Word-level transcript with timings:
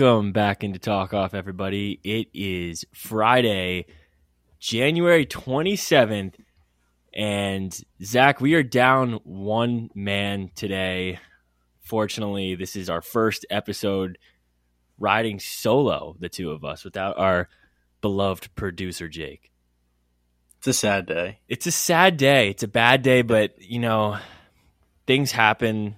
Welcome 0.00 0.32
back 0.32 0.64
into 0.64 0.78
Talk 0.78 1.12
Off, 1.12 1.34
everybody. 1.34 2.00
It 2.02 2.28
is 2.32 2.86
Friday, 2.94 3.84
January 4.58 5.26
27th. 5.26 6.36
And 7.12 7.78
Zach, 8.02 8.40
we 8.40 8.54
are 8.54 8.62
down 8.62 9.20
one 9.24 9.90
man 9.94 10.52
today. 10.54 11.18
Fortunately, 11.82 12.54
this 12.54 12.76
is 12.76 12.88
our 12.88 13.02
first 13.02 13.44
episode 13.50 14.16
riding 14.98 15.38
solo, 15.38 16.16
the 16.18 16.30
two 16.30 16.50
of 16.50 16.64
us, 16.64 16.82
without 16.82 17.18
our 17.18 17.50
beloved 18.00 18.54
producer, 18.54 19.06
Jake. 19.06 19.50
It's 20.60 20.68
a 20.68 20.72
sad 20.72 21.04
day. 21.04 21.40
It's 21.46 21.66
a 21.66 21.72
sad 21.72 22.16
day. 22.16 22.48
It's 22.48 22.62
a 22.62 22.68
bad 22.68 23.02
day, 23.02 23.20
but, 23.20 23.60
you 23.60 23.80
know, 23.80 24.16
things 25.06 25.30
happen 25.30 25.96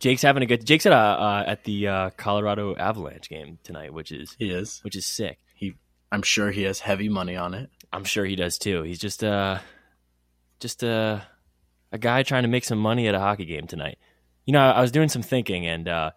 Jake's 0.00 0.22
having 0.22 0.42
a 0.42 0.46
good. 0.46 0.66
Jake's 0.66 0.86
at 0.86 0.92
a, 0.92 0.96
uh, 0.96 1.44
at 1.46 1.64
the 1.64 1.86
uh, 1.86 2.10
Colorado 2.16 2.74
Avalanche 2.74 3.28
game 3.28 3.58
tonight, 3.62 3.92
which 3.92 4.10
is 4.10 4.34
he 4.38 4.50
is 4.50 4.80
which 4.82 4.96
is 4.96 5.06
sick. 5.06 5.38
He, 5.54 5.74
I'm 6.10 6.22
sure 6.22 6.50
he 6.50 6.62
has 6.62 6.80
heavy 6.80 7.08
money 7.08 7.36
on 7.36 7.54
it. 7.54 7.70
I'm 7.92 8.04
sure 8.04 8.24
he 8.24 8.34
does 8.34 8.58
too. 8.58 8.82
He's 8.82 8.98
just 8.98 9.22
uh 9.22 9.58
just 10.60 10.84
uh, 10.84 11.20
a 11.92 11.98
guy 11.98 12.22
trying 12.22 12.42
to 12.42 12.48
make 12.48 12.64
some 12.64 12.78
money 12.78 13.08
at 13.08 13.14
a 13.14 13.20
hockey 13.20 13.46
game 13.46 13.66
tonight. 13.66 13.98
You 14.46 14.52
know, 14.52 14.60
I 14.60 14.80
was 14.80 14.92
doing 14.92 15.08
some 15.08 15.22
thinking, 15.22 15.66
and 15.66 15.88
uh, 15.88 16.10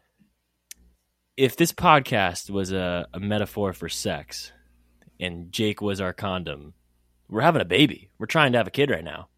if 1.36 1.56
this 1.56 1.72
podcast 1.72 2.50
was 2.50 2.72
a, 2.72 3.08
a 3.14 3.20
metaphor 3.20 3.74
for 3.74 3.90
sex, 3.90 4.52
and 5.20 5.52
Jake 5.52 5.82
was 5.82 6.02
our 6.02 6.14
condom, 6.14 6.74
we're 7.30 7.42
having 7.42 7.62
a 7.62 7.66
baby. 7.66 8.12
We're 8.18 8.28
trying 8.28 8.52
to 8.52 8.58
have 8.60 8.68
a 8.68 8.72
kid 8.72 8.90
right 8.90 9.04
now. 9.04 9.30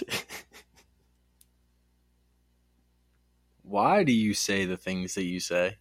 Why 3.62 4.04
do 4.04 4.12
you 4.12 4.34
say 4.34 4.64
the 4.66 4.76
things 4.76 5.14
that 5.14 5.24
you 5.24 5.40
say? 5.40 5.78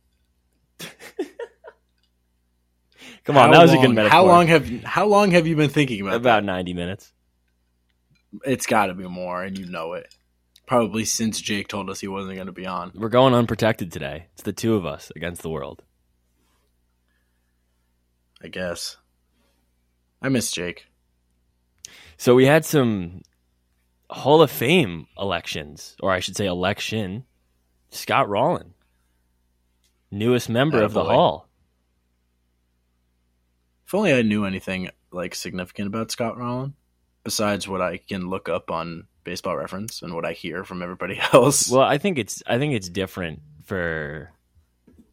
Come 3.23 3.37
on, 3.37 3.49
how 3.49 3.53
that 3.53 3.61
was 3.61 3.71
long, 3.71 3.83
a 3.83 3.87
good 3.87 3.95
metaphor. 3.95 4.17
How 4.17 4.25
long 4.25 4.47
have 4.47 4.83
how 4.83 5.05
long 5.05 5.31
have 5.31 5.45
you 5.45 5.55
been 5.55 5.69
thinking 5.69 6.01
about? 6.01 6.15
About 6.15 6.41
that? 6.41 6.45
ninety 6.45 6.73
minutes. 6.73 7.13
It's 8.45 8.65
got 8.65 8.85
to 8.87 8.93
be 8.93 9.07
more, 9.07 9.43
and 9.43 9.57
you 9.57 9.65
know 9.65 9.93
it. 9.93 10.15
Probably 10.65 11.03
since 11.03 11.41
Jake 11.41 11.67
told 11.67 11.89
us 11.89 11.99
he 11.99 12.07
wasn't 12.07 12.35
going 12.35 12.47
to 12.47 12.53
be 12.53 12.65
on. 12.65 12.93
We're 12.95 13.09
going 13.09 13.33
unprotected 13.33 13.91
today. 13.91 14.27
It's 14.33 14.43
the 14.43 14.53
two 14.53 14.75
of 14.75 14.85
us 14.85 15.11
against 15.15 15.41
the 15.41 15.49
world. 15.49 15.83
I 18.41 18.47
guess. 18.47 18.97
I 20.21 20.29
miss 20.29 20.51
Jake. 20.51 20.87
So 22.17 22.35
we 22.35 22.45
had 22.45 22.63
some 22.63 23.21
Hall 24.11 24.41
of 24.41 24.51
Fame 24.51 25.07
elections, 25.17 25.95
or 26.01 26.11
I 26.11 26.19
should 26.19 26.35
say 26.35 26.45
election. 26.45 27.25
Scott 27.89 28.29
Rolen, 28.29 28.73
newest 30.11 30.47
member 30.49 30.79
Attaboy. 30.79 30.85
of 30.85 30.93
the 30.93 31.03
Hall. 31.03 31.49
If 33.85 33.93
only 33.93 34.13
I 34.13 34.21
knew 34.21 34.45
anything 34.45 34.89
like 35.11 35.35
significant 35.35 35.87
about 35.87 36.11
Scott 36.11 36.37
Rolen, 36.37 36.73
besides 37.25 37.67
what 37.67 37.81
I 37.81 37.97
can 37.97 38.29
look 38.29 38.47
up 38.47 38.71
on 38.71 39.07
Baseball 39.25 39.57
Reference 39.57 40.01
and 40.01 40.15
what 40.15 40.25
I 40.25 40.31
hear 40.31 40.63
from 40.63 40.81
everybody 40.81 41.19
else. 41.33 41.69
Well, 41.69 41.81
I 41.81 41.97
think 41.97 42.17
it's 42.17 42.41
I 42.47 42.57
think 42.57 42.73
it's 42.73 42.87
different 42.87 43.41
for. 43.65 44.31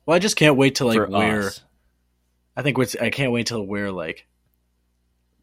Well, 0.07 0.15
I 0.15 0.21
just 0.21 0.37
can't 0.37 0.57
wait 0.57 0.77
to 0.77 0.87
like 0.87 1.09
where. 1.09 1.49
Us. 1.49 1.65
I 2.57 2.63
think 2.63 2.79
what's 2.79 2.95
I 2.95 3.11
can't 3.11 3.33
wait 3.33 3.49
till 3.49 3.67
we're 3.67 3.91
like 3.91 4.28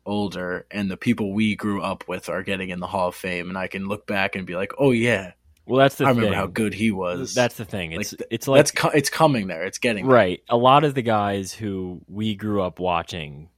older 0.06 0.66
and 0.72 0.90
the 0.90 0.98
people 0.98 1.34
we 1.34 1.56
grew 1.56 1.82
up 1.82 2.08
with 2.08 2.30
are 2.30 2.44
getting 2.44 2.70
in 2.70 2.80
the 2.80 2.88
Hall 2.88 3.10
of 3.10 3.16
Fame, 3.16 3.50
and 3.50 3.58
I 3.58 3.68
can 3.68 3.88
look 3.88 4.06
back 4.08 4.36
and 4.36 4.46
be 4.46 4.56
like, 4.56 4.74
oh 4.78 4.92
yeah. 4.92 5.34
Well, 5.68 5.80
that's 5.80 5.96
the. 5.96 6.06
I 6.06 6.10
thing. 6.10 6.18
remember 6.18 6.36
how 6.36 6.46
good 6.46 6.76
he 6.76 6.92
was. 6.92 7.34
That's 7.34 7.56
the 7.56 7.66
thing. 7.66 7.92
It's 7.94 8.12
like, 8.12 8.28
it's 8.30 8.48
like 8.48 8.60
that's 8.60 8.72
co- 8.72 8.90
it's 8.90 9.10
coming 9.10 9.48
there. 9.48 9.64
It's 9.64 9.80
getting 9.80 10.06
there. 10.06 10.16
right. 10.16 10.44
A 10.48 10.58
lot 10.58 10.84
of 10.84 10.94
the 10.94 11.02
guys 11.02 11.54
who 11.54 12.02
we 12.08 12.36
grew 12.36 12.62
up 12.62 12.80
watching 12.80 13.50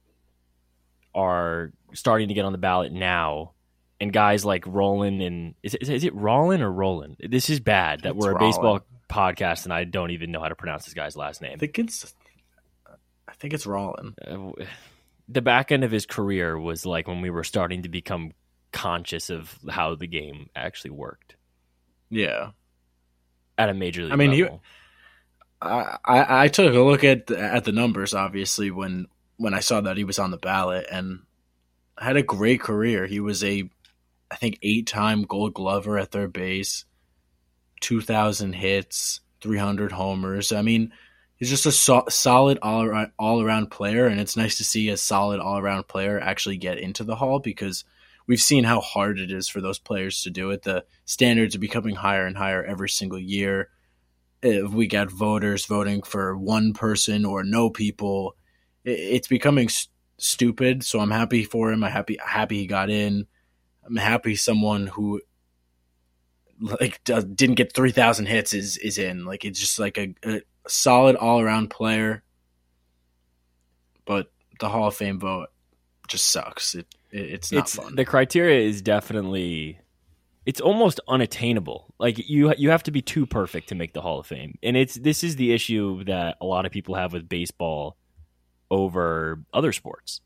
are 1.14 1.72
starting 1.92 2.28
to 2.28 2.34
get 2.34 2.46
on 2.46 2.52
the 2.52 2.58
ballot 2.58 2.92
now, 2.92 3.52
and 4.00 4.10
guys 4.10 4.44
like 4.44 4.66
Rolen 4.66 5.20
and 5.20 5.54
is 5.62 5.74
it, 5.74 5.88
is 5.88 6.04
it 6.04 6.14
Rollin 6.14 6.62
or 6.62 6.72
Roland? 6.72 7.16
This 7.20 7.50
is 7.50 7.60
bad 7.60 8.02
that 8.02 8.14
it's 8.14 8.18
we're 8.18 8.32
a 8.32 8.38
baseball 8.38 8.80
podcast 9.08 9.64
and 9.64 9.72
I 9.72 9.84
don't 9.84 10.10
even 10.10 10.30
know 10.30 10.40
how 10.40 10.48
to 10.48 10.54
pronounce 10.54 10.84
this 10.84 10.94
guy's 10.94 11.16
last 11.16 11.42
name. 11.42 11.52
I 11.54 11.58
think 11.58 11.78
it's 11.78 12.14
I 13.26 13.32
think 13.34 13.54
it's 13.54 13.66
Rollin. 13.66 14.14
Uh, 14.26 14.64
the 15.28 15.42
back 15.42 15.70
end 15.70 15.84
of 15.84 15.90
his 15.90 16.06
career 16.06 16.58
was 16.58 16.86
like 16.86 17.06
when 17.06 17.20
we 17.20 17.30
were 17.30 17.44
starting 17.44 17.82
to 17.82 17.88
become 17.88 18.32
conscious 18.72 19.30
of 19.30 19.58
how 19.68 19.94
the 19.94 20.06
game 20.06 20.48
actually 20.56 20.90
worked. 20.90 21.36
Yeah, 22.10 22.50
at 23.56 23.68
a 23.68 23.74
major 23.74 24.04
league. 24.04 24.12
I 24.12 24.16
mean, 24.16 24.30
level. 24.30 24.62
he. 24.62 24.68
I, 25.60 26.44
I 26.44 26.48
took 26.48 26.72
a 26.72 26.80
look 26.80 27.02
at 27.02 27.26
the, 27.26 27.40
at 27.40 27.64
the 27.64 27.72
numbers 27.72 28.14
obviously 28.14 28.70
when 28.70 29.06
when 29.38 29.54
I 29.54 29.60
saw 29.60 29.80
that 29.80 29.96
he 29.96 30.04
was 30.04 30.20
on 30.20 30.30
the 30.30 30.36
ballot 30.36 30.86
and 30.90 31.20
had 31.98 32.16
a 32.16 32.22
great 32.22 32.60
career. 32.60 33.06
He 33.06 33.18
was 33.20 33.42
a 33.42 33.68
I 34.30 34.36
think 34.36 34.58
eight 34.62 34.86
time 34.86 35.22
Gold 35.22 35.54
Glover 35.54 35.98
at 35.98 36.12
third 36.12 36.32
base, 36.32 36.84
two 37.80 38.00
thousand 38.00 38.52
hits, 38.52 39.20
three 39.40 39.58
hundred 39.58 39.92
homers. 39.92 40.52
I 40.52 40.62
mean, 40.62 40.92
he's 41.38 41.48
just 41.48 41.66
a 41.66 41.72
so- 41.72 42.04
solid 42.08 42.58
all 42.60 42.82
around 42.82 43.12
all 43.18 43.40
around 43.40 43.70
player, 43.70 44.06
and 44.06 44.20
it's 44.20 44.36
nice 44.36 44.56
to 44.58 44.64
see 44.64 44.88
a 44.90 44.96
solid 44.96 45.40
all 45.40 45.58
around 45.58 45.88
player 45.88 46.20
actually 46.20 46.58
get 46.58 46.78
into 46.78 47.04
the 47.04 47.16
Hall 47.16 47.38
because 47.38 47.84
we've 48.26 48.40
seen 48.40 48.64
how 48.64 48.80
hard 48.80 49.18
it 49.18 49.32
is 49.32 49.48
for 49.48 49.60
those 49.60 49.78
players 49.78 50.22
to 50.22 50.30
do 50.30 50.50
it. 50.50 50.62
The 50.62 50.84
standards 51.06 51.54
are 51.54 51.60
becoming 51.60 51.94
higher 51.94 52.26
and 52.26 52.36
higher 52.36 52.62
every 52.62 52.90
single 52.90 53.18
year. 53.18 53.70
If 54.42 54.70
we 54.70 54.86
got 54.86 55.10
voters 55.10 55.66
voting 55.66 56.02
for 56.02 56.36
one 56.36 56.72
person 56.72 57.24
or 57.24 57.42
no 57.42 57.70
people, 57.70 58.36
it's 58.84 59.26
becoming 59.26 59.68
st- 59.68 59.90
stupid. 60.18 60.84
So 60.84 61.00
I'm 61.00 61.10
happy 61.10 61.44
for 61.44 61.72
him. 61.72 61.82
I'm 61.82 61.90
happy 61.90 62.18
happy 62.24 62.58
he 62.58 62.66
got 62.66 62.90
in. 62.90 63.26
I'm 63.84 63.96
happy 63.96 64.36
someone 64.36 64.86
who 64.88 65.20
like 66.60 67.02
didn't 67.04 67.54
get 67.54 67.72
3000 67.72 68.26
hits 68.26 68.52
is 68.52 68.76
is 68.78 68.98
in 68.98 69.24
like 69.24 69.44
it's 69.44 69.60
just 69.60 69.78
like 69.78 69.96
a, 69.96 70.14
a 70.24 70.40
solid 70.68 71.16
all-around 71.16 71.70
player 71.70 72.22
but 74.08 74.32
the 74.58 74.68
hall 74.68 74.88
of 74.88 74.96
fame 74.96 75.20
vote 75.20 75.48
just 76.08 76.26
sucks. 76.26 76.74
It, 76.74 76.86
it 77.12 77.20
it's 77.20 77.52
not 77.52 77.60
it's, 77.60 77.76
fun. 77.76 77.94
the 77.94 78.04
criteria 78.04 78.66
is 78.66 78.82
definitely 78.82 79.78
it's 80.46 80.60
almost 80.60 80.98
unattainable. 81.06 81.94
Like 81.98 82.28
you 82.28 82.52
you 82.56 82.70
have 82.70 82.82
to 82.84 82.90
be 82.90 83.02
too 83.02 83.26
perfect 83.26 83.68
to 83.68 83.74
make 83.74 83.92
the 83.92 84.00
hall 84.00 84.18
of 84.18 84.26
fame. 84.26 84.58
And 84.62 84.76
it's 84.76 84.94
this 84.94 85.22
is 85.22 85.36
the 85.36 85.52
issue 85.52 86.02
that 86.04 86.38
a 86.40 86.46
lot 86.46 86.64
of 86.64 86.72
people 86.72 86.94
have 86.94 87.12
with 87.12 87.28
baseball 87.28 87.96
over 88.70 89.42
other 89.52 89.72
sports 89.72 90.22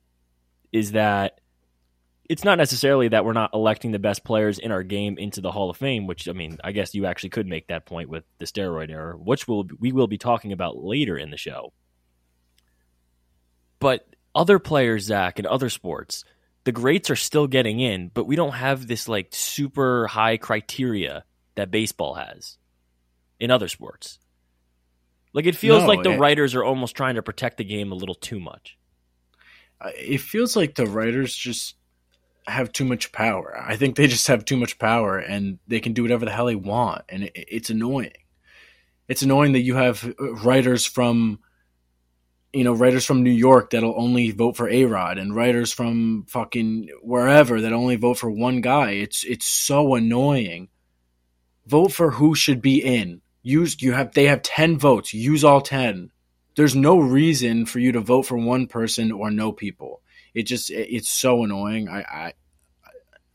is 0.71 0.93
that 0.93 1.41
it's 2.33 2.45
not 2.45 2.57
necessarily 2.57 3.09
that 3.09 3.27
we're 3.27 3.35
not 3.35 3.51
electing 3.53 3.93
the 3.93 3.99
best 3.99 4.25
players 4.25 4.59
in 4.59 4.73
our 4.73 4.83
game 4.83 5.19
into 5.19 5.43
the 5.43 5.53
Hall 5.53 5.69
of 5.69 5.77
Fame, 5.77 6.07
which 6.07 6.27
I 6.27 6.33
mean, 6.33 6.57
I 6.65 6.73
guess 6.73 6.95
you 6.95 7.05
actually 7.05 7.29
could 7.29 7.47
make 7.47 7.67
that 7.67 7.85
point 7.85 8.09
with 8.09 8.25
the 8.39 8.47
steroid 8.47 8.89
era, 8.89 9.19
which 9.19 9.47
we'll, 9.47 9.67
we 9.79 9.93
will 9.93 10.07
be 10.07 10.17
talking 10.17 10.51
about 10.51 10.79
later 10.79 11.19
in 11.19 11.31
the 11.31 11.37
show. 11.37 11.75
But 13.81 14.07
other 14.35 14.59
players, 14.59 15.05
Zach, 15.05 15.39
in 15.39 15.45
other 15.45 15.69
sports, 15.69 16.25
the 16.65 16.73
greats 16.73 17.11
are 17.11 17.17
still 17.17 17.47
getting 17.47 17.81
in, 17.81 18.09
but 18.09 18.27
we 18.27 18.35
don't 18.35 18.55
have 18.55 18.87
this 18.87 19.09
like 19.09 19.29
super 19.33 20.07
high 20.07 20.39
criteria 20.39 21.25
that 21.57 21.71
baseball 21.71 22.15
has 22.15 22.57
in 23.39 23.51
other 23.51 23.69
sports. 23.69 24.19
Like 25.35 25.45
it 25.45 25.55
feels 25.55 25.83
no, 25.83 25.89
like 25.89 26.03
the 26.03 26.13
it, 26.13 26.19
writers 26.19 26.55
are 26.55 26.65
almost 26.65 26.97
trying 26.97 27.17
to 27.17 27.23
protect 27.23 27.59
the 27.59 27.65
game 27.65 27.93
a 27.93 27.95
little 27.95 28.15
too 28.15 28.41
much. 28.41 28.79
Uh, 29.79 29.91
it 29.99 30.23
feels 30.23 30.57
like 30.57 30.77
the 30.77 30.87
writers 30.87 31.37
just 31.37 31.77
have 32.47 32.73
too 32.73 32.85
much 32.85 33.13
power. 33.13 33.57
I 33.59 33.77
think 33.77 33.97
they 33.97 34.07
just 34.07 34.27
have 34.29 34.45
too 34.45 34.57
much 34.57 34.79
power 34.79 35.19
and 35.19 35.59
they 35.67 35.81
can 35.81 35.93
do 35.93 36.03
whatever 36.03 36.25
the 36.25 36.33
hell 36.33 36.47
they 36.47 36.55
want. 36.55 37.03
And 37.09 37.25
it, 37.25 37.33
it's 37.35 37.71
annoying. 37.71 38.13
It's 39.09 39.23
annoying 39.23 39.53
that 39.53 39.61
you 39.61 39.75
have 39.75 40.15
writers 40.19 40.87
from, 40.87 41.41
you 42.53 42.65
know, 42.65 42.73
writers 42.73 43.05
from 43.05 43.23
New 43.23 43.31
York 43.31 43.71
that'll 43.71 44.01
only 44.01 44.31
vote 44.31 44.57
for 44.57 44.69
A 44.69 44.85
Rod 44.85 45.19
and 45.19 45.35
writers 45.35 45.73
from 45.73 46.25
fucking 46.29 46.89
wherever 47.03 47.61
that 47.61 47.73
only 47.73 47.97
vote 47.97 48.19
for 48.19 48.31
one 48.31 48.61
guy. 48.61 48.93
It's, 48.93 49.25
it's 49.25 49.47
so 49.47 49.95
annoying. 49.95 50.69
Vote 51.67 51.93
for 51.93 52.13
who 52.13 52.35
should 52.35 52.61
be 52.61 52.83
in. 52.83 53.21
Use, 53.43 53.81
you 53.83 53.93
have, 53.93 54.13
they 54.13 54.27
have 54.27 54.43
10 54.43 54.79
votes. 54.79 55.13
Use 55.13 55.45
all 55.45 55.61
10. 55.61 56.11
There's 56.57 56.77
no 56.77 56.99
reason 56.99 57.67
for 57.67 57.79
you 57.79 57.93
to 57.93 58.01
vote 58.01 58.23
for 58.23 58.37
one 58.37 58.67
person 58.67 59.11
or 59.11 59.31
no 59.31 59.53
people 59.53 60.02
it 60.35 60.45
just 60.45 60.71
it's 60.71 61.09
so 61.09 61.45
annoying. 61.45 61.89
I 61.89 62.01
I 62.03 62.33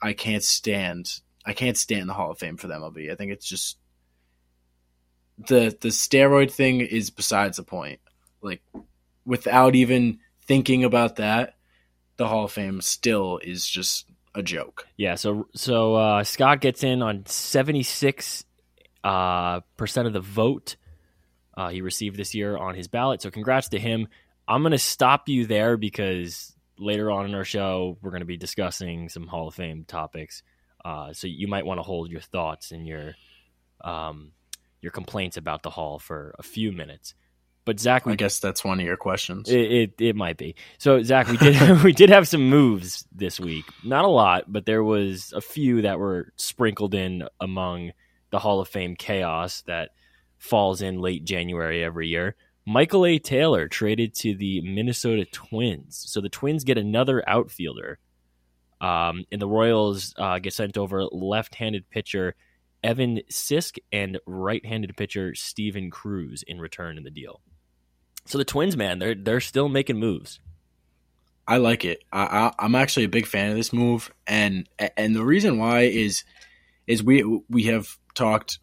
I 0.01 0.13
can't 0.13 0.43
stand 0.43 1.19
I 1.45 1.53
can't 1.53 1.77
stand 1.77 2.09
the 2.09 2.13
Hall 2.13 2.31
of 2.31 2.39
Fame 2.39 2.57
for 2.57 2.67
the 2.67 2.75
MLB. 2.75 3.11
I 3.11 3.15
think 3.15 3.31
it's 3.31 3.47
just 3.47 3.77
the 5.37 5.75
the 5.79 5.89
steroid 5.89 6.51
thing 6.51 6.81
is 6.81 7.09
besides 7.09 7.57
the 7.57 7.63
point. 7.63 7.99
Like 8.41 8.61
without 9.25 9.75
even 9.75 10.19
thinking 10.45 10.83
about 10.83 11.17
that, 11.17 11.55
the 12.17 12.27
Hall 12.27 12.45
of 12.45 12.51
Fame 12.51 12.81
still 12.81 13.39
is 13.43 13.67
just 13.67 14.09
a 14.35 14.43
joke. 14.43 14.87
Yeah, 14.97 15.15
so 15.15 15.47
so 15.55 15.95
uh, 15.95 16.23
Scott 16.23 16.61
gets 16.61 16.83
in 16.83 17.01
on 17.01 17.25
seventy 17.25 17.83
six 17.83 18.43
uh, 19.03 19.61
percent 19.77 20.07
of 20.07 20.13
the 20.13 20.21
vote 20.21 20.75
uh, 21.57 21.69
he 21.69 21.81
received 21.81 22.17
this 22.17 22.35
year 22.35 22.55
on 22.55 22.75
his 22.75 22.87
ballot. 22.87 23.21
So 23.21 23.31
congrats 23.31 23.69
to 23.69 23.79
him. 23.79 24.07
I'm 24.47 24.61
to 24.63 24.77
stop 24.77 25.27
you 25.27 25.47
there 25.47 25.75
because 25.75 26.55
later 26.79 27.11
on 27.11 27.25
in 27.25 27.35
our 27.35 27.45
show 27.45 27.97
we're 28.01 28.11
going 28.11 28.21
to 28.21 28.25
be 28.25 28.37
discussing 28.37 29.09
some 29.09 29.27
Hall 29.27 29.47
of 29.47 29.55
Fame 29.55 29.85
topics. 29.87 30.43
Uh, 30.83 31.13
so 31.13 31.27
you 31.27 31.47
might 31.47 31.65
want 31.65 31.79
to 31.79 31.83
hold 31.83 32.11
your 32.11 32.21
thoughts 32.21 32.71
and 32.71 32.87
your 32.87 33.15
um, 33.81 34.31
your 34.81 34.91
complaints 34.91 35.37
about 35.37 35.63
the 35.63 35.69
Hall 35.69 35.99
for 35.99 36.35
a 36.39 36.43
few 36.43 36.71
minutes. 36.71 37.13
But 37.65 37.81
Zach, 37.81 38.05
we, 38.05 38.13
I 38.13 38.15
guess 38.15 38.39
that's 38.39 38.63
one 38.63 38.79
of 38.79 38.85
your 38.85 38.95
questions. 38.95 39.49
it, 39.49 39.59
it 39.59 39.93
it 39.99 40.15
might 40.15 40.37
be. 40.37 40.55
So 40.77 41.03
Zach, 41.03 41.27
we 41.27 41.35
did 41.35 41.83
we 41.83 41.91
did 41.91 42.09
have 42.09 42.27
some 42.27 42.49
moves 42.49 43.05
this 43.13 43.39
week. 43.39 43.65
Not 43.83 44.05
a 44.05 44.09
lot, 44.09 44.45
but 44.47 44.65
there 44.65 44.83
was 44.83 45.33
a 45.35 45.41
few 45.41 45.81
that 45.81 45.99
were 45.99 46.31
sprinkled 46.37 46.93
in 46.93 47.27
among 47.41 47.91
the 48.29 48.39
Hall 48.39 48.61
of 48.61 48.69
Fame 48.69 48.95
chaos 48.95 49.63
that 49.63 49.89
falls 50.37 50.81
in 50.81 50.99
late 50.99 51.25
January 51.25 51.83
every 51.83 52.07
year. 52.07 52.35
Michael 52.69 53.05
A. 53.05 53.17
Taylor 53.17 53.69
traded 53.69 54.13
to 54.15 54.35
the 54.35 54.59
Minnesota 54.59 55.23
Twins, 55.31 56.03
so 56.05 56.19
the 56.19 56.27
Twins 56.27 56.65
get 56.65 56.77
another 56.77 57.23
outfielder, 57.25 57.97
um, 58.81 59.23
and 59.31 59.41
the 59.41 59.47
Royals 59.47 60.13
uh, 60.17 60.37
get 60.39 60.51
sent 60.51 60.77
over 60.77 61.05
left-handed 61.05 61.89
pitcher 61.89 62.35
Evan 62.83 63.21
Sisk 63.31 63.77
and 63.93 64.19
right-handed 64.27 64.97
pitcher 64.97 65.33
Steven 65.33 65.89
Cruz 65.89 66.43
in 66.43 66.59
return 66.59 66.97
in 66.97 67.05
the 67.05 67.09
deal. 67.09 67.39
So 68.25 68.37
the 68.37 68.43
Twins, 68.43 68.75
man, 68.75 68.99
they're 68.99 69.15
they're 69.15 69.39
still 69.39 69.69
making 69.69 69.97
moves. 69.97 70.41
I 71.47 71.57
like 71.57 71.85
it. 71.85 72.03
I, 72.11 72.23
I, 72.23 72.53
I'm 72.59 72.75
actually 72.75 73.05
a 73.05 73.09
big 73.09 73.27
fan 73.27 73.49
of 73.49 73.55
this 73.55 73.71
move, 73.71 74.11
and 74.27 74.67
and 74.97 75.15
the 75.15 75.23
reason 75.23 75.57
why 75.57 75.83
is 75.83 76.25
is 76.85 77.01
we 77.01 77.23
we 77.49 77.63
have 77.63 77.97
talked. 78.13 78.59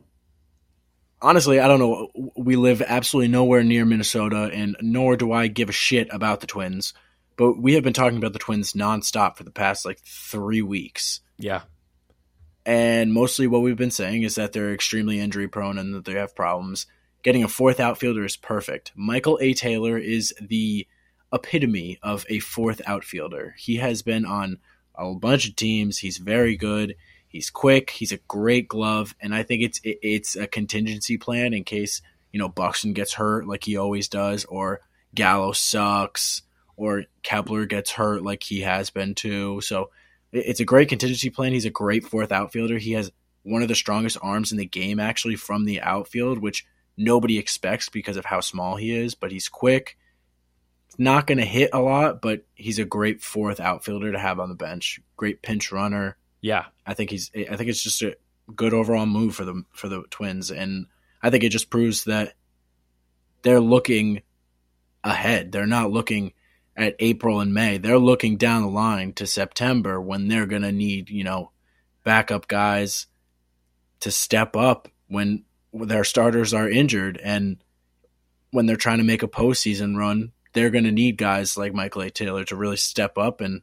Honestly, 1.22 1.58
I 1.58 1.68
don't 1.68 1.78
know. 1.78 2.08
We 2.36 2.56
live 2.56 2.82
absolutely 2.82 3.28
nowhere 3.28 3.64
near 3.64 3.84
Minnesota, 3.84 4.50
and 4.52 4.76
nor 4.80 5.16
do 5.16 5.32
I 5.32 5.46
give 5.46 5.68
a 5.68 5.72
shit 5.72 6.08
about 6.10 6.40
the 6.40 6.46
Twins. 6.46 6.92
But 7.36 7.58
we 7.58 7.74
have 7.74 7.82
been 7.82 7.92
talking 7.92 8.18
about 8.18 8.32
the 8.32 8.38
Twins 8.38 8.74
nonstop 8.74 9.36
for 9.36 9.44
the 9.44 9.50
past 9.50 9.84
like 9.84 10.00
three 10.00 10.62
weeks. 10.62 11.20
Yeah, 11.38 11.62
And 12.64 13.12
mostly 13.12 13.46
what 13.46 13.62
we've 13.62 13.76
been 13.76 13.90
saying 13.90 14.22
is 14.22 14.36
that 14.36 14.52
they're 14.52 14.72
extremely 14.72 15.18
injury 15.18 15.48
prone 15.48 15.78
and 15.78 15.94
that 15.94 16.04
they 16.04 16.12
have 16.12 16.36
problems. 16.36 16.86
Getting 17.22 17.42
a 17.42 17.48
fourth 17.48 17.80
outfielder 17.80 18.24
is 18.24 18.36
perfect. 18.36 18.92
Michael 18.94 19.38
A. 19.40 19.54
Taylor 19.54 19.98
is 19.98 20.34
the 20.40 20.86
epitome 21.32 21.98
of 22.02 22.24
a 22.28 22.38
fourth 22.38 22.80
outfielder. 22.86 23.54
He 23.58 23.76
has 23.76 24.02
been 24.02 24.24
on 24.24 24.58
a 24.94 25.12
bunch 25.14 25.48
of 25.48 25.56
teams. 25.56 25.98
He's 25.98 26.18
very 26.18 26.56
good. 26.56 26.94
He's 27.34 27.50
quick. 27.50 27.90
He's 27.90 28.12
a 28.12 28.18
great 28.28 28.68
glove, 28.68 29.12
and 29.20 29.34
I 29.34 29.42
think 29.42 29.64
it's 29.64 29.80
it, 29.82 29.98
it's 30.02 30.36
a 30.36 30.46
contingency 30.46 31.18
plan 31.18 31.52
in 31.52 31.64
case 31.64 32.00
you 32.30 32.38
know 32.38 32.48
Buxton 32.48 32.92
gets 32.92 33.14
hurt 33.14 33.48
like 33.48 33.64
he 33.64 33.76
always 33.76 34.06
does, 34.06 34.44
or 34.44 34.82
Gallo 35.16 35.50
sucks, 35.50 36.42
or 36.76 37.06
Kepler 37.24 37.66
gets 37.66 37.90
hurt 37.90 38.22
like 38.22 38.44
he 38.44 38.60
has 38.60 38.90
been 38.90 39.16
too. 39.16 39.60
So 39.62 39.90
it- 40.30 40.44
it's 40.46 40.60
a 40.60 40.64
great 40.64 40.88
contingency 40.88 41.28
plan. 41.28 41.52
He's 41.52 41.64
a 41.64 41.70
great 41.70 42.04
fourth 42.04 42.30
outfielder. 42.30 42.78
He 42.78 42.92
has 42.92 43.10
one 43.42 43.62
of 43.62 43.68
the 43.68 43.74
strongest 43.74 44.16
arms 44.22 44.52
in 44.52 44.58
the 44.58 44.64
game 44.64 45.00
actually 45.00 45.34
from 45.34 45.64
the 45.64 45.80
outfield, 45.80 46.38
which 46.38 46.64
nobody 46.96 47.36
expects 47.38 47.88
because 47.88 48.16
of 48.16 48.24
how 48.26 48.38
small 48.38 48.76
he 48.76 48.94
is. 48.94 49.16
But 49.16 49.32
he's 49.32 49.48
quick. 49.48 49.98
Not 50.98 51.26
going 51.26 51.38
to 51.38 51.44
hit 51.44 51.70
a 51.72 51.80
lot, 51.80 52.22
but 52.22 52.46
he's 52.54 52.78
a 52.78 52.84
great 52.84 53.20
fourth 53.22 53.58
outfielder 53.58 54.12
to 54.12 54.20
have 54.20 54.38
on 54.38 54.48
the 54.48 54.54
bench. 54.54 55.00
Great 55.16 55.42
pinch 55.42 55.72
runner. 55.72 56.16
Yeah, 56.44 56.66
I 56.86 56.92
think 56.92 57.08
he's. 57.08 57.30
I 57.34 57.56
think 57.56 57.70
it's 57.70 57.82
just 57.82 58.02
a 58.02 58.18
good 58.54 58.74
overall 58.74 59.06
move 59.06 59.34
for 59.34 59.46
the 59.46 59.64
for 59.72 59.88
the 59.88 60.02
Twins, 60.10 60.50
and 60.50 60.88
I 61.22 61.30
think 61.30 61.42
it 61.42 61.48
just 61.48 61.70
proves 61.70 62.04
that 62.04 62.34
they're 63.40 63.60
looking 63.60 64.20
ahead. 65.02 65.52
They're 65.52 65.64
not 65.64 65.90
looking 65.90 66.34
at 66.76 66.96
April 66.98 67.40
and 67.40 67.54
May. 67.54 67.78
They're 67.78 67.96
looking 67.96 68.36
down 68.36 68.60
the 68.60 68.68
line 68.68 69.14
to 69.14 69.26
September 69.26 69.98
when 69.98 70.28
they're 70.28 70.44
going 70.44 70.60
to 70.60 70.70
need 70.70 71.08
you 71.08 71.24
know 71.24 71.50
backup 72.02 72.46
guys 72.46 73.06
to 74.00 74.10
step 74.10 74.54
up 74.54 74.88
when 75.08 75.44
their 75.72 76.04
starters 76.04 76.52
are 76.52 76.68
injured 76.68 77.18
and 77.24 77.56
when 78.50 78.66
they're 78.66 78.76
trying 78.76 78.98
to 78.98 79.04
make 79.04 79.22
a 79.22 79.28
postseason 79.28 79.96
run. 79.96 80.32
They're 80.52 80.68
going 80.68 80.84
to 80.84 80.92
need 80.92 81.16
guys 81.16 81.56
like 81.56 81.72
Michael 81.72 82.02
A. 82.02 82.10
Taylor 82.10 82.44
to 82.44 82.54
really 82.54 82.76
step 82.76 83.16
up, 83.16 83.40
and 83.40 83.62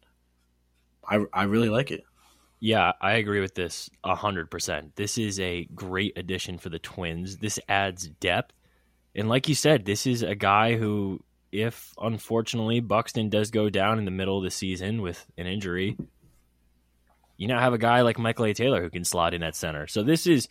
I 1.07 1.25
I 1.31 1.43
really 1.43 1.69
like 1.69 1.91
it. 1.91 2.05
Yeah, 2.63 2.91
I 3.01 3.13
agree 3.13 3.41
with 3.41 3.55
this 3.55 3.89
hundred 4.05 4.51
percent. 4.51 4.95
This 4.95 5.17
is 5.17 5.39
a 5.39 5.65
great 5.73 6.15
addition 6.15 6.59
for 6.59 6.69
the 6.69 6.77
Twins. 6.77 7.37
This 7.37 7.59
adds 7.67 8.07
depth, 8.07 8.53
and 9.15 9.27
like 9.27 9.49
you 9.49 9.55
said, 9.55 9.83
this 9.83 10.05
is 10.05 10.21
a 10.21 10.35
guy 10.35 10.75
who, 10.75 11.23
if 11.51 11.91
unfortunately 11.99 12.79
Buxton 12.79 13.29
does 13.29 13.49
go 13.49 13.69
down 13.71 13.97
in 13.97 14.05
the 14.05 14.11
middle 14.11 14.37
of 14.37 14.43
the 14.43 14.51
season 14.51 15.01
with 15.01 15.25
an 15.39 15.47
injury, 15.47 15.97
you 17.35 17.47
now 17.47 17.59
have 17.59 17.73
a 17.73 17.79
guy 17.79 18.01
like 18.01 18.19
Michael 18.19 18.45
A. 18.45 18.53
Taylor 18.53 18.83
who 18.83 18.91
can 18.91 19.03
slot 19.03 19.33
in 19.33 19.41
at 19.41 19.55
center. 19.55 19.87
So 19.87 20.03
this 20.03 20.27
is 20.27 20.47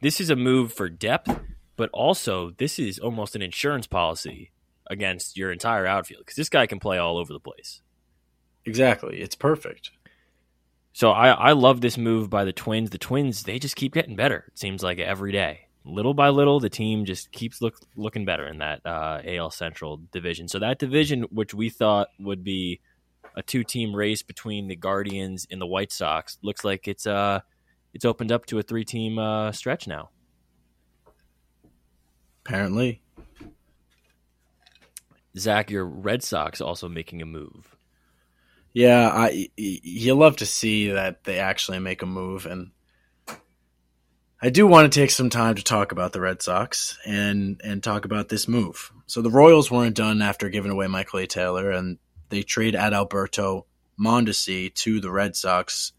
this 0.00 0.22
is 0.22 0.30
a 0.30 0.36
move 0.36 0.72
for 0.72 0.88
depth, 0.88 1.38
but 1.76 1.90
also 1.92 2.52
this 2.56 2.78
is 2.78 2.98
almost 2.98 3.36
an 3.36 3.42
insurance 3.42 3.86
policy 3.86 4.52
against 4.86 5.36
your 5.36 5.52
entire 5.52 5.86
outfield 5.86 6.22
because 6.22 6.36
this 6.36 6.48
guy 6.48 6.66
can 6.66 6.80
play 6.80 6.96
all 6.96 7.18
over 7.18 7.34
the 7.34 7.38
place. 7.38 7.82
Exactly, 8.64 9.20
it's 9.20 9.36
perfect. 9.36 9.90
So 10.92 11.10
I, 11.10 11.30
I 11.30 11.52
love 11.52 11.80
this 11.80 11.96
move 11.96 12.28
by 12.28 12.44
the 12.44 12.52
Twins. 12.52 12.90
The 12.90 12.98
Twins, 12.98 13.44
they 13.44 13.58
just 13.58 13.76
keep 13.76 13.94
getting 13.94 14.16
better. 14.16 14.44
It 14.48 14.58
seems 14.58 14.82
like 14.82 14.98
every 14.98 15.32
day, 15.32 15.68
little 15.84 16.14
by 16.14 16.28
little, 16.28 16.60
the 16.60 16.68
team 16.68 17.04
just 17.04 17.32
keeps 17.32 17.62
look, 17.62 17.76
looking 17.96 18.24
better 18.24 18.46
in 18.46 18.58
that 18.58 18.84
uh, 18.84 19.20
AL 19.24 19.50
Central 19.50 20.00
division. 20.12 20.48
So 20.48 20.58
that 20.58 20.78
division, 20.78 21.22
which 21.30 21.54
we 21.54 21.70
thought 21.70 22.08
would 22.20 22.44
be 22.44 22.80
a 23.34 23.42
two-team 23.42 23.94
race 23.94 24.22
between 24.22 24.68
the 24.68 24.76
Guardians 24.76 25.46
and 25.50 25.60
the 25.60 25.66
White 25.66 25.92
Sox, 25.92 26.38
looks 26.42 26.64
like 26.64 26.86
it's 26.86 27.06
uh 27.06 27.40
it's 27.94 28.04
opened 28.04 28.32
up 28.32 28.46
to 28.46 28.58
a 28.58 28.62
three-team 28.62 29.18
uh, 29.18 29.52
stretch 29.52 29.86
now. 29.86 30.10
Apparently, 32.44 33.02
Zach, 35.36 35.70
your 35.70 35.84
Red 35.84 36.22
Sox 36.22 36.60
also 36.60 36.88
making 36.88 37.22
a 37.22 37.26
move. 37.26 37.76
Yeah. 38.72 39.08
I 39.08 39.48
you 39.56 40.14
love 40.14 40.36
to 40.36 40.46
see 40.46 40.90
that 40.90 41.24
they 41.24 41.38
actually 41.38 41.78
make 41.78 42.02
a 42.02 42.06
move, 42.06 42.46
and 42.46 42.70
I 44.40 44.50
do 44.50 44.66
want 44.66 44.92
to 44.92 45.00
take 45.00 45.10
some 45.10 45.30
time 45.30 45.54
to 45.56 45.62
talk 45.62 45.92
about 45.92 46.12
the 46.12 46.20
Red 46.20 46.42
Sox 46.42 46.98
and 47.04 47.60
and 47.62 47.82
talk 47.82 48.04
about 48.04 48.28
this 48.28 48.48
move. 48.48 48.92
So 49.06 49.22
the 49.22 49.30
Royals 49.30 49.70
weren't 49.70 49.96
done 49.96 50.22
after 50.22 50.48
giving 50.48 50.72
away 50.72 50.86
Michael 50.86 51.20
A. 51.20 51.26
Taylor, 51.26 51.70
and 51.70 51.98
they 52.28 52.42
trade 52.42 52.74
at 52.74 52.94
Alberto 52.94 53.66
Mondesi 54.00 54.72
to 54.74 55.00
the 55.00 55.10
Red 55.10 55.36
Sox. 55.36 55.92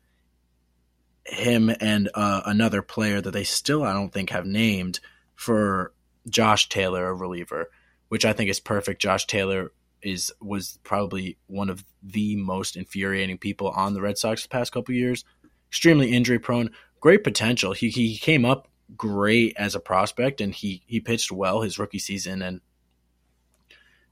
Him 1.25 1.72
and 1.80 2.10
uh, 2.13 2.42
another 2.46 2.82
player 2.82 3.22
that 3.22 3.32
they 3.32 3.46
still 3.46 3.84
I 3.84 3.94
don't 3.94 4.12
think 4.12 4.32
have 4.32 4.46
named 4.46 5.00
for 5.36 5.94
Josh 6.27 6.70
Taylor, 6.70 7.08
a 7.08 7.13
reliever, 7.13 7.70
which 8.10 8.25
I 8.25 8.34
think 8.34 8.50
is 8.50 8.60
perfect. 8.60 9.01
Josh 9.01 9.25
Taylor 9.25 9.72
is 10.03 10.31
was 10.41 10.79
probably 10.83 11.38
one 11.48 11.69
of 11.69 11.83
the 12.01 12.36
most 12.36 12.75
infuriating 12.75 13.38
people 13.38 13.69
on 13.69 13.93
the 13.93 14.01
Red 14.01 14.17
Sox 14.17 14.43
the 14.43 14.50
past 14.50 14.72
couple 14.72 14.93
years. 14.93 15.24
Extremely 15.69 16.12
injury 16.12 16.39
prone, 16.39 16.69
great 17.00 17.24
potential. 17.24 17.74
He 17.74 17.89
he 17.89 18.17
came 18.17 18.45
up 18.45 18.67
great 18.95 19.53
as 19.57 19.75
a 19.75 19.79
prospect 19.79 20.41
and 20.41 20.53
he 20.53 20.83
he 20.86 21.00
pitched 21.00 21.31
well 21.31 21.62
his 21.62 21.79
rookie 21.79 22.00
season 22.00 22.41
and 22.41 22.62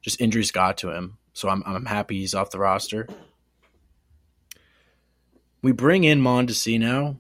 just 0.02 0.20
injuries 0.20 0.52
got 0.52 0.78
to 0.80 0.92
him. 0.92 1.18
So 1.34 1.50
I'm 1.50 1.64
I'm 1.66 1.86
happy 1.86 2.20
he's 2.20 2.36
off 2.36 2.52
the 2.52 2.60
roster. 2.60 3.08
We 5.62 5.72
bring 5.72 6.04
in 6.04 6.22
Mondesi 6.22 6.80
now 6.80 7.18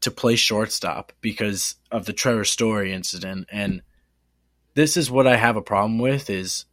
to 0.00 0.10
play 0.10 0.36
shortstop 0.36 1.12
because 1.20 1.76
of 1.90 2.06
the 2.06 2.12
Trevor 2.12 2.44
Story 2.44 2.92
incident 2.92 3.48
and 3.50 3.82
this 4.74 4.96
is 4.96 5.10
what 5.10 5.26
I 5.26 5.36
have 5.36 5.56
a 5.56 5.62
problem 5.62 5.98
with 5.98 6.28
is 6.28 6.64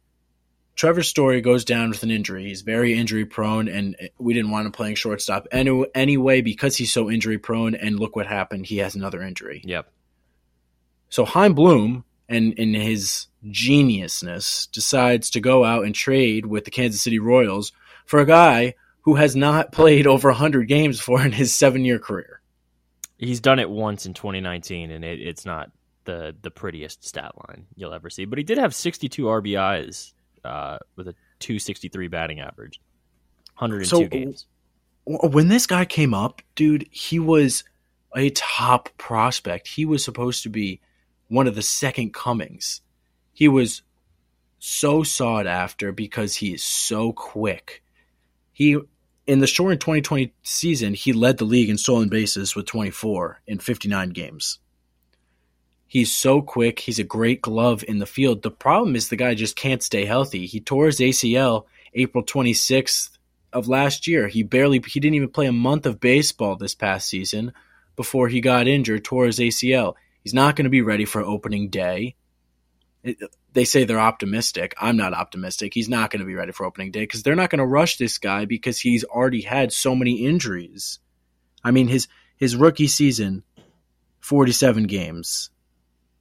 Trevor 0.74 1.02
Story 1.02 1.40
goes 1.40 1.64
down 1.64 1.90
with 1.90 2.02
an 2.02 2.10
injury. 2.10 2.44
He's 2.44 2.62
very 2.62 2.94
injury 2.94 3.26
prone, 3.26 3.68
and 3.68 3.96
we 4.18 4.32
didn't 4.32 4.50
want 4.50 4.66
him 4.66 4.72
playing 4.72 4.94
shortstop 4.94 5.46
any, 5.52 5.84
anyway 5.94 6.40
because 6.40 6.76
he's 6.76 6.92
so 6.92 7.10
injury 7.10 7.38
prone. 7.38 7.74
And 7.74 8.00
look 8.00 8.16
what 8.16 8.26
happened. 8.26 8.66
He 8.66 8.78
has 8.78 8.94
another 8.94 9.22
injury. 9.22 9.62
Yep. 9.64 9.90
So 11.10 11.24
Chaim 11.26 11.54
Bloom, 11.54 12.04
and 12.28 12.54
in 12.54 12.72
his 12.72 13.26
geniusness, 13.46 14.70
decides 14.70 15.30
to 15.30 15.40
go 15.40 15.64
out 15.64 15.84
and 15.84 15.94
trade 15.94 16.46
with 16.46 16.64
the 16.64 16.70
Kansas 16.70 17.02
City 17.02 17.18
Royals 17.18 17.72
for 18.06 18.20
a 18.20 18.26
guy 18.26 18.74
who 19.02 19.16
has 19.16 19.36
not 19.36 19.72
played 19.72 20.06
over 20.06 20.28
100 20.28 20.68
games 20.68 20.96
before 20.98 21.22
in 21.24 21.32
his 21.32 21.54
seven 21.54 21.84
year 21.84 21.98
career. 21.98 22.40
He's 23.18 23.40
done 23.40 23.58
it 23.58 23.70
once 23.70 24.06
in 24.06 24.14
2019, 24.14 24.90
and 24.90 25.04
it, 25.04 25.20
it's 25.20 25.44
not 25.44 25.70
the 26.04 26.34
the 26.42 26.50
prettiest 26.50 27.04
stat 27.04 27.32
line 27.46 27.66
you'll 27.76 27.94
ever 27.94 28.10
see. 28.10 28.24
But 28.24 28.38
he 28.38 28.44
did 28.44 28.58
have 28.58 28.74
62 28.74 29.22
RBIs 29.22 30.12
uh, 30.44 30.78
with 30.96 31.08
a 31.08 31.14
263 31.40 32.08
batting 32.08 32.40
average, 32.40 32.80
102 33.58 33.84
So- 33.88 34.06
games. 34.08 34.46
when 35.04 35.48
this 35.48 35.66
guy 35.66 35.84
came 35.84 36.14
up, 36.14 36.42
dude, 36.54 36.86
he 36.90 37.18
was 37.18 37.64
a 38.14 38.30
top 38.30 38.88
prospect. 38.98 39.66
He 39.68 39.84
was 39.84 40.04
supposed 40.04 40.42
to 40.44 40.48
be 40.48 40.80
one 41.28 41.46
of 41.46 41.54
the 41.54 41.62
second 41.62 42.12
comings. 42.12 42.82
He 43.32 43.48
was 43.48 43.82
so 44.58 45.02
sought 45.02 45.46
after 45.46 45.90
because 45.92 46.36
he 46.36 46.52
is 46.54 46.62
so 46.62 47.12
quick. 47.12 47.82
He 48.52 48.78
in 49.26 49.38
the 49.40 49.46
short 49.46 49.80
2020 49.80 50.32
season, 50.42 50.94
he 50.94 51.12
led 51.12 51.38
the 51.38 51.44
league 51.44 51.70
in 51.70 51.78
stolen 51.78 52.08
bases 52.08 52.54
with 52.54 52.66
24 52.66 53.40
in 53.46 53.58
59 53.58 54.10
games. 54.10 54.58
He's 55.92 56.10
so 56.10 56.40
quick. 56.40 56.78
He's 56.78 56.98
a 56.98 57.04
great 57.04 57.42
glove 57.42 57.84
in 57.86 57.98
the 57.98 58.06
field. 58.06 58.40
The 58.40 58.50
problem 58.50 58.96
is 58.96 59.10
the 59.10 59.16
guy 59.16 59.34
just 59.34 59.56
can't 59.56 59.82
stay 59.82 60.06
healthy. 60.06 60.46
He 60.46 60.58
tore 60.58 60.86
his 60.86 61.00
ACL 61.00 61.66
April 61.92 62.24
26th 62.24 63.10
of 63.52 63.68
last 63.68 64.06
year. 64.06 64.26
He 64.26 64.42
barely 64.42 64.82
he 64.86 65.00
didn't 65.00 65.16
even 65.16 65.28
play 65.28 65.48
a 65.48 65.52
month 65.52 65.84
of 65.84 66.00
baseball 66.00 66.56
this 66.56 66.74
past 66.74 67.10
season 67.10 67.52
before 67.94 68.28
he 68.28 68.40
got 68.40 68.68
injured, 68.68 69.04
tore 69.04 69.26
his 69.26 69.38
ACL. 69.38 69.92
He's 70.22 70.32
not 70.32 70.56
going 70.56 70.64
to 70.64 70.70
be 70.70 70.80
ready 70.80 71.04
for 71.04 71.20
opening 71.20 71.68
day. 71.68 72.14
It, 73.02 73.18
they 73.52 73.66
say 73.66 73.84
they're 73.84 74.00
optimistic. 74.00 74.74
I'm 74.80 74.96
not 74.96 75.12
optimistic. 75.12 75.74
He's 75.74 75.90
not 75.90 76.10
going 76.10 76.20
to 76.20 76.26
be 76.26 76.34
ready 76.34 76.52
for 76.52 76.64
opening 76.64 76.90
day 76.90 77.00
because 77.00 77.22
they're 77.22 77.36
not 77.36 77.50
going 77.50 77.58
to 77.58 77.66
rush 77.66 77.98
this 77.98 78.16
guy 78.16 78.46
because 78.46 78.80
he's 78.80 79.04
already 79.04 79.42
had 79.42 79.74
so 79.74 79.94
many 79.94 80.24
injuries. 80.24 81.00
I 81.62 81.70
mean, 81.70 81.88
his 81.88 82.08
his 82.38 82.56
rookie 82.56 82.88
season, 82.88 83.42
47 84.20 84.84
games. 84.84 85.50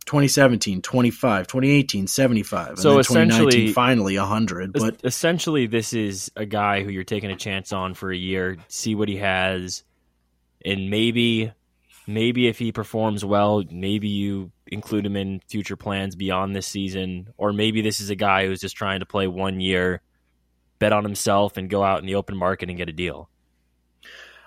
2017, 0.06 0.82
25, 0.82 1.48
2018, 1.48 2.08
75. 2.08 2.80
So 2.80 3.00
essentially, 3.00 3.72
finally 3.72 4.18
100. 4.18 4.74
But 4.74 5.02
essentially, 5.04 5.68
this 5.68 5.94
is 5.94 6.32
a 6.36 6.46
guy 6.46 6.84
who 6.84 6.90
you're 6.90 7.04
taking 7.04 7.32
a 7.32 7.36
chance 7.36 7.72
on 7.72 7.94
for 7.94 8.12
a 8.12 8.18
year, 8.18 8.58
see 8.68 8.96
what 8.96 9.10
he 9.10 9.18
has, 9.18 9.84
and 10.66 10.90
maybe 10.90 11.52
maybe 12.08 12.48
if 12.48 12.58
he 12.60 12.72
performs 12.72 13.24
well, 13.24 13.64
maybe 13.70 14.08
you 14.08 14.52
include 14.68 15.06
him 15.06 15.16
in 15.16 15.40
future 15.48 15.76
plans 15.76 16.16
beyond 16.16 16.56
this 16.56 16.68
season, 16.68 17.34
or 17.38 17.54
maybe 17.54 17.82
this 17.82 18.00
is 18.00 18.10
a 18.10 18.16
guy 18.16 18.46
who's 18.46 18.62
just 18.62 18.76
trying 18.76 19.00
to 19.00 19.06
play 19.06 19.28
one 19.28 19.60
year, 19.60 20.02
bet 20.80 20.94
on 20.94 21.04
himself, 21.04 21.58
and 21.58 21.70
go 21.70 21.84
out 21.84 22.00
in 22.00 22.06
the 22.06 22.16
open 22.16 22.36
market 22.36 22.70
and 22.70 22.78
get 22.78 22.90
a 22.90 22.94
deal. 22.94 23.30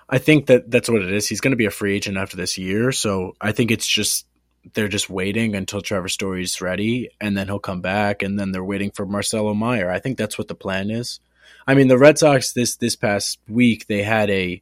I 0.07 0.17
think 0.19 0.47
that 0.47 0.69
that's 0.69 0.89
what 0.89 1.01
it 1.01 1.11
is. 1.11 1.27
He's 1.27 1.41
going 1.41 1.51
to 1.51 1.57
be 1.57 1.65
a 1.65 1.71
free 1.71 1.95
agent 1.95 2.17
after 2.17 2.37
this 2.37 2.57
year, 2.57 2.91
so 2.91 3.33
I 3.41 3.51
think 3.51 3.71
it's 3.71 3.87
just 3.87 4.27
they're 4.73 4.87
just 4.87 5.09
waiting 5.09 5.55
until 5.55 5.81
Trevor 5.81 6.09
Story's 6.09 6.61
ready, 6.61 7.09
and 7.21 7.37
then 7.37 7.47
he'll 7.47 7.59
come 7.59 7.81
back, 7.81 8.21
and 8.21 8.39
then 8.39 8.51
they're 8.51 8.63
waiting 8.63 8.91
for 8.91 9.05
Marcelo 9.05 9.53
Mayer. 9.53 9.89
I 9.89 9.99
think 9.99 10.17
that's 10.17 10.37
what 10.37 10.47
the 10.47 10.55
plan 10.55 10.89
is. 10.89 11.19
I 11.67 11.73
mean, 11.73 11.87
the 11.87 11.97
Red 11.97 12.17
Sox 12.17 12.53
this 12.53 12.75
this 12.75 12.95
past 12.95 13.39
week 13.47 13.87
they 13.87 14.03
had 14.03 14.29
a 14.29 14.61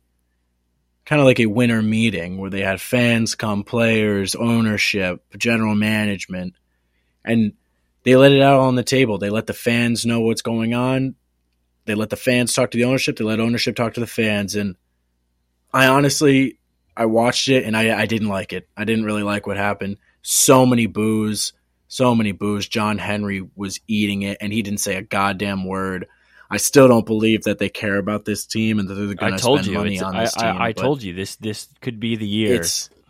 kind 1.05 1.19
of 1.19 1.25
like 1.25 1.39
a 1.39 1.47
winter 1.47 1.81
meeting 1.81 2.37
where 2.37 2.49
they 2.49 2.61
had 2.61 2.79
fans 2.79 3.35
come, 3.35 3.63
players, 3.63 4.35
ownership, 4.35 5.21
general 5.37 5.75
management, 5.75 6.55
and 7.25 7.53
they 8.03 8.15
let 8.15 8.31
it 8.31 8.41
out 8.41 8.59
on 8.59 8.75
the 8.75 8.83
table. 8.83 9.17
They 9.17 9.29
let 9.29 9.47
the 9.47 9.53
fans 9.53 10.05
know 10.05 10.21
what's 10.21 10.41
going 10.41 10.73
on. 10.73 11.15
They 11.85 11.95
let 11.95 12.09
the 12.09 12.15
fans 12.15 12.53
talk 12.53 12.71
to 12.71 12.77
the 12.77 12.85
ownership. 12.85 13.17
They 13.17 13.23
let 13.23 13.39
ownership 13.39 13.75
talk 13.75 13.95
to 13.95 13.99
the 13.99 14.07
fans. 14.07 14.55
And 14.55 14.75
I 15.73 15.87
honestly, 15.87 16.59
I 16.95 17.05
watched 17.05 17.49
it 17.49 17.65
and 17.65 17.75
I, 17.75 18.01
I 18.01 18.05
didn't 18.05 18.29
like 18.29 18.53
it. 18.53 18.67
I 18.77 18.85
didn't 18.85 19.05
really 19.05 19.23
like 19.23 19.47
what 19.47 19.57
happened. 19.57 19.97
So 20.21 20.65
many 20.65 20.85
boos, 20.85 21.53
so 21.87 22.15
many 22.15 22.31
boos. 22.31 22.67
John 22.67 22.97
Henry 22.97 23.47
was 23.55 23.79
eating 23.87 24.21
it 24.23 24.37
and 24.41 24.53
he 24.53 24.61
didn't 24.61 24.79
say 24.79 24.95
a 24.95 25.01
goddamn 25.01 25.65
word. 25.65 26.07
I 26.49 26.57
still 26.57 26.87
don't 26.87 27.05
believe 27.05 27.43
that 27.43 27.57
they 27.57 27.69
care 27.69 27.97
about 27.97 28.25
this 28.25 28.45
team 28.45 28.77
and 28.77 28.87
that 28.87 28.93
they're 28.93 29.15
going 29.15 29.33
to 29.33 29.39
spend 29.39 29.65
you, 29.65 29.73
money 29.73 29.99
on 29.99 30.15
this 30.15 30.37
I, 30.37 30.51
team. 30.51 30.61
I, 30.61 30.65
I 30.67 30.71
told 30.71 31.01
you 31.01 31.13
this. 31.13 31.35
This 31.37 31.67
could 31.81 31.99
be 31.99 32.15
the 32.15 32.27
year 32.27 32.63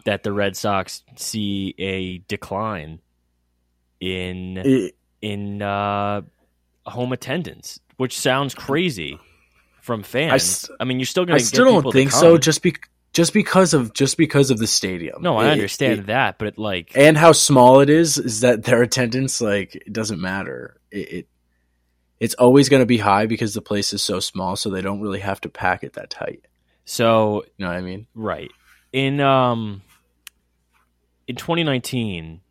that 0.05 0.23
the 0.23 0.31
Red 0.31 0.55
Sox 0.55 1.03
see 1.17 1.75
a 1.77 2.19
decline 2.19 2.99
in 3.99 4.57
it, 4.57 4.95
in 5.21 5.61
uh, 5.61 6.21
home 6.85 7.11
attendance, 7.11 7.79
which 7.97 8.17
sounds 8.17 8.55
crazy 8.55 9.19
from 9.81 10.03
fans. 10.03 10.69
I, 10.69 10.83
I 10.83 10.85
mean, 10.85 10.99
you're 10.99 11.05
still 11.05 11.25
going 11.25 11.37
to. 11.37 11.43
I 11.43 11.45
still 11.45 11.81
don't 11.81 11.91
think 11.91 12.11
so. 12.11 12.37
Just 12.37 12.61
be 12.61 12.75
just 13.13 13.31
because 13.31 13.73
of 13.73 13.93
just 13.93 14.17
because 14.17 14.49
of 14.49 14.57
the 14.57 14.67
stadium. 14.67 15.21
No, 15.21 15.37
I 15.37 15.47
it, 15.47 15.51
understand 15.51 16.01
it, 16.01 16.05
that, 16.07 16.39
but 16.39 16.57
like 16.57 16.91
and 16.95 17.15
how 17.15 17.31
small 17.31 17.79
it 17.79 17.89
is 17.89 18.17
is 18.17 18.41
that 18.41 18.63
their 18.63 18.81
attendance 18.81 19.39
like 19.39 19.75
it 19.75 19.93
doesn't 19.93 20.19
matter. 20.19 20.79
It, 20.91 21.27
it's 22.19 22.33
always 22.35 22.69
going 22.69 22.81
to 22.81 22.87
be 22.87 22.97
high 22.97 23.25
because 23.25 23.53
the 23.53 23.61
place 23.61 23.93
is 23.93 24.01
so 24.01 24.19
small, 24.19 24.55
so 24.55 24.69
they 24.69 24.81
don't 24.81 25.01
really 25.01 25.19
have 25.19 25.41
to 25.41 25.49
pack 25.49 25.83
it 25.83 25.93
that 25.93 26.09
tight. 26.09 26.45
So 26.85 27.45
you 27.57 27.65
know 27.65 27.67
what 27.67 27.77
I 27.77 27.81
mean? 27.81 28.07
Right. 28.15 28.51
In 28.91 29.19
um 29.19 29.83
in 31.27 31.35
2019, 31.35 32.41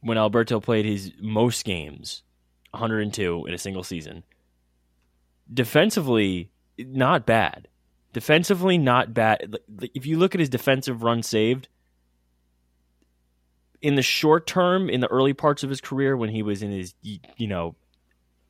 when 0.00 0.18
Alberto 0.18 0.58
played 0.58 0.86
his 0.86 1.12
most 1.20 1.64
games, 1.64 2.22
102 2.70 3.46
in 3.46 3.54
a 3.54 3.58
single 3.58 3.82
season, 3.82 4.22
defensively 5.52 6.50
not 6.78 7.26
bad. 7.26 7.68
Defensively 8.12 8.76
not 8.76 9.14
bad. 9.14 9.56
If 9.94 10.04
you 10.04 10.18
look 10.18 10.34
at 10.34 10.40
his 10.40 10.48
defensive 10.48 11.02
run 11.02 11.22
saved, 11.22 11.68
in 13.80 13.94
the 13.94 14.02
short 14.02 14.46
term, 14.46 14.90
in 14.90 15.00
the 15.00 15.08
early 15.08 15.32
parts 15.32 15.62
of 15.62 15.70
his 15.70 15.80
career, 15.80 16.16
when 16.16 16.28
he 16.28 16.42
was 16.42 16.62
in 16.62 16.70
his 16.70 16.94
you 17.02 17.46
know 17.46 17.76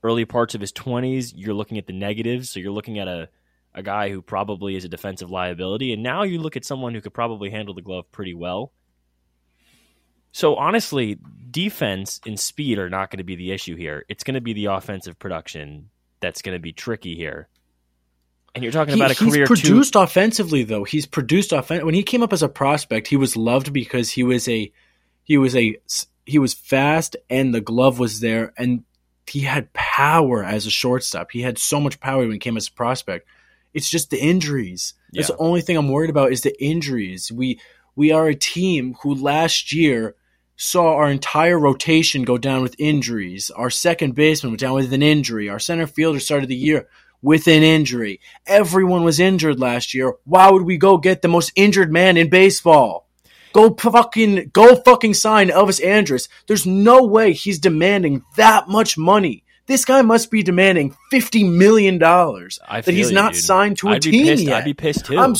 early 0.02 0.24
parts 0.24 0.54
of 0.54 0.60
his 0.60 0.72
twenties, 0.72 1.32
you're 1.34 1.54
looking 1.54 1.78
at 1.78 1.86
the 1.86 1.92
negatives. 1.92 2.50
So 2.50 2.60
you're 2.60 2.72
looking 2.72 2.98
at 2.98 3.08
a 3.08 3.28
a 3.74 3.82
guy 3.82 4.10
who 4.10 4.20
probably 4.20 4.74
is 4.74 4.84
a 4.84 4.88
defensive 4.88 5.30
liability, 5.30 5.92
and 5.92 6.02
now 6.02 6.22
you 6.24 6.40
look 6.40 6.56
at 6.56 6.64
someone 6.64 6.94
who 6.94 7.00
could 7.00 7.14
probably 7.14 7.50
handle 7.50 7.74
the 7.74 7.82
glove 7.82 8.10
pretty 8.10 8.34
well. 8.34 8.72
So 10.32 10.56
honestly, 10.56 11.18
defense 11.50 12.20
and 12.26 12.38
speed 12.38 12.78
are 12.78 12.88
not 12.88 13.10
going 13.10 13.18
to 13.18 13.24
be 13.24 13.36
the 13.36 13.52
issue 13.52 13.76
here. 13.76 14.04
It's 14.08 14.24
going 14.24 14.34
to 14.34 14.40
be 14.40 14.52
the 14.52 14.66
offensive 14.66 15.18
production 15.18 15.90
that's 16.20 16.42
going 16.42 16.56
to 16.56 16.62
be 16.62 16.72
tricky 16.72 17.16
here. 17.16 17.48
And 18.54 18.64
you're 18.64 18.72
talking 18.72 18.94
about 18.94 19.10
he, 19.10 19.26
a 19.26 19.30
career. 19.30 19.46
He's 19.46 19.60
produced 19.60 19.94
offensively, 19.94 20.64
though. 20.64 20.84
He's 20.84 21.06
produced 21.06 21.52
offen- 21.52 21.84
When 21.86 21.94
he 21.94 22.02
came 22.02 22.22
up 22.22 22.32
as 22.32 22.42
a 22.42 22.48
prospect, 22.48 23.08
he 23.08 23.16
was 23.16 23.36
loved 23.36 23.72
because 23.72 24.10
he 24.10 24.22
was 24.22 24.48
a 24.48 24.72
he 25.22 25.38
was 25.38 25.54
a 25.54 25.76
he 26.26 26.38
was 26.38 26.54
fast 26.54 27.16
and 27.28 27.54
the 27.54 27.60
glove 27.60 27.98
was 27.98 28.20
there 28.20 28.52
and 28.56 28.84
he 29.26 29.40
had 29.40 29.72
power 29.72 30.44
as 30.44 30.66
a 30.66 30.70
shortstop. 30.70 31.30
He 31.30 31.42
had 31.42 31.58
so 31.58 31.80
much 31.80 32.00
power 32.00 32.22
when 32.22 32.32
he 32.32 32.38
came 32.38 32.56
as 32.56 32.66
a 32.66 32.72
prospect. 32.72 33.28
It's 33.72 33.88
just 33.88 34.10
the 34.10 34.20
injuries. 34.20 34.94
Yeah. 35.12 35.20
That's 35.20 35.30
the 35.30 35.36
only 35.38 35.60
thing 35.60 35.76
I'm 35.76 35.88
worried 35.88 36.10
about 36.10 36.32
is 36.32 36.40
the 36.40 36.60
injuries. 36.62 37.30
We 37.30 37.60
we 37.94 38.10
are 38.10 38.26
a 38.26 38.34
team 38.34 38.96
who 39.02 39.14
last 39.14 39.72
year 39.72 40.16
saw 40.56 40.96
our 40.96 41.10
entire 41.10 41.58
rotation 41.58 42.22
go 42.22 42.36
down 42.36 42.62
with 42.62 42.74
injuries. 42.78 43.50
Our 43.50 43.70
second 43.70 44.14
baseman 44.14 44.52
went 44.52 44.60
down 44.60 44.74
with 44.74 44.92
an 44.92 45.02
injury. 45.02 45.48
Our 45.48 45.58
center 45.58 45.86
fielder 45.86 46.20
started 46.20 46.48
the 46.48 46.56
year 46.56 46.88
with 47.22 47.46
an 47.46 47.62
injury. 47.62 48.20
Everyone 48.46 49.04
was 49.04 49.20
injured 49.20 49.60
last 49.60 49.94
year. 49.94 50.14
Why 50.24 50.50
would 50.50 50.62
we 50.62 50.78
go 50.78 50.98
get 50.98 51.22
the 51.22 51.28
most 51.28 51.52
injured 51.56 51.92
man 51.92 52.16
in 52.16 52.30
baseball? 52.30 53.06
Go 53.52 53.74
fucking 53.74 54.50
go 54.52 54.76
fucking 54.76 55.14
sign 55.14 55.48
Elvis 55.48 55.84
Andrus. 55.84 56.28
There's 56.46 56.66
no 56.66 57.04
way 57.04 57.32
he's 57.32 57.58
demanding 57.58 58.22
that 58.36 58.68
much 58.68 58.96
money. 58.96 59.44
This 59.66 59.84
guy 59.84 60.02
must 60.02 60.30
be 60.30 60.42
demanding 60.42 60.96
fifty 61.10 61.44
million 61.44 61.98
dollars 61.98 62.58
that 62.68 62.86
he's 62.86 63.10
you, 63.10 63.14
not 63.14 63.32
dude. 63.32 63.42
signed 63.42 63.78
to 63.78 63.88
a 63.88 63.92
I'd 63.92 64.02
team 64.02 64.38
yet. 64.38 64.56
I'd 64.58 64.64
be 64.64 64.74
pissed 64.74 65.06
too. 65.06 65.18
I'm, 65.18 65.34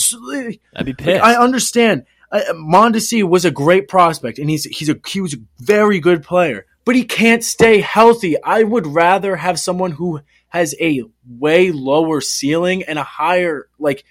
I'd 0.76 0.87
be 0.87 0.92
pissed. 0.92 1.20
Like, 1.20 1.22
I 1.22 1.37
understand. 1.37 2.04
Uh, 2.32 2.40
Mondesi 2.52 3.25
was 3.25 3.44
a 3.44 3.50
great 3.50 3.88
prospect, 3.88 4.38
and 4.38 4.49
he's 4.49 4.64
he's 4.64 4.88
a 4.88 4.96
he 5.06 5.20
was 5.20 5.34
a 5.34 5.38
very 5.58 5.99
good 5.99 6.22
player, 6.22 6.66
but 6.84 6.94
he 6.94 7.04
can't 7.04 7.42
stay 7.42 7.80
healthy. 7.80 8.40
I 8.40 8.62
would 8.62 8.87
rather 8.87 9.34
have 9.34 9.58
someone 9.58 9.92
who 9.92 10.20
has 10.50 10.75
a 10.80 11.02
way 11.26 11.73
lower 11.73 12.21
ceiling 12.21 12.83
and 12.83 12.99
a 12.99 13.02
higher 13.02 13.69
like 13.78 14.04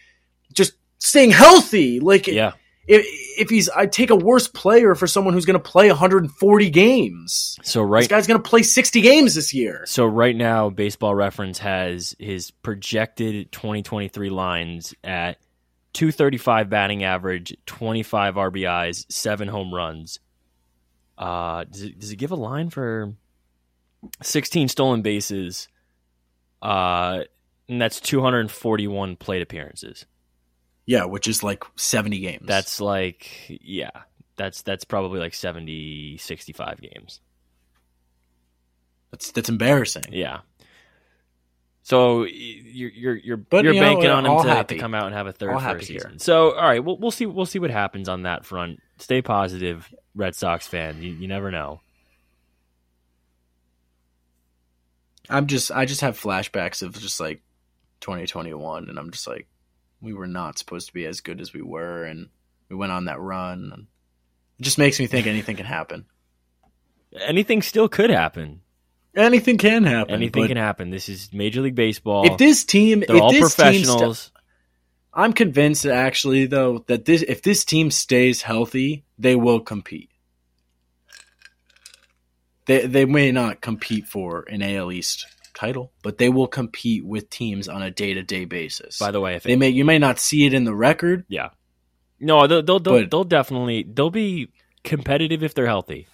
just 0.53 0.73
staying 0.97 1.31
healthy. 1.31 1.99
Like 1.99 2.27
yeah 2.27 2.53
if, 2.89 3.05
if 3.37 3.49
he's, 3.51 3.69
I'd 3.69 3.91
take 3.91 4.09
a 4.09 4.15
worse 4.15 4.47
player 4.47 4.95
for 4.95 5.05
someone 5.05 5.35
who's 5.35 5.45
going 5.45 5.61
to 5.61 5.69
play 5.71 5.89
140 5.89 6.69
games. 6.71 7.55
So 7.61 7.83
right, 7.83 7.99
this 7.99 8.07
guy's 8.07 8.25
going 8.25 8.41
to 8.41 8.49
play 8.49 8.63
60 8.63 9.01
games 9.01 9.35
this 9.35 9.53
year. 9.53 9.83
So 9.85 10.05
right 10.05 10.35
now, 10.35 10.71
Baseball 10.71 11.13
Reference 11.13 11.59
has 11.59 12.15
his 12.17 12.49
projected 12.49 13.51
2023 13.51 14.31
lines 14.31 14.95
at 15.03 15.37
235 15.93 16.71
batting 16.71 17.03
average, 17.03 17.55
25 17.67 18.33
RBIs, 18.33 19.05
seven 19.11 19.47
home 19.47 19.71
runs. 19.71 20.19
Uh, 21.15 21.65
does 21.65 21.83
it, 21.83 21.99
does 21.99 22.11
it 22.11 22.15
give 22.15 22.31
a 22.31 22.35
line 22.35 22.71
for 22.71 23.13
16 24.23 24.67
stolen 24.67 25.03
bases? 25.03 25.67
Uh, 26.61 27.23
and 27.67 27.81
that's 27.81 27.99
241 27.99 29.15
plate 29.15 29.41
appearances. 29.41 30.05
Yeah, 30.85 31.05
which 31.05 31.27
is 31.27 31.43
like 31.43 31.63
70 31.75 32.19
games. 32.19 32.45
That's 32.47 32.81
like 32.81 33.29
yeah. 33.47 33.91
That's 34.37 34.61
that's 34.63 34.85
probably 34.85 35.19
like 35.19 35.33
70 35.33 36.17
65 36.17 36.81
games. 36.81 37.21
That's 39.11 39.31
that's 39.31 39.49
embarrassing. 39.49 40.05
Yeah. 40.11 40.39
So 41.83 42.23
you're 42.23 42.91
you're 42.91 43.15
you're, 43.15 43.37
But, 43.37 43.65
you're 43.65 43.73
you 43.73 43.81
know, 43.81 43.87
banking 43.95 44.09
on 44.09 44.25
him 44.25 44.43
to, 44.43 44.63
to 44.63 44.77
come 44.77 44.93
out 44.93 45.07
and 45.07 45.15
have 45.15 45.27
a 45.27 45.31
third 45.31 45.51
All 45.51 45.59
here. 45.59 45.81
season. 45.81 46.19
So 46.19 46.51
all 46.51 46.61
right, 46.67 46.83
we'll 46.83 46.97
we'll 46.97 47.11
see 47.11 47.25
we'll 47.25 47.45
see 47.45 47.59
what 47.59 47.71
happens 47.71 48.07
on 48.07 48.23
that 48.23 48.45
front. 48.45 48.79
Stay 48.97 49.21
positive, 49.21 49.91
Red 50.13 50.35
Sox 50.35 50.67
fan. 50.67 51.01
You 51.01 51.13
you 51.13 51.27
never 51.27 51.51
know. 51.51 51.81
I'm 55.29 55.47
just 55.47 55.71
I 55.71 55.85
just 55.85 56.01
have 56.01 56.19
flashbacks 56.19 56.81
of 56.81 56.99
just 56.99 57.19
like 57.19 57.41
2021, 58.01 58.89
and 58.89 58.97
I'm 58.97 59.11
just 59.11 59.27
like, 59.27 59.47
we 60.01 60.13
were 60.13 60.27
not 60.27 60.57
supposed 60.57 60.87
to 60.87 60.93
be 60.93 61.05
as 61.05 61.21
good 61.21 61.41
as 61.41 61.53
we 61.53 61.61
were, 61.61 62.03
and 62.03 62.29
we 62.69 62.75
went 62.75 62.91
on 62.91 63.05
that 63.05 63.19
run. 63.19 63.71
And 63.73 63.87
it 64.59 64.63
just 64.63 64.77
makes 64.77 64.99
me 64.99 65.07
think 65.07 65.27
anything 65.27 65.55
can 65.55 65.65
happen. 65.65 66.05
Anything 67.19 67.61
still 67.61 67.89
could 67.89 68.09
happen. 68.09 68.61
Anything 69.15 69.57
can 69.57 69.83
happen. 69.83 70.13
Anything 70.13 70.47
can 70.47 70.57
happen. 70.57 70.91
This 70.91 71.09
is 71.09 71.33
Major 71.33 71.61
League 71.61 71.75
Baseball. 71.75 72.25
If 72.25 72.37
this 72.37 72.63
team, 72.63 73.03
They're 73.07 73.17
if 73.17 73.21
all 73.21 73.31
this 73.31 73.55
professionals. 73.55 74.31
I'm 75.11 75.33
convinced 75.33 75.83
that 75.83 75.95
actually 75.95 76.45
though 76.45 76.85
that 76.87 77.05
this 77.05 77.23
if 77.23 77.41
this 77.41 77.65
team 77.65 77.91
stays 77.91 78.41
healthy, 78.41 79.05
they 79.17 79.35
will 79.35 79.59
compete. 79.59 80.08
They 82.69 82.85
they 82.85 83.05
may 83.05 83.31
not 83.31 83.61
compete 83.61 84.07
for 84.07 84.43
an 84.47 84.61
AL 84.61 84.91
East 84.91 85.25
title, 85.55 85.91
but 86.03 86.19
they 86.19 86.29
will 86.29 86.45
compete 86.45 87.03
with 87.03 87.27
teams 87.31 87.67
on 87.67 87.81
a 87.81 87.89
day 87.89 88.13
to 88.13 88.21
day 88.21 88.45
basis. 88.45 88.99
by 88.99 89.09
the 89.09 89.19
way, 89.19 89.33
if 89.33 89.41
they 89.41 89.55
may 89.55 89.69
you 89.69 89.83
may 89.83 89.97
not 89.97 90.19
see 90.19 90.45
it 90.45 90.53
in 90.53 90.65
the 90.65 90.75
record. 90.75 91.25
Yeah. 91.27 91.49
No, 92.19 92.45
they'll 92.45 92.61
they'll, 92.61 92.79
they'll, 92.79 93.07
they'll 93.07 93.23
definitely 93.23 93.81
they'll 93.91 94.11
be 94.11 94.49
competitive 94.83 95.41
if 95.41 95.55
they're 95.55 95.65
healthy. 95.65 96.05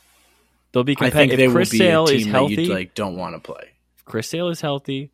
They'll 0.72 0.86
be 0.86 0.94
I 0.94 1.10
think 1.10 1.32
competitive. 1.32 1.38
they 1.40 1.46
If 1.46 1.52
Chris 1.52 1.70
will 1.72 1.74
be 1.74 1.78
Sale 1.78 2.06
a 2.08 2.12
is 2.14 2.24
team 2.24 2.32
that 2.32 2.38
healthy, 2.38 2.64
you 2.64 2.74
like 2.74 2.96
don't 2.96 3.18
want 3.18 3.36
to 3.36 3.40
play. 3.42 3.72
if 3.98 4.06
Chris 4.06 4.30
Sale 4.30 4.48
is 4.48 4.62
healthy, 4.62 5.12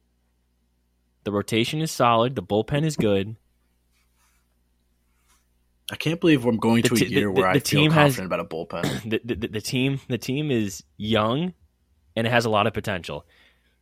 the 1.24 1.32
rotation 1.32 1.82
is 1.82 1.92
solid, 1.92 2.36
the 2.36 2.44
bullpen 2.44 2.84
is 2.86 2.96
good. 2.96 3.36
I 5.92 5.98
can't 5.98 6.20
believe 6.22 6.46
I'm 6.46 6.58
going 6.58 6.84
to 6.84 6.96
a 6.96 6.98
year 6.98 7.22
the- 7.28 7.32
where 7.32 7.44
the 7.44 7.50
I 7.50 7.54
feel 7.60 7.82
team 7.82 7.92
has- 7.92 8.16
confident 8.16 8.28
about 8.28 8.40
a 8.40 8.46
bullpen. 8.46 9.20
The, 9.26 9.48
the, 9.48 9.62
team 9.62 10.00
the 10.08 10.18
team 10.18 10.50
is 10.50 10.84
young 10.98 11.54
and 12.16 12.26
it 12.26 12.30
has 12.32 12.46
a 12.46 12.50
lot 12.50 12.66
of 12.66 12.74
potential. 12.74 13.26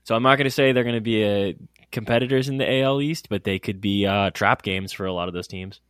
So 0.03 0.15
I'm 0.15 0.23
not 0.23 0.37
going 0.37 0.45
to 0.45 0.51
say 0.51 0.71
they're 0.71 0.83
going 0.83 0.95
to 0.95 1.01
be 1.01 1.23
uh 1.23 1.53
competitors 1.91 2.49
in 2.49 2.57
the 2.57 2.81
AL 2.81 3.01
East, 3.01 3.29
but 3.29 3.43
they 3.43 3.57
could 3.59 3.79
be 3.81 4.05
uh, 4.05 4.29
trap 4.31 4.61
games 4.61 4.91
for 4.91 5.05
a 5.07 5.13
lot 5.13 5.27
of 5.27 5.33
those 5.33 5.47
teams. 5.47 5.81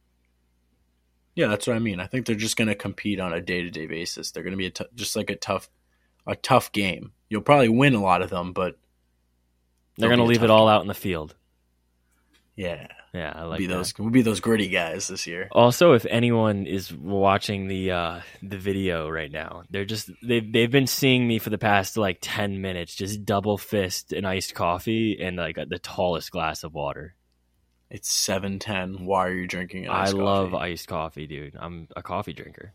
Yeah, 1.35 1.47
that's 1.47 1.67
what 1.67 1.75
I 1.75 1.79
mean. 1.79 1.99
I 1.99 2.07
think 2.07 2.25
they're 2.25 2.35
just 2.35 2.55
going 2.57 2.67
to 2.69 2.75
compete 2.75 3.19
on 3.19 3.33
a 3.33 3.41
day 3.41 3.61
to 3.63 3.69
day 3.69 3.85
basis. 3.85 4.31
They're 4.31 4.43
going 4.43 4.51
to 4.53 4.57
be 4.57 4.65
a 4.67 4.71
t- 4.71 4.85
just 4.95 5.15
like 5.17 5.29
a 5.29 5.35
tough, 5.35 5.69
a 6.27 6.35
tough 6.37 6.71
game. 6.71 7.11
You'll 7.29 7.41
probably 7.41 7.67
win 7.69 7.95
a 7.95 8.01
lot 8.01 8.21
of 8.21 8.29
them, 8.29 8.53
but 8.53 8.77
They're 9.97 10.09
going 10.09 10.19
to 10.19 10.25
leave 10.25 10.43
it 10.43 10.49
all 10.49 10.67
game. 10.67 10.73
out 10.75 10.81
in 10.81 10.87
the 10.87 10.93
field. 10.93 11.35
yeah, 12.55 12.87
Yeah, 13.13 13.33
I 13.35 13.43
like 13.43 13.59
be 13.59 13.65
that. 13.67 13.73
those. 13.73 13.93
We'll 13.97 14.11
be 14.11 14.21
those 14.21 14.39
gritty 14.39 14.69
guys 14.69 15.07
this 15.07 15.25
year. 15.25 15.49
Also, 15.51 15.93
if 15.93 16.05
anyone 16.05 16.67
is 16.67 16.93
watching 16.93 17.67
the 17.67 17.91
uh, 17.91 18.21
the 18.43 18.57
video 18.57 19.09
right 19.09 19.31
now, 19.31 19.63
they're 19.69 19.85
just 19.85 20.11
they've 20.21 20.51
they've 20.51 20.69
been 20.69 20.87
seeing 20.87 21.27
me 21.27 21.39
for 21.39 21.49
the 21.49 21.57
past 21.57 21.97
like 21.97 22.19
ten 22.21 22.61
minutes, 22.61 22.93
just 22.93 23.25
double 23.25 23.57
fist 23.57 24.13
an 24.13 24.25
iced 24.25 24.53
coffee 24.53 25.17
and 25.21 25.37
like 25.37 25.55
the 25.55 25.79
tallest 25.79 26.31
glass 26.31 26.63
of 26.63 26.73
water. 26.73 27.15
It's 27.89 28.11
seven 28.11 28.59
ten. 28.59 29.05
Why 29.05 29.27
are 29.27 29.33
you 29.33 29.47
drinking? 29.47 29.85
An 29.85 29.91
I 29.91 30.03
iced 30.03 30.13
love 30.13 30.53
iced 30.53 30.87
coffee, 30.87 31.25
dude. 31.25 31.55
I'm 31.59 31.87
a 31.95 32.03
coffee 32.03 32.33
drinker. 32.33 32.73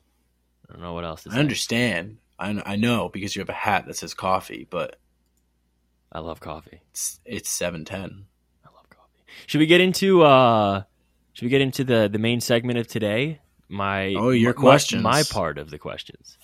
I 0.69 0.73
don't 0.73 0.83
know 0.83 0.95
what 0.95 1.05
else 1.05 1.23
to 1.25 1.31
say. 1.31 1.37
I 1.37 1.41
understand. 1.41 2.19
I, 2.39 2.61
I 2.67 2.77
know 2.77 3.09
because 3.09 3.37
you 3.37 3.41
have 3.41 3.49
a 3.49 3.53
hat 3.53 3.87
that 3.87 3.97
says 3.97 4.15
coffee, 4.15 4.67
but 4.69 4.97
I 6.11 6.19
love 6.19 6.41
coffee. 6.41 6.81
it's 6.91 7.21
it's 7.25 7.51
seven 7.51 7.85
ten. 7.85 8.27
I 9.35 9.41
love 9.41 9.41
coffee. 9.41 9.47
Should 9.47 9.59
we 9.61 9.67
get 9.67 9.81
into 9.81 10.23
uh 10.23 10.83
should 11.33 11.45
we 11.47 11.51
get 11.51 11.61
into 11.61 11.85
the 11.85 12.09
the 12.13 12.19
main 12.19 12.41
segment 12.41 12.79
of 12.79 12.87
today? 12.89 13.41
My 13.69 14.15
Oh, 14.15 14.31
your 14.31 14.55
my- 14.55 14.61
questions. 14.61 15.03
My, 15.03 15.23
part 15.29 15.59
of 15.59 15.71
the 15.71 15.79
questions. 15.79 16.37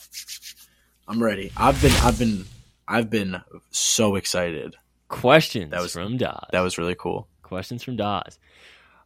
I'm 1.06 1.22
ready. 1.22 1.52
I've 1.56 1.80
been 1.82 1.92
I've 2.02 2.18
been 2.18 2.44
I've 2.88 3.10
been 3.10 3.40
so 3.70 4.16
excited. 4.16 4.76
Questions 5.08 5.70
That 5.70 5.80
was- 5.82 5.92
from 5.92 6.16
Daz. 6.16 6.38
That 6.52 6.60
was 6.60 6.78
really 6.78 6.94
cool. 6.96 7.28
Questions 7.42 7.82
from 7.82 7.96
Daz. 7.96 8.38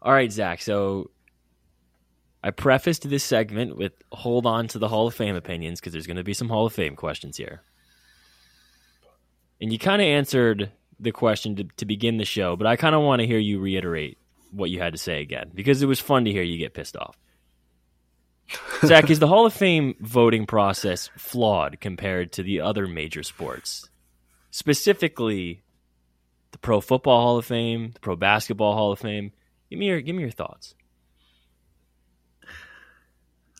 All 0.02 0.12
right, 0.12 0.30
Zach. 0.30 0.60
So 0.62 1.10
I 2.42 2.50
prefaced 2.50 3.08
this 3.08 3.24
segment 3.24 3.76
with 3.76 3.92
hold 4.12 4.44
on 4.46 4.68
to 4.68 4.78
the 4.78 4.88
Hall 4.88 5.06
of 5.06 5.14
Fame 5.14 5.34
opinions 5.34 5.80
because 5.80 5.92
there's 5.94 6.06
going 6.06 6.18
to 6.18 6.24
be 6.24 6.34
some 6.34 6.48
Hall 6.50 6.66
of 6.66 6.72
Fame 6.74 6.94
questions 6.94 7.36
here. 7.38 7.62
And 9.60 9.72
you 9.72 9.78
kind 9.78 10.02
of 10.02 10.06
answered 10.06 10.70
the 11.04 11.12
question 11.12 11.56
to, 11.56 11.64
to 11.76 11.84
begin 11.84 12.16
the 12.16 12.24
show, 12.24 12.56
but 12.56 12.66
I 12.66 12.76
kind 12.76 12.94
of 12.94 13.02
want 13.02 13.20
to 13.20 13.26
hear 13.26 13.38
you 13.38 13.60
reiterate 13.60 14.18
what 14.50 14.70
you 14.70 14.80
had 14.80 14.92
to 14.92 14.98
say 14.98 15.20
again 15.20 15.50
because 15.54 15.82
it 15.82 15.86
was 15.86 16.00
fun 16.00 16.24
to 16.24 16.32
hear 16.32 16.42
you 16.42 16.58
get 16.58 16.74
pissed 16.74 16.96
off. 16.96 17.16
Zach, 18.84 19.10
is 19.10 19.18
the 19.18 19.26
Hall 19.26 19.46
of 19.46 19.52
Fame 19.52 19.94
voting 20.00 20.46
process 20.46 21.10
flawed 21.16 21.80
compared 21.80 22.32
to 22.32 22.42
the 22.42 22.60
other 22.60 22.86
major 22.86 23.22
sports? 23.22 23.88
Specifically, 24.50 25.62
the 26.52 26.58
Pro 26.58 26.80
Football 26.80 27.20
Hall 27.20 27.38
of 27.38 27.46
Fame, 27.46 27.92
the 27.92 28.00
Pro 28.00 28.16
Basketball 28.16 28.74
Hall 28.74 28.92
of 28.92 28.98
Fame. 28.98 29.32
Give 29.70 29.78
me 29.78 29.86
your 29.86 30.00
give 30.00 30.14
me 30.14 30.22
your 30.22 30.30
thoughts. 30.30 30.74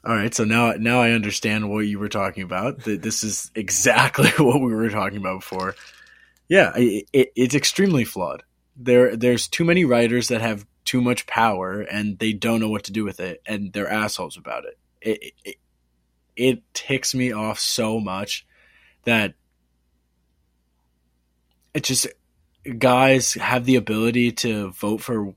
All 0.04 0.14
right, 0.14 0.34
so 0.34 0.44
now 0.44 0.72
now 0.72 1.00
I 1.00 1.12
understand 1.12 1.70
what 1.70 1.80
you 1.80 1.98
were 1.98 2.10
talking 2.10 2.42
about. 2.42 2.84
That 2.84 3.00
this 3.02 3.24
is 3.24 3.50
exactly 3.54 4.28
what 4.38 4.60
we 4.60 4.72
were 4.72 4.90
talking 4.90 5.18
about 5.18 5.40
before. 5.40 5.74
Yeah, 6.48 6.72
it, 6.76 7.08
it, 7.12 7.32
it's 7.34 7.54
extremely 7.54 8.04
flawed. 8.04 8.42
There 8.76 9.16
there's 9.16 9.48
too 9.48 9.64
many 9.64 9.84
writers 9.84 10.28
that 10.28 10.40
have 10.40 10.66
too 10.84 11.00
much 11.00 11.26
power 11.26 11.80
and 11.80 12.18
they 12.18 12.32
don't 12.32 12.60
know 12.60 12.68
what 12.68 12.84
to 12.84 12.92
do 12.92 13.04
with 13.04 13.20
it, 13.20 13.40
and 13.46 13.72
they're 13.72 13.88
assholes 13.88 14.36
about 14.36 14.64
it. 14.64 14.78
It 15.00 15.32
it, 15.44 15.56
it 16.36 16.74
ticks 16.74 17.14
me 17.14 17.32
off 17.32 17.58
so 17.58 18.00
much 18.00 18.46
that 19.04 19.34
it 21.72 21.84
just 21.84 22.06
guys 22.78 23.34
have 23.34 23.64
the 23.64 23.76
ability 23.76 24.32
to 24.32 24.70
vote 24.70 25.00
for 25.00 25.34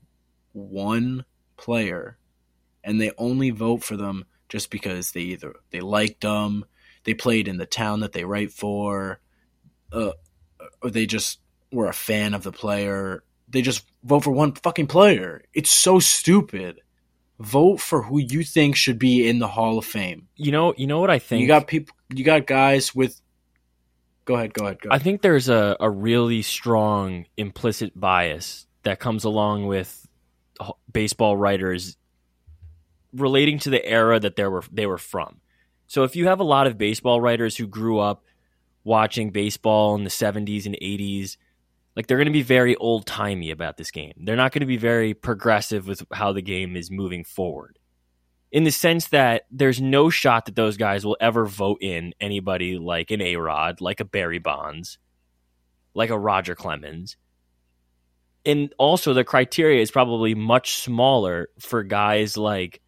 one 0.52 1.24
player 1.56 2.16
and 2.82 3.00
they 3.00 3.12
only 3.18 3.50
vote 3.50 3.82
for 3.82 3.96
them 3.96 4.24
just 4.48 4.70
because 4.70 5.12
they 5.12 5.20
either 5.20 5.54
they 5.70 5.80
liked 5.80 6.22
them, 6.22 6.64
they 7.04 7.14
played 7.14 7.48
in 7.48 7.58
the 7.58 7.66
town 7.66 8.00
that 8.00 8.12
they 8.12 8.24
write 8.24 8.50
for, 8.50 9.20
uh, 9.92 10.12
or 10.82 10.90
they 10.90 11.06
just 11.06 11.40
were 11.72 11.88
a 11.88 11.92
fan 11.92 12.34
of 12.34 12.42
the 12.42 12.52
player. 12.52 13.22
They 13.48 13.62
just 13.62 13.84
vote 14.04 14.24
for 14.24 14.30
one 14.30 14.52
fucking 14.52 14.86
player. 14.86 15.42
It's 15.54 15.70
so 15.70 15.98
stupid. 15.98 16.80
Vote 17.40 17.80
for 17.80 18.02
who 18.02 18.18
you 18.18 18.42
think 18.42 18.76
should 18.76 18.98
be 18.98 19.28
in 19.28 19.38
the 19.38 19.48
Hall 19.48 19.78
of 19.78 19.84
Fame. 19.84 20.28
You 20.36 20.52
know, 20.52 20.74
you 20.76 20.86
know 20.86 21.00
what 21.00 21.10
I 21.10 21.18
think. 21.18 21.42
You 21.42 21.46
got 21.46 21.66
people. 21.66 21.94
You 22.12 22.24
got 22.24 22.46
guys 22.46 22.94
with. 22.94 23.20
Go 24.24 24.34
ahead. 24.34 24.52
Go 24.52 24.64
ahead. 24.64 24.80
Go. 24.80 24.88
ahead. 24.90 25.00
I 25.00 25.02
think 25.02 25.22
there's 25.22 25.48
a, 25.48 25.76
a 25.78 25.88
really 25.88 26.42
strong 26.42 27.26
implicit 27.36 27.98
bias 27.98 28.66
that 28.82 28.98
comes 28.98 29.24
along 29.24 29.66
with 29.66 30.06
baseball 30.92 31.36
writers 31.36 31.96
relating 33.12 33.58
to 33.60 33.70
the 33.70 33.84
era 33.84 34.18
that 34.20 34.36
they 34.36 34.46
were 34.46 34.64
they 34.72 34.86
were 34.86 34.98
from. 34.98 35.40
So 35.86 36.04
if 36.04 36.16
you 36.16 36.26
have 36.26 36.40
a 36.40 36.44
lot 36.44 36.66
of 36.66 36.76
baseball 36.76 37.20
writers 37.20 37.56
who 37.56 37.66
grew 37.66 37.98
up 37.98 38.24
watching 38.84 39.30
baseball 39.30 39.94
in 39.94 40.04
the 40.04 40.10
70s 40.10 40.66
and 40.66 40.76
80s, 40.80 41.36
like 41.96 42.06
they're 42.06 42.16
going 42.16 42.26
to 42.26 42.32
be 42.32 42.42
very 42.42 42.76
old-timey 42.76 43.50
about 43.50 43.76
this 43.76 43.90
game. 43.90 44.12
They're 44.18 44.36
not 44.36 44.52
going 44.52 44.60
to 44.60 44.66
be 44.66 44.76
very 44.76 45.14
progressive 45.14 45.86
with 45.88 46.02
how 46.12 46.32
the 46.32 46.42
game 46.42 46.76
is 46.76 46.90
moving 46.90 47.24
forward. 47.24 47.78
In 48.50 48.64
the 48.64 48.70
sense 48.70 49.08
that 49.08 49.44
there's 49.50 49.80
no 49.80 50.08
shot 50.08 50.46
that 50.46 50.56
those 50.56 50.76
guys 50.76 51.04
will 51.04 51.16
ever 51.20 51.44
vote 51.44 51.82
in 51.82 52.14
anybody 52.20 52.78
like 52.78 53.10
an 53.10 53.20
A-Rod, 53.20 53.80
like 53.80 54.00
a 54.00 54.04
Barry 54.04 54.38
Bonds, 54.38 54.98
like 55.92 56.10
a 56.10 56.18
Roger 56.18 56.54
Clemens. 56.54 57.16
And 58.46 58.72
also 58.78 59.12
the 59.12 59.24
criteria 59.24 59.82
is 59.82 59.90
probably 59.90 60.34
much 60.34 60.76
smaller 60.76 61.48
for 61.58 61.82
guys 61.82 62.36
like 62.38 62.80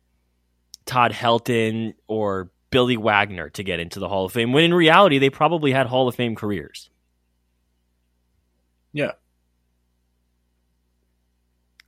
Todd 0.86 1.12
Helton 1.12 1.94
or 2.06 2.50
Billy 2.70 2.96
Wagner 2.96 3.48
to 3.50 3.62
get 3.62 3.80
into 3.80 3.98
the 4.00 4.08
Hall 4.08 4.24
of 4.24 4.32
Fame, 4.32 4.52
when 4.52 4.64
in 4.64 4.72
reality, 4.74 5.18
they 5.18 5.30
probably 5.30 5.72
had 5.72 5.86
Hall 5.86 6.08
of 6.08 6.14
Fame 6.14 6.34
careers. 6.36 6.88
Yeah. 8.92 9.12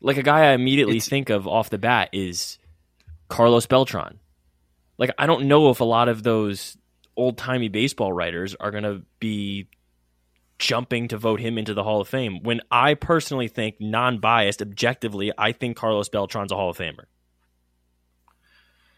Like 0.00 0.16
a 0.16 0.22
guy 0.22 0.50
I 0.50 0.52
immediately 0.54 0.96
It's- 0.96 1.08
think 1.08 1.30
of 1.30 1.46
off 1.46 1.70
the 1.70 1.78
bat 1.78 2.10
is 2.12 2.58
Carlos 3.28 3.66
Beltran. 3.66 4.18
Like, 4.98 5.10
I 5.18 5.26
don't 5.26 5.46
know 5.46 5.70
if 5.70 5.80
a 5.80 5.84
lot 5.84 6.08
of 6.08 6.22
those 6.22 6.76
old 7.16 7.38
timey 7.38 7.68
baseball 7.68 8.12
writers 8.12 8.54
are 8.56 8.70
going 8.70 8.84
to 8.84 9.02
be 9.20 9.68
jumping 10.58 11.08
to 11.08 11.18
vote 11.18 11.40
him 11.40 11.58
into 11.58 11.74
the 11.74 11.82
Hall 11.82 12.00
of 12.00 12.08
Fame 12.08 12.40
when 12.42 12.60
I 12.70 12.94
personally 12.94 13.48
think, 13.48 13.80
non 13.80 14.18
biased, 14.18 14.62
objectively, 14.62 15.32
I 15.36 15.52
think 15.52 15.76
Carlos 15.76 16.08
Beltran's 16.08 16.52
a 16.52 16.56
Hall 16.56 16.70
of 16.70 16.78
Famer. 16.78 17.04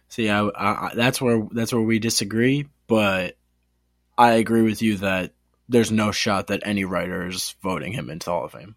See, 0.08 0.30
I, 0.30 0.46
I, 0.46 0.92
that's 0.94 1.20
where 1.20 1.46
that's 1.50 1.72
where 1.72 1.82
we 1.82 1.98
disagree, 1.98 2.68
but 2.86 3.36
I 4.16 4.32
agree 4.32 4.62
with 4.62 4.80
you 4.82 4.98
that 4.98 5.32
there's 5.68 5.90
no 5.90 6.12
shot 6.12 6.48
that 6.48 6.62
any 6.64 6.84
writer 6.84 7.26
is 7.26 7.56
voting 7.62 7.92
him 7.92 8.10
into 8.10 8.26
the 8.26 8.30
Hall 8.30 8.44
of 8.44 8.52
Fame. 8.52 8.76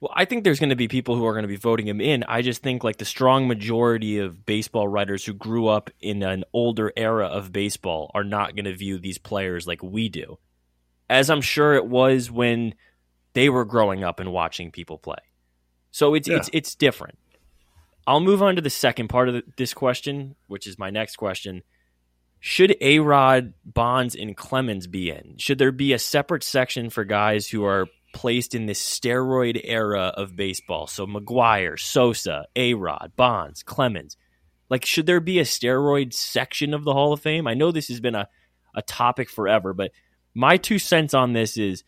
Well, 0.00 0.12
I 0.14 0.26
think 0.26 0.44
there's 0.44 0.60
going 0.60 0.70
to 0.70 0.76
be 0.76 0.88
people 0.88 1.16
who 1.16 1.24
are 1.24 1.32
going 1.32 1.44
to 1.44 1.48
be 1.48 1.56
voting 1.56 1.88
him 1.88 2.02
in. 2.02 2.22
I 2.24 2.42
just 2.42 2.62
think 2.62 2.84
like 2.84 2.98
the 2.98 3.06
strong 3.06 3.48
majority 3.48 4.18
of 4.18 4.44
baseball 4.44 4.86
writers 4.86 5.24
who 5.24 5.32
grew 5.32 5.68
up 5.68 5.90
in 6.00 6.22
an 6.22 6.44
older 6.52 6.92
era 6.96 7.26
of 7.26 7.52
baseball 7.52 8.10
are 8.12 8.24
not 8.24 8.54
going 8.54 8.66
to 8.66 8.76
view 8.76 8.98
these 8.98 9.16
players 9.16 9.66
like 9.66 9.82
we 9.82 10.10
do. 10.10 10.38
As 11.08 11.30
I'm 11.30 11.40
sure 11.40 11.74
it 11.74 11.86
was 11.86 12.30
when 12.30 12.74
they 13.32 13.48
were 13.48 13.64
growing 13.64 14.04
up 14.04 14.20
and 14.20 14.32
watching 14.32 14.70
people 14.70 14.98
play. 14.98 15.16
So 15.92 16.14
it's 16.14 16.28
yeah. 16.28 16.36
it's 16.36 16.50
it's 16.52 16.74
different. 16.74 17.18
I'll 18.06 18.20
move 18.20 18.42
on 18.42 18.56
to 18.56 18.62
the 18.62 18.70
second 18.70 19.08
part 19.08 19.28
of 19.28 19.34
the, 19.34 19.42
this 19.56 19.74
question, 19.74 20.36
which 20.46 20.66
is 20.66 20.78
my 20.78 20.90
next 20.90 21.16
question. 21.16 21.62
Should 22.38 22.76
A 22.80 23.00
Rod, 23.00 23.54
Bonds, 23.64 24.14
and 24.14 24.36
Clemens 24.36 24.86
be 24.86 25.10
in? 25.10 25.36
Should 25.38 25.58
there 25.58 25.72
be 25.72 25.92
a 25.92 25.98
separate 25.98 26.44
section 26.44 26.90
for 26.90 27.04
guys 27.04 27.48
who 27.48 27.64
are 27.64 27.88
placed 28.14 28.54
in 28.54 28.66
this 28.66 28.80
steroid 28.80 29.60
era 29.64 30.12
of 30.16 30.36
baseball? 30.36 30.86
So 30.86 31.06
McGwire, 31.06 31.78
Sosa, 31.78 32.46
A 32.54 32.74
Rod, 32.74 33.12
Bonds, 33.16 33.62
Clemens. 33.62 34.16
Like, 34.68 34.84
should 34.84 35.06
there 35.06 35.20
be 35.20 35.38
a 35.38 35.44
steroid 35.44 36.12
section 36.12 36.74
of 36.74 36.84
the 36.84 36.92
Hall 36.92 37.12
of 37.12 37.20
Fame? 37.20 37.46
I 37.46 37.54
know 37.54 37.72
this 37.72 37.88
has 37.88 38.00
been 38.00 38.14
a, 38.14 38.28
a 38.74 38.82
topic 38.82 39.30
forever, 39.30 39.72
but 39.72 39.90
my 40.34 40.56
two 40.56 40.78
cents 40.78 41.14
on 41.14 41.32
this 41.32 41.56
is 41.56 41.82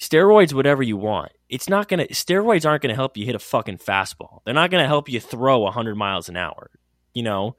steroids, 0.00 0.52
whatever 0.52 0.82
you 0.82 0.96
want. 0.96 1.32
It's 1.48 1.68
not 1.68 1.88
to, 2.00 2.08
steroids 2.08 2.68
aren't 2.68 2.82
to 2.82 2.94
help 2.94 3.16
you 3.16 3.26
hit 3.26 3.34
a 3.34 3.40
fucking 3.40 3.78
fastball. 3.78 4.40
They're 4.44 4.54
not 4.54 4.70
to 4.82 4.88
help 4.88 5.08
you 5.08 5.20
throw 5.20 5.58
100 5.60 5.94
miles 5.94 6.28
an 6.28 6.36
hour. 6.36 6.70
You 7.12 7.22
know, 7.22 7.56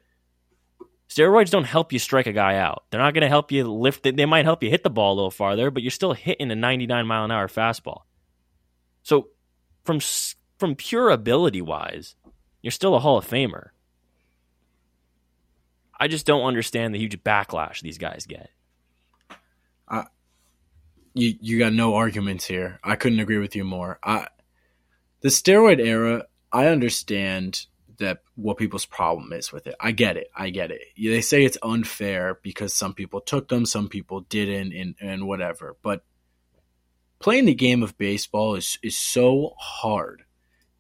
steroids 1.08 1.52
don't 1.52 1.66
help 1.66 1.94
you 1.94 2.00
strike 2.00 2.28
a 2.28 2.34
guy 2.34 2.56
out. 2.56 2.86
They're 2.90 3.02
not 3.02 3.14
to 3.14 3.28
help 3.28 3.52
you 3.52 3.72
lift 3.72 4.06
it. 4.06 4.18
They 4.18 4.26
might 4.26 4.46
help 4.46 4.64
you 4.64 4.70
hit 4.70 4.84
the 4.84 4.90
ball 4.90 5.14
a 5.14 5.16
little 5.16 5.32
farther, 5.32 5.70
but 5.70 5.84
you're 5.84 5.92
still 5.92 6.14
hitting 6.14 6.52
a 6.52 6.56
99 6.56 7.06
mile 7.06 7.26
an 7.26 7.32
hour 7.32 7.48
fastball. 7.48 8.04
So, 9.04 9.30
from 9.84 10.00
from 10.58 10.76
pure 10.76 11.10
ability 11.10 11.62
wise, 11.62 12.16
you're 12.62 12.72
still 12.72 12.96
a 12.96 13.00
Hall 13.00 13.18
of 13.18 13.28
Famer. 13.28 13.70
I 16.00 16.08
just 16.08 16.26
don't 16.26 16.46
understand 16.46 16.94
the 16.94 17.00
huge 17.00 17.22
backlash 17.24 17.82
these 17.82 17.98
guys 17.98 18.26
get. 18.28 18.50
You 21.14 21.36
you 21.42 21.60
got 21.60 21.74
no 21.74 21.96
arguments 21.96 22.46
here. 22.46 22.80
I 22.84 22.96
couldn't 22.96 23.20
agree 23.20 23.38
with 23.38 23.56
you 23.56 23.64
more. 23.64 24.00
I 24.04 24.28
the 25.22 25.30
steroid 25.30 25.80
era, 25.80 26.26
I 26.52 26.68
understand 26.68 27.66
that 28.00 28.24
what 28.36 28.58
people's 28.58 28.86
problem 28.86 29.32
is 29.32 29.52
with 29.52 29.68
it. 29.68 29.76
I 29.80 29.92
get 29.92 30.18
it. 30.18 30.28
I 30.36 30.50
get 30.50 30.72
it. 30.72 30.82
They 30.98 31.22
say 31.22 31.46
it's 31.46 31.58
unfair 31.62 32.40
because 32.42 32.74
some 32.74 32.94
people 32.94 33.22
took 33.22 33.48
them, 33.48 33.66
some 33.66 33.88
people 33.88 34.22
didn't, 34.22 34.74
and, 34.74 34.96
and 35.00 35.28
whatever. 35.28 35.78
But 35.84 36.04
playing 37.20 37.46
the 37.46 37.54
game 37.54 37.84
of 37.84 37.98
baseball 37.98 38.56
is 38.56 38.78
is 38.84 38.98
so 38.98 39.54
hard. 39.58 40.24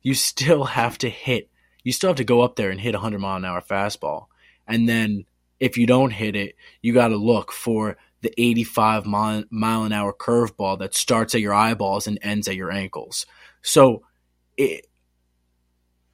You 0.01 0.13
still 0.15 0.63
have 0.65 0.97
to 0.99 1.09
hit. 1.09 1.49
You 1.83 1.91
still 1.91 2.09
have 2.09 2.17
to 2.17 2.23
go 2.23 2.41
up 2.41 2.55
there 2.55 2.71
and 2.71 2.81
hit 2.81 2.95
a 2.95 2.99
hundred 2.99 3.19
mile 3.19 3.37
an 3.37 3.45
hour 3.45 3.61
fastball, 3.61 4.25
and 4.67 4.89
then 4.89 5.25
if 5.59 5.77
you 5.77 5.85
don't 5.85 6.11
hit 6.11 6.35
it, 6.35 6.55
you 6.81 6.93
got 6.93 7.09
to 7.09 7.17
look 7.17 7.51
for 7.51 7.97
the 8.21 8.33
85 8.37 9.05
mile, 9.05 9.43
mile 9.49 9.83
an 9.83 9.91
hour 9.91 10.13
curveball 10.13 10.79
that 10.79 10.93
starts 10.93 11.35
at 11.35 11.41
your 11.41 11.53
eyeballs 11.53 12.07
and 12.07 12.19
ends 12.21 12.47
at 12.47 12.55
your 12.55 12.71
ankles. 12.71 13.25
So 13.61 14.03
it, 14.57 14.87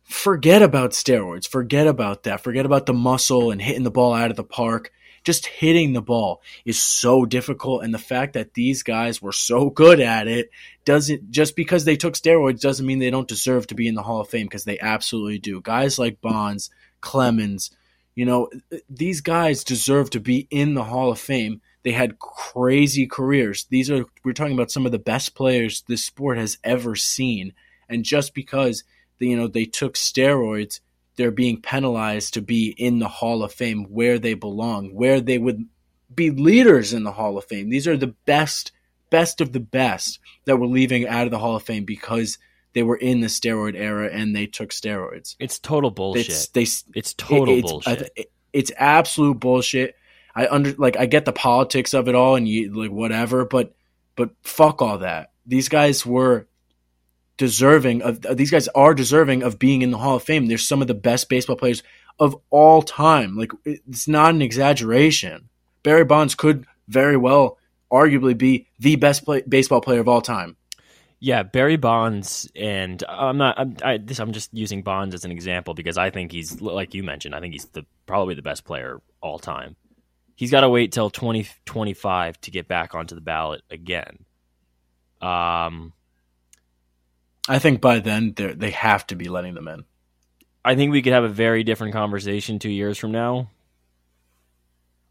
forget 0.04 0.62
about 0.62 0.92
steroids. 0.92 1.48
Forget 1.48 1.88
about 1.88 2.24
that. 2.24 2.42
Forget 2.42 2.66
about 2.66 2.86
the 2.86 2.94
muscle 2.94 3.52
and 3.52 3.62
hitting 3.62 3.84
the 3.84 3.92
ball 3.92 4.14
out 4.14 4.32
of 4.32 4.38
the 4.38 4.44
park. 4.44 4.92
Just 5.24 5.46
hitting 5.46 5.92
the 5.92 6.02
ball 6.02 6.42
is 6.64 6.82
so 6.82 7.26
difficult. 7.26 7.84
And 7.84 7.94
the 7.94 8.00
fact 8.00 8.34
that 8.34 8.54
these 8.54 8.84
guys 8.84 9.22
were 9.22 9.34
so 9.34 9.70
good 9.70 10.00
at 10.00 10.30
it 10.30 10.50
doesn't, 10.86 11.30
just 11.32 11.58
because 11.58 11.84
they 11.84 11.98
took 11.98 12.14
steroids 12.14 12.62
doesn't 12.62 12.86
mean 12.86 13.00
they 13.00 13.10
don't 13.10 13.28
deserve 13.28 13.68
to 13.68 13.76
be 13.76 13.88
in 13.88 13.96
the 13.96 14.04
Hall 14.04 14.22
of 14.22 14.30
Fame 14.30 14.46
because 14.46 14.64
they 14.64 14.80
absolutely 14.80 15.40
do. 15.40 15.60
Guys 15.60 16.00
like 16.00 16.22
Bonds, 16.22 16.70
Clemens, 17.02 17.72
you 18.16 18.26
know, 18.26 18.50
these 18.90 19.20
guys 19.20 19.66
deserve 19.66 20.10
to 20.12 20.22
be 20.22 20.48
in 20.50 20.74
the 20.74 20.86
Hall 20.86 21.12
of 21.12 21.20
Fame 21.20 21.62
they 21.88 21.94
had 21.94 22.20
crazy 22.20 23.08
careers. 23.08 23.66
These 23.70 23.90
are 23.90 24.04
we're 24.26 24.34
talking 24.34 24.56
about 24.56 24.72
some 24.72 24.86
of 24.86 24.92
the 24.92 25.00
best 25.00 25.36
players 25.36 25.86
this 25.88 26.04
sport 26.04 26.38
has 26.38 26.58
ever 26.62 26.98
seen. 26.98 27.54
And 27.88 28.04
just 28.04 28.34
because 28.34 28.84
they, 29.20 29.28
you 29.28 29.38
know 29.38 29.48
they 29.48 29.64
took 29.64 29.94
steroids, 29.94 30.82
they're 31.16 31.32
being 31.32 31.62
penalized 31.62 32.34
to 32.34 32.42
be 32.42 32.76
in 32.78 33.00
the 33.00 33.08
Hall 33.08 33.42
of 33.42 33.54
Fame 33.54 33.86
where 33.86 34.20
they 34.20 34.34
belong, 34.34 34.94
where 34.94 35.22
they 35.22 35.38
would 35.38 35.64
be 36.14 36.30
leaders 36.30 36.92
in 36.92 37.06
the 37.06 37.14
Hall 37.14 37.38
of 37.38 37.46
Fame. 37.46 37.70
These 37.70 37.88
are 37.88 37.96
the 37.96 38.16
best 38.26 38.74
best 39.10 39.40
of 39.40 39.54
the 39.54 39.62
best 39.62 40.20
that 40.44 40.58
were 40.58 40.68
leaving 40.68 41.08
out 41.08 41.24
of 41.24 41.32
the 41.32 41.40
Hall 41.40 41.56
of 41.56 41.64
Fame 41.64 41.86
because 41.86 42.38
they 42.74 42.84
were 42.84 42.98
in 42.98 43.22
the 43.22 43.28
steroid 43.28 43.76
era 43.76 44.10
and 44.12 44.36
they 44.36 44.46
took 44.46 44.72
steroids. 44.72 45.38
It's 45.40 45.58
total 45.58 45.92
bullshit. 45.92 46.28
It's, 46.28 46.48
they, 46.50 46.68
it's 47.00 47.14
total 47.14 47.54
it, 47.54 47.60
it's, 47.60 47.72
bullshit. 47.72 48.32
It's 48.52 48.72
absolute 48.76 49.40
bullshit. 49.40 49.96
I 50.38 50.48
under 50.48 50.74
like 50.74 50.98
I 50.98 51.08
get 51.08 51.26
the 51.26 51.34
politics 51.34 51.96
of 51.96 52.08
it 52.08 52.14
all 52.14 52.36
and 52.36 52.48
you 52.48 52.72
like 52.72 52.92
whatever, 52.92 53.44
but 53.44 53.74
but 54.16 54.30
fuck 54.44 54.84
all 54.84 55.00
that. 55.00 55.32
These 55.48 55.68
guys 55.68 56.06
were 56.06 56.48
deserving 57.38 58.04
of 58.04 58.24
uh, 58.24 58.36
these 58.36 58.52
guys 58.52 58.68
are 58.70 58.94
deserving 58.94 59.42
of 59.42 59.58
being 59.58 59.82
in 59.82 59.90
the 59.90 59.98
Hall 59.98 60.18
of 60.18 60.24
Fame. 60.24 60.46
They're 60.46 60.60
some 60.60 60.84
of 60.84 60.88
the 60.88 60.94
best 60.94 61.28
baseball 61.28 61.56
players 61.56 61.82
of 62.20 62.40
all 62.52 62.84
time. 62.84 63.36
Like 63.36 63.52
it's 63.66 64.08
not 64.08 64.36
an 64.36 64.44
exaggeration. 64.44 65.50
Barry 65.82 66.06
Bonds 66.06 66.36
could 66.36 66.68
very 66.88 67.18
well 67.18 67.58
arguably 67.92 68.38
be 68.38 68.68
the 68.78 68.96
best 68.96 69.26
play, 69.26 69.42
baseball 69.42 69.82
player 69.82 70.02
of 70.02 70.08
all 70.08 70.22
time. 70.22 70.56
Yeah, 71.20 71.42
Barry 71.42 71.78
Bonds, 71.78 72.48
and 72.56 73.04
uh, 73.04 73.08
I'm 73.08 73.40
not. 73.40 73.58
I'm, 73.58 73.76
I, 73.84 73.98
this, 73.98 74.20
I'm 74.20 74.34
just 74.34 74.54
using 74.54 74.84
Bonds 74.84 75.16
as 75.16 75.26
an 75.26 75.32
example 75.32 75.74
because 75.74 75.98
I 75.98 76.12
think 76.12 76.32
he's 76.32 76.62
like 76.62 76.94
you 76.94 77.02
mentioned. 77.02 77.34
I 77.34 77.40
think 77.40 77.54
he's 77.54 77.66
the 77.66 77.88
probably 78.06 78.36
the 78.36 78.44
best 78.44 78.66
player 78.66 79.02
all 79.20 79.40
time 79.40 79.76
he's 80.38 80.52
got 80.52 80.62
to 80.62 80.70
wait 80.70 80.94
till 80.94 81.10
2025 81.10 82.40
to 82.42 82.52
get 82.52 82.70
back 82.70 82.96
onto 82.96 83.16
the 83.16 83.22
ballot 83.22 83.64
again. 83.70 84.20
Um, 85.22 85.92
I 87.50 87.60
think 87.60 87.82
by 87.82 88.00
then 88.00 88.34
they 88.38 88.72
have 88.72 89.06
to 89.08 89.16
be 89.16 89.28
letting 89.28 89.56
them 89.56 89.68
in. 89.68 89.84
I 90.64 90.76
think 90.76 90.92
we 90.92 91.02
could 91.02 91.14
have 91.14 91.26
a 91.26 91.30
very 91.30 91.64
different 91.64 91.94
conversation 91.94 92.60
two 92.60 92.70
years 92.70 92.98
from 92.98 93.12
now. 93.12 93.50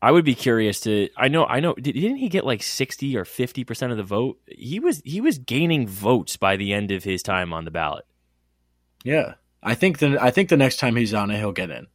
I 0.00 0.12
would 0.12 0.24
be 0.24 0.34
curious 0.34 0.80
to. 0.80 1.08
I 1.16 1.28
know. 1.28 1.46
I 1.46 1.60
know. 1.60 1.74
Didn't 1.74 2.16
he 2.16 2.28
get 2.28 2.44
like 2.44 2.62
sixty 2.62 3.16
or 3.16 3.24
fifty 3.24 3.64
percent 3.64 3.90
of 3.90 3.98
the 3.98 4.04
vote? 4.04 4.38
He 4.46 4.78
was. 4.78 5.00
He 5.04 5.22
was 5.22 5.38
gaining 5.38 5.88
votes 5.88 6.36
by 6.36 6.56
the 6.56 6.74
end 6.74 6.92
of 6.92 7.02
his 7.02 7.22
time 7.22 7.52
on 7.54 7.64
the 7.64 7.70
ballot. 7.70 8.04
Yeah, 9.02 9.34
I 9.62 9.74
think 9.74 9.98
the. 9.98 10.18
I 10.22 10.30
think 10.30 10.50
the 10.50 10.58
next 10.58 10.76
time 10.76 10.94
he's 10.96 11.14
on 11.14 11.30
it, 11.30 11.38
he'll 11.38 11.52
get 11.52 11.70
in. 11.70 11.86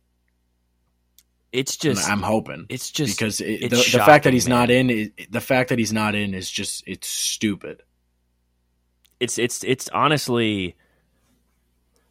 It's 1.52 1.76
just 1.76 2.10
I'm 2.10 2.22
hoping 2.22 2.66
it's 2.70 2.92
just 2.92 3.18
because 3.18 3.42
it, 3.42 3.70
the, 3.70 3.76
shocking, 3.76 4.00
the, 4.00 4.06
fact 4.06 4.24
that 4.24 4.34
he's 4.34 4.48
man. 4.48 4.60
not 4.60 4.72
in 4.72 4.90
it, 4.90 5.32
the 5.32 5.42
fact 5.42 5.70
that 5.70 5.80
he's 5.80 5.92
not 5.92 6.16
in 6.16 6.34
is 6.34 6.50
just 6.50 6.84
it's 6.88 7.08
stupid. 7.08 7.84
It's 9.20 9.38
it's 9.38 9.64
it's 9.64 9.90
honestly 9.90 10.78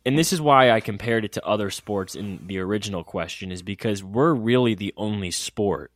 and 0.05 0.19
this 0.19 0.33
is 0.33 0.41
why 0.41 0.71
I 0.71 0.81
compared 0.81 1.25
it 1.25 1.33
to 1.33 1.47
other 1.47 1.71
sports 1.71 2.15
in 2.15 2.47
the 2.47 2.59
original 2.59 3.05
question 3.05 3.51
is 3.53 3.63
because 3.63 4.05
we're 4.05 4.35
really 4.35 4.75
the 4.75 4.95
only 4.97 5.31
sport 5.31 5.91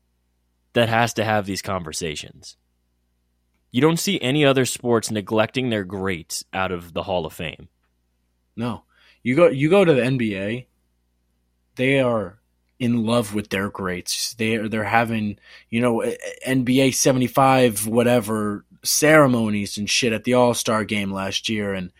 that 0.75 0.89
has 0.89 1.15
to 1.15 1.25
have 1.25 1.47
these 1.47 1.63
conversations. 1.63 2.57
You 3.71 3.81
don't 3.81 3.99
see 3.99 4.21
any 4.21 4.45
other 4.45 4.67
sports 4.67 5.11
neglecting 5.11 5.71
their 5.71 5.85
greats 5.85 6.45
out 6.53 6.71
of 6.71 6.93
the 6.93 7.03
Hall 7.03 7.27
of 7.27 7.33
Fame. 7.33 7.69
No. 8.57 8.85
You 9.23 9.35
go 9.35 9.49
you 9.49 9.69
go 9.69 9.85
to 9.85 9.93
the 9.95 10.03
NBA, 10.03 10.67
they 11.77 12.01
are 12.01 12.39
in 12.79 13.05
love 13.05 13.35
with 13.35 13.51
their 13.51 13.71
greats. 13.71 14.35
They're 14.35 14.69
they're 14.69 14.85
having 14.85 15.39
you 15.71 15.81
know 15.81 16.01
eh, 16.01 16.17
eh, 16.45 16.55
NBA 16.55 16.95
seventy 16.95 17.27
five 17.27 17.87
whatever 17.87 18.65
ceremonies 18.83 19.79
and 19.79 19.89
shit 19.89 20.13
at 20.13 20.25
the 20.25 20.35
All 20.35 20.55
Star 20.55 20.85
game 20.85 21.13
last 21.13 21.49
year, 21.49 21.75
and 21.75 21.91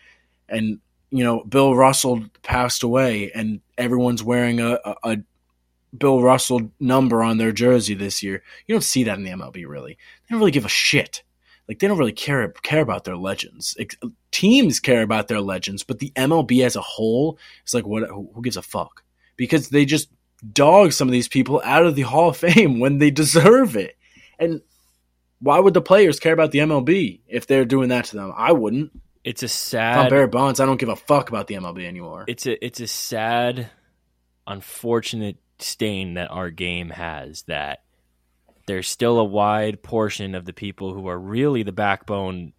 and 0.49 0.79
you 1.11 1.23
know 1.23 1.43
Bill 1.43 1.75
Russell 1.75 2.25
passed 2.43 2.83
away, 2.83 3.31
and 3.31 3.61
everyone's 3.77 4.23
wearing 4.23 4.59
a, 4.59 4.79
a, 4.85 4.95
a 5.03 5.17
Bill 5.97 6.21
Russell 6.21 6.71
number 6.79 7.23
on 7.23 7.37
their 7.37 7.51
jersey 7.51 7.93
this 7.93 8.21
year. 8.21 8.43
You 8.67 8.75
don't 8.75 8.81
see 8.81 9.03
that 9.05 9.17
in 9.17 9.23
the 9.23 9.31
MLB 9.31 9.67
really. 9.67 9.93
They 9.93 10.33
don't 10.33 10.39
really 10.39 10.51
give 10.51 10.65
a 10.65 10.69
shit. 10.69 11.23
Like 11.67 11.79
they 11.79 11.87
don't 11.87 11.97
really 11.97 12.11
care 12.11 12.47
care 12.63 12.81
about 12.81 13.05
their 13.05 13.17
legends. 13.17 13.75
teams 14.31 14.79
care 14.79 15.01
about 15.01 15.27
their 15.27 15.41
legends, 15.41 15.83
but 15.83 15.99
the 15.99 16.11
MLB 16.11 16.63
as 16.63 16.75
a 16.75 16.81
whole 16.81 17.39
is 17.65 17.73
like 17.73 17.87
what? 17.87 18.07
Who 18.09 18.41
gives 18.43 18.57
a 18.57 18.61
fuck? 18.61 19.03
Because 19.35 19.69
they 19.69 19.85
just 19.85 20.09
dog 20.53 20.93
some 20.93 21.07
of 21.07 21.11
these 21.11 21.27
people 21.27 21.61
out 21.63 21.85
of 21.85 21.95
the 21.95 22.03
Hall 22.03 22.29
of 22.29 22.37
Fame 22.37 22.79
when 22.79 22.97
they 22.97 23.11
deserve 23.11 23.75
it. 23.75 23.97
And 24.39 24.61
why 25.39 25.59
would 25.59 25.73
the 25.73 25.81
players 25.81 26.19
care 26.19 26.33
about 26.33 26.51
the 26.51 26.59
MLB 26.59 27.21
if 27.27 27.47
they're 27.47 27.65
doing 27.65 27.89
that 27.89 28.05
to 28.05 28.15
them? 28.15 28.33
I 28.35 28.51
wouldn't. 28.51 28.91
It's 29.23 29.43
a 29.43 29.47
sad. 29.47 29.97
If 29.97 30.03
I'm 30.03 30.09
Barry 30.09 30.27
Bonds, 30.27 30.59
I 30.59 30.65
don't 30.65 30.79
give 30.79 30.89
a 30.89 30.95
fuck 30.95 31.29
about 31.29 31.47
the 31.47 31.55
MLB 31.55 31.85
anymore. 31.85 32.25
It's 32.27 32.45
a 32.45 32.63
it's 32.63 32.79
a 32.79 32.87
sad, 32.87 33.69
unfortunate 34.45 35.37
stain 35.59 36.15
that 36.15 36.29
our 36.29 36.51
game 36.51 36.89
has 36.89 37.43
that 37.43 37.79
there's 38.67 38.87
still 38.87 39.19
a 39.19 39.23
wide 39.23 39.81
portion 39.81 40.35
of 40.35 40.45
the 40.45 40.53
people 40.53 40.93
who 40.93 41.07
are 41.07 41.17
really 41.17 41.63
the 41.63 41.71
backbone 41.71 42.53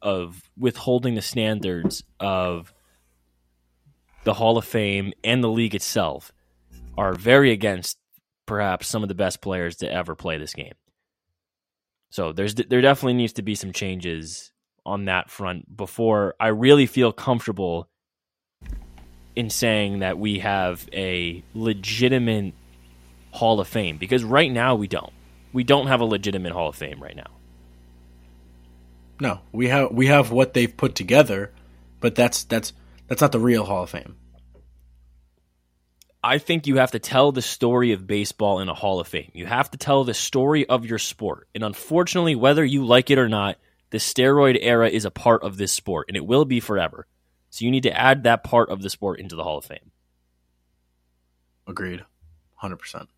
of 0.00 0.50
withholding 0.58 1.14
the 1.14 1.22
standards 1.22 2.02
of 2.18 2.72
the 4.24 4.34
Hall 4.34 4.58
of 4.58 4.64
Fame 4.64 5.12
and 5.22 5.42
the 5.42 5.48
league 5.48 5.74
itself 5.74 6.32
are 6.96 7.14
very 7.14 7.52
against 7.52 7.98
perhaps 8.46 8.88
some 8.88 9.02
of 9.02 9.08
the 9.08 9.14
best 9.14 9.40
players 9.40 9.76
to 9.76 9.90
ever 9.90 10.14
play 10.14 10.38
this 10.38 10.54
game. 10.54 10.74
So 12.10 12.32
there's 12.32 12.54
there 12.54 12.80
definitely 12.80 13.14
needs 13.14 13.32
to 13.34 13.42
be 13.42 13.54
some 13.54 13.72
changes 13.72 14.52
on 14.84 15.06
that 15.06 15.30
front 15.30 15.74
before 15.76 16.34
I 16.38 16.48
really 16.48 16.86
feel 16.86 17.12
comfortable 17.12 17.88
in 19.34 19.48
saying 19.48 20.00
that 20.00 20.18
we 20.18 20.40
have 20.40 20.88
a 20.92 21.42
legitimate 21.54 22.54
Hall 23.30 23.60
of 23.60 23.68
Fame 23.68 23.96
because 23.96 24.22
right 24.24 24.50
now 24.50 24.74
we 24.74 24.86
don't. 24.86 25.12
We 25.52 25.64
don't 25.64 25.86
have 25.86 26.00
a 26.00 26.04
legitimate 26.04 26.52
Hall 26.52 26.68
of 26.68 26.76
Fame 26.76 27.02
right 27.02 27.16
now. 27.16 27.30
No, 29.20 29.40
we 29.52 29.68
have 29.68 29.92
we 29.92 30.08
have 30.08 30.30
what 30.30 30.52
they've 30.52 30.76
put 30.76 30.94
together, 30.94 31.52
but 32.00 32.14
that's 32.14 32.44
that's 32.44 32.72
that's 33.08 33.20
not 33.22 33.32
the 33.32 33.40
real 33.40 33.64
Hall 33.64 33.84
of 33.84 33.90
Fame. 33.90 34.16
I 36.24 36.38
think 36.38 36.66
you 36.66 36.76
have 36.76 36.92
to 36.92 37.00
tell 37.00 37.32
the 37.32 37.42
story 37.42 37.92
of 37.92 38.06
baseball 38.06 38.60
in 38.60 38.68
a 38.68 38.74
Hall 38.74 39.00
of 39.00 39.08
Fame. 39.08 39.32
You 39.34 39.46
have 39.46 39.70
to 39.72 39.78
tell 39.78 40.04
the 40.04 40.14
story 40.14 40.68
of 40.68 40.86
your 40.86 40.98
sport. 40.98 41.48
And 41.54 41.64
unfortunately, 41.64 42.36
whether 42.36 42.64
you 42.64 42.86
like 42.86 43.10
it 43.10 43.18
or 43.18 43.28
not, 43.28 43.58
the 43.90 43.98
steroid 43.98 44.56
era 44.60 44.88
is 44.88 45.04
a 45.04 45.10
part 45.10 45.42
of 45.42 45.56
this 45.56 45.72
sport 45.72 46.06
and 46.08 46.16
it 46.16 46.24
will 46.24 46.44
be 46.44 46.60
forever. 46.60 47.06
So 47.50 47.64
you 47.64 47.70
need 47.70 47.82
to 47.82 47.98
add 47.98 48.22
that 48.22 48.44
part 48.44 48.70
of 48.70 48.82
the 48.82 48.88
sport 48.88 49.18
into 49.18 49.34
the 49.34 49.42
Hall 49.42 49.58
of 49.58 49.64
Fame. 49.64 49.90
Agreed. 51.66 52.04
100%. 52.62 53.08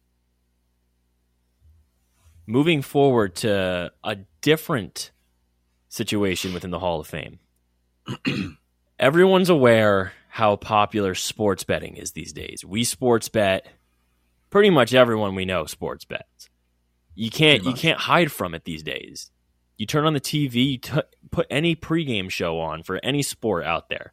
Moving 2.47 2.83
forward 2.83 3.37
to 3.37 3.93
a 4.03 4.17
different 4.41 5.11
situation 5.89 6.55
within 6.55 6.71
the 6.71 6.79
Hall 6.79 7.01
of 7.01 7.07
Fame. 7.07 7.39
Everyone's 8.99 9.51
aware 9.51 10.13
how 10.35 10.57
popular 10.57 11.15
sports 11.15 11.63
betting 11.63 11.97
is 11.97 12.11
these 12.11 12.33
days. 12.33 12.65
We 12.65 12.83
sports 12.83 13.29
bet 13.29 13.69
pretty 14.51 14.69
much 14.69 14.93
everyone 14.93 15.37
we 15.37 15.45
know 15.45 15.65
sports 15.65 16.05
bets. 16.05 16.51
You 17.15 17.31
can't 17.31 17.63
you 17.63 17.73
can't 17.73 18.01
hide 18.01 18.33
from 18.33 18.53
it 18.53 18.65
these 18.65 18.83
days. 18.83 19.31
You 19.77 19.87
turn 19.87 20.07
on 20.07 20.13
the 20.13 20.21
TV, 20.21 20.73
you 20.73 20.79
t- 20.79 21.03
put 21.31 21.47
any 21.51 21.77
pregame 21.77 22.31
show 22.31 22.59
on 22.59 22.83
for 22.83 22.99
any 23.05 23.23
sport 23.23 23.65
out 23.65 23.89
there. 23.89 24.13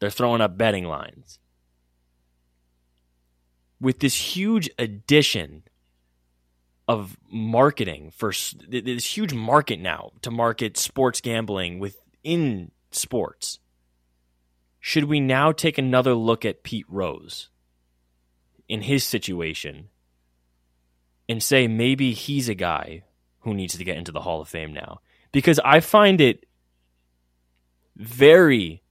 They're 0.00 0.10
throwing 0.10 0.40
up 0.40 0.58
betting 0.58 0.86
lines. 0.86 1.38
With 3.80 4.00
this 4.00 4.16
huge 4.16 4.68
addition 4.80 5.62
of 6.88 7.16
marketing 7.30 8.10
for 8.10 8.32
this 8.68 9.16
huge 9.16 9.32
market 9.32 9.78
now 9.78 10.10
to 10.22 10.32
market 10.32 10.76
sports 10.76 11.20
gambling 11.20 11.78
within 11.78 12.72
sports 12.90 13.60
should 14.84 15.04
we 15.04 15.20
now 15.20 15.52
take 15.52 15.78
another 15.78 16.12
look 16.12 16.44
at 16.44 16.64
Pete 16.64 16.86
Rose 16.88 17.48
in 18.68 18.82
his 18.82 19.04
situation 19.04 19.88
and 21.28 21.40
say 21.40 21.68
maybe 21.68 22.12
he's 22.12 22.48
a 22.48 22.54
guy 22.54 23.04
who 23.42 23.54
needs 23.54 23.78
to 23.78 23.84
get 23.84 23.96
into 23.96 24.10
the 24.10 24.22
Hall 24.22 24.40
of 24.40 24.48
Fame 24.48 24.72
now? 24.72 25.00
Because 25.30 25.60
I 25.64 25.78
find 25.78 26.20
it 26.20 26.46
very, 27.94 28.82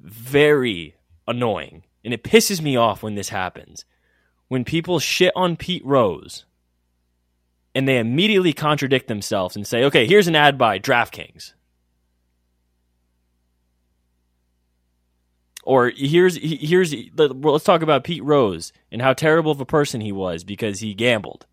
very 0.00 0.96
annoying. 1.28 1.84
And 2.04 2.12
it 2.12 2.24
pisses 2.24 2.60
me 2.60 2.74
off 2.74 3.04
when 3.04 3.14
this 3.14 3.28
happens. 3.28 3.84
When 4.48 4.64
people 4.64 4.98
shit 4.98 5.32
on 5.36 5.56
Pete 5.56 5.84
Rose 5.84 6.46
and 7.76 7.86
they 7.86 7.98
immediately 7.98 8.52
contradict 8.52 9.06
themselves 9.06 9.54
and 9.54 9.64
say, 9.64 9.84
okay, 9.84 10.04
here's 10.08 10.26
an 10.26 10.34
ad 10.34 10.58
by 10.58 10.80
DraftKings. 10.80 11.52
Or 15.62 15.92
here's 15.94 16.36
here's 16.36 16.94
let's 17.16 17.64
talk 17.64 17.82
about 17.82 18.04
Pete 18.04 18.24
Rose 18.24 18.72
and 18.90 19.02
how 19.02 19.12
terrible 19.12 19.52
of 19.52 19.60
a 19.60 19.66
person 19.66 20.00
he 20.00 20.12
was 20.12 20.42
because 20.42 20.80
he 20.80 20.94
gambled. 20.94 21.46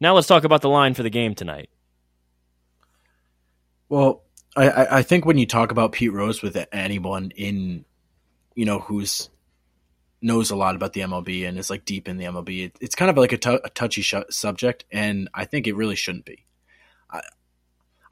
Now 0.00 0.14
let's 0.14 0.26
talk 0.26 0.44
about 0.44 0.62
the 0.62 0.68
line 0.68 0.94
for 0.94 1.02
the 1.02 1.10
game 1.10 1.34
tonight. 1.34 1.70
Well, 3.88 4.22
I, 4.56 4.98
I 4.98 5.02
think 5.02 5.24
when 5.26 5.38
you 5.38 5.46
talk 5.46 5.70
about 5.72 5.92
Pete 5.92 6.12
Rose 6.12 6.42
with 6.42 6.56
anyone 6.72 7.32
in, 7.36 7.84
you 8.54 8.64
know, 8.64 8.78
who's 8.78 9.30
knows 10.22 10.50
a 10.50 10.56
lot 10.56 10.74
about 10.74 10.92
the 10.92 11.00
MLB 11.00 11.48
and 11.48 11.58
is 11.58 11.70
like 11.70 11.84
deep 11.84 12.08
in 12.08 12.18
the 12.18 12.26
MLB, 12.26 12.66
it, 12.66 12.76
it's 12.80 12.94
kind 12.94 13.10
of 13.10 13.16
like 13.16 13.32
a, 13.32 13.38
t- 13.38 13.58
a 13.64 13.70
touchy 13.70 14.02
sh- 14.02 14.14
subject, 14.28 14.84
and 14.92 15.28
I 15.32 15.44
think 15.44 15.66
it 15.66 15.76
really 15.76 15.96
shouldn't 15.96 16.24
be. 16.24 16.44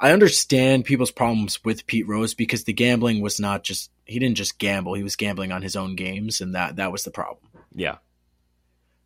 I 0.00 0.12
understand 0.12 0.84
people's 0.84 1.10
problems 1.10 1.64
with 1.64 1.86
Pete 1.86 2.06
Rose 2.06 2.34
because 2.34 2.64
the 2.64 2.72
gambling 2.72 3.20
was 3.20 3.40
not 3.40 3.64
just 3.64 3.90
he 4.04 4.18
didn't 4.18 4.36
just 4.36 4.58
gamble; 4.58 4.94
he 4.94 5.02
was 5.02 5.16
gambling 5.16 5.52
on 5.52 5.62
his 5.62 5.76
own 5.76 5.96
games, 5.96 6.40
and 6.40 6.54
that 6.54 6.76
that 6.76 6.92
was 6.92 7.04
the 7.04 7.10
problem. 7.10 7.50
Yeah, 7.74 7.96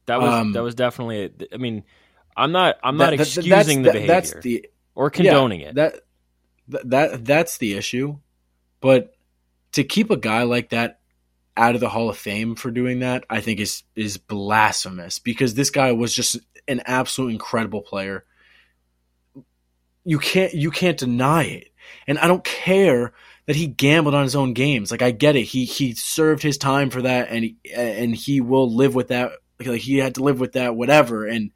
that 0.07 0.21
was 0.21 0.33
um, 0.33 0.53
that 0.53 0.63
was 0.63 0.75
definitely. 0.75 1.25
A, 1.25 1.55
I 1.55 1.57
mean, 1.57 1.85
I'm 2.37 2.53
not 2.53 2.77
I'm 2.83 2.97
not 2.97 3.11
that, 3.11 3.21
excusing 3.21 3.83
the 3.83 3.93
behavior 3.93 4.07
that's 4.07 4.35
the, 4.41 4.69
or 4.95 5.11
condoning 5.11 5.61
yeah, 5.61 5.69
it. 5.69 5.75
That 5.75 5.95
that 6.85 7.25
that's 7.25 7.59
the 7.59 7.75
issue, 7.75 8.19
but 8.81 9.15
to 9.73 9.85
keep 9.85 10.11
a 10.11 10.17
guy 10.17 10.43
like 10.43 10.71
that 10.71 11.01
out 11.57 11.75
of 11.75 11.81
the 11.81 11.89
Hall 11.89 12.11
of 12.11 12.19
Fame 12.19 12.55
for 12.55 12.71
doing 12.71 13.01
that, 13.01 13.25
I 13.31 13.41
think 13.41 13.61
is 13.61 13.83
is 13.97 14.19
blasphemous 14.19 15.19
because 15.19 15.55
this 15.55 15.71
guy 15.71 15.93
was 15.93 16.15
just 16.15 16.39
an 16.69 16.83
absolute 16.85 17.31
incredible 17.31 17.81
player 17.81 18.25
you 20.05 20.19
can't 20.19 20.53
you 20.55 20.71
can't 20.71 20.99
deny 20.99 21.45
it. 21.45 21.69
And 22.07 22.19
I 22.19 22.27
don't 22.27 22.45
care 22.45 23.13
that 23.47 23.57
he 23.57 23.67
gambled 23.67 24.15
on 24.15 24.23
his 24.23 24.37
own 24.37 24.53
games. 24.53 24.91
Like 24.91 25.03
I 25.03 25.11
get 25.11 25.37
it. 25.37 25.43
He 25.43 25.65
he 25.65 25.95
served 25.95 26.43
his 26.43 26.59
time 26.59 26.91
for 26.91 27.03
that 27.03 27.29
and 27.31 27.45
he, 27.45 27.57
and 27.75 28.15
he 28.15 28.41
will 28.41 28.73
live 28.73 28.95
with 28.95 29.09
that. 29.09 29.33
Like 29.59 29.81
he 29.81 29.99
had 29.99 30.17
to 30.17 30.23
live 30.23 30.41
with 30.41 30.53
that 30.53 30.77
whatever 30.77 31.27
and 31.27 31.51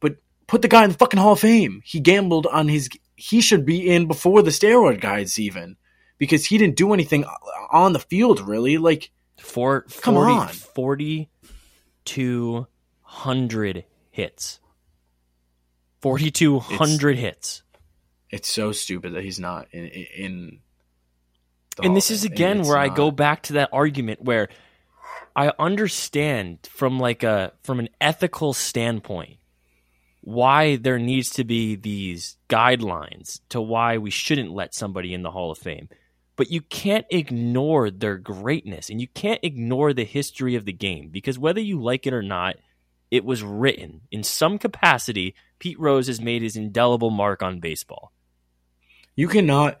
but 0.00 0.16
put 0.46 0.62
the 0.62 0.68
guy 0.68 0.84
in 0.84 0.90
the 0.90 0.98
fucking 0.98 1.20
Hall 1.20 1.32
of 1.32 1.40
Fame. 1.40 1.82
He 1.84 2.00
gambled 2.00 2.46
on 2.46 2.68
his 2.68 2.88
he 3.16 3.40
should 3.40 3.64
be 3.64 3.90
in 3.90 4.06
before 4.06 4.42
the 4.42 4.50
steroid 4.50 5.00
guys 5.00 5.38
even 5.38 5.76
because 6.18 6.46
he 6.46 6.58
didn't 6.58 6.76
do 6.76 6.92
anything 6.92 7.24
on 7.70 7.92
the 7.92 7.98
field 7.98 8.40
really. 8.40 8.78
Like 8.78 9.10
for 9.38 9.86
40, 9.88 10.02
come 10.02 10.16
on. 10.16 10.48
40 10.48 11.30
200 12.04 13.84
hits. 14.10 14.60
4,200 16.02 17.18
hits. 17.18 17.62
It's 18.30 18.48
so 18.48 18.72
stupid 18.72 19.14
that 19.14 19.24
he's 19.24 19.40
not 19.40 19.68
in. 19.72 19.86
in 19.86 20.58
and 21.82 21.96
this 21.96 22.10
is 22.10 22.24
again 22.24 22.62
where 22.62 22.76
not. 22.76 22.92
I 22.92 22.94
go 22.94 23.10
back 23.10 23.42
to 23.44 23.54
that 23.54 23.70
argument 23.72 24.22
where 24.22 24.48
I 25.34 25.52
understand 25.58 26.68
from 26.70 26.98
like 26.98 27.22
a 27.22 27.52
from 27.62 27.80
an 27.80 27.88
ethical 28.00 28.52
standpoint 28.52 29.38
why 30.22 30.76
there 30.76 30.98
needs 30.98 31.30
to 31.30 31.44
be 31.44 31.76
these 31.76 32.36
guidelines 32.48 33.40
to 33.48 33.60
why 33.60 33.98
we 33.98 34.10
shouldn't 34.10 34.50
let 34.50 34.74
somebody 34.74 35.14
in 35.14 35.22
the 35.22 35.30
Hall 35.30 35.50
of 35.50 35.58
Fame. 35.58 35.88
But 36.36 36.50
you 36.50 36.60
can't 36.60 37.06
ignore 37.10 37.90
their 37.90 38.16
greatness 38.16 38.90
and 38.90 39.00
you 39.00 39.08
can't 39.08 39.40
ignore 39.42 39.92
the 39.92 40.04
history 40.04 40.56
of 40.56 40.64
the 40.64 40.72
game 40.72 41.08
because 41.08 41.38
whether 41.38 41.60
you 41.60 41.82
like 41.82 42.06
it 42.06 42.14
or 42.14 42.22
not, 42.22 42.56
it 43.10 43.24
was 43.24 43.42
written 43.42 44.02
in 44.10 44.22
some 44.22 44.58
capacity. 44.58 45.34
Pete 45.58 45.78
Rose 45.78 46.06
has 46.06 46.20
made 46.20 46.42
his 46.42 46.56
indelible 46.56 47.10
mark 47.10 47.42
on 47.42 47.60
baseball. 47.60 48.12
You 49.16 49.28
cannot, 49.28 49.78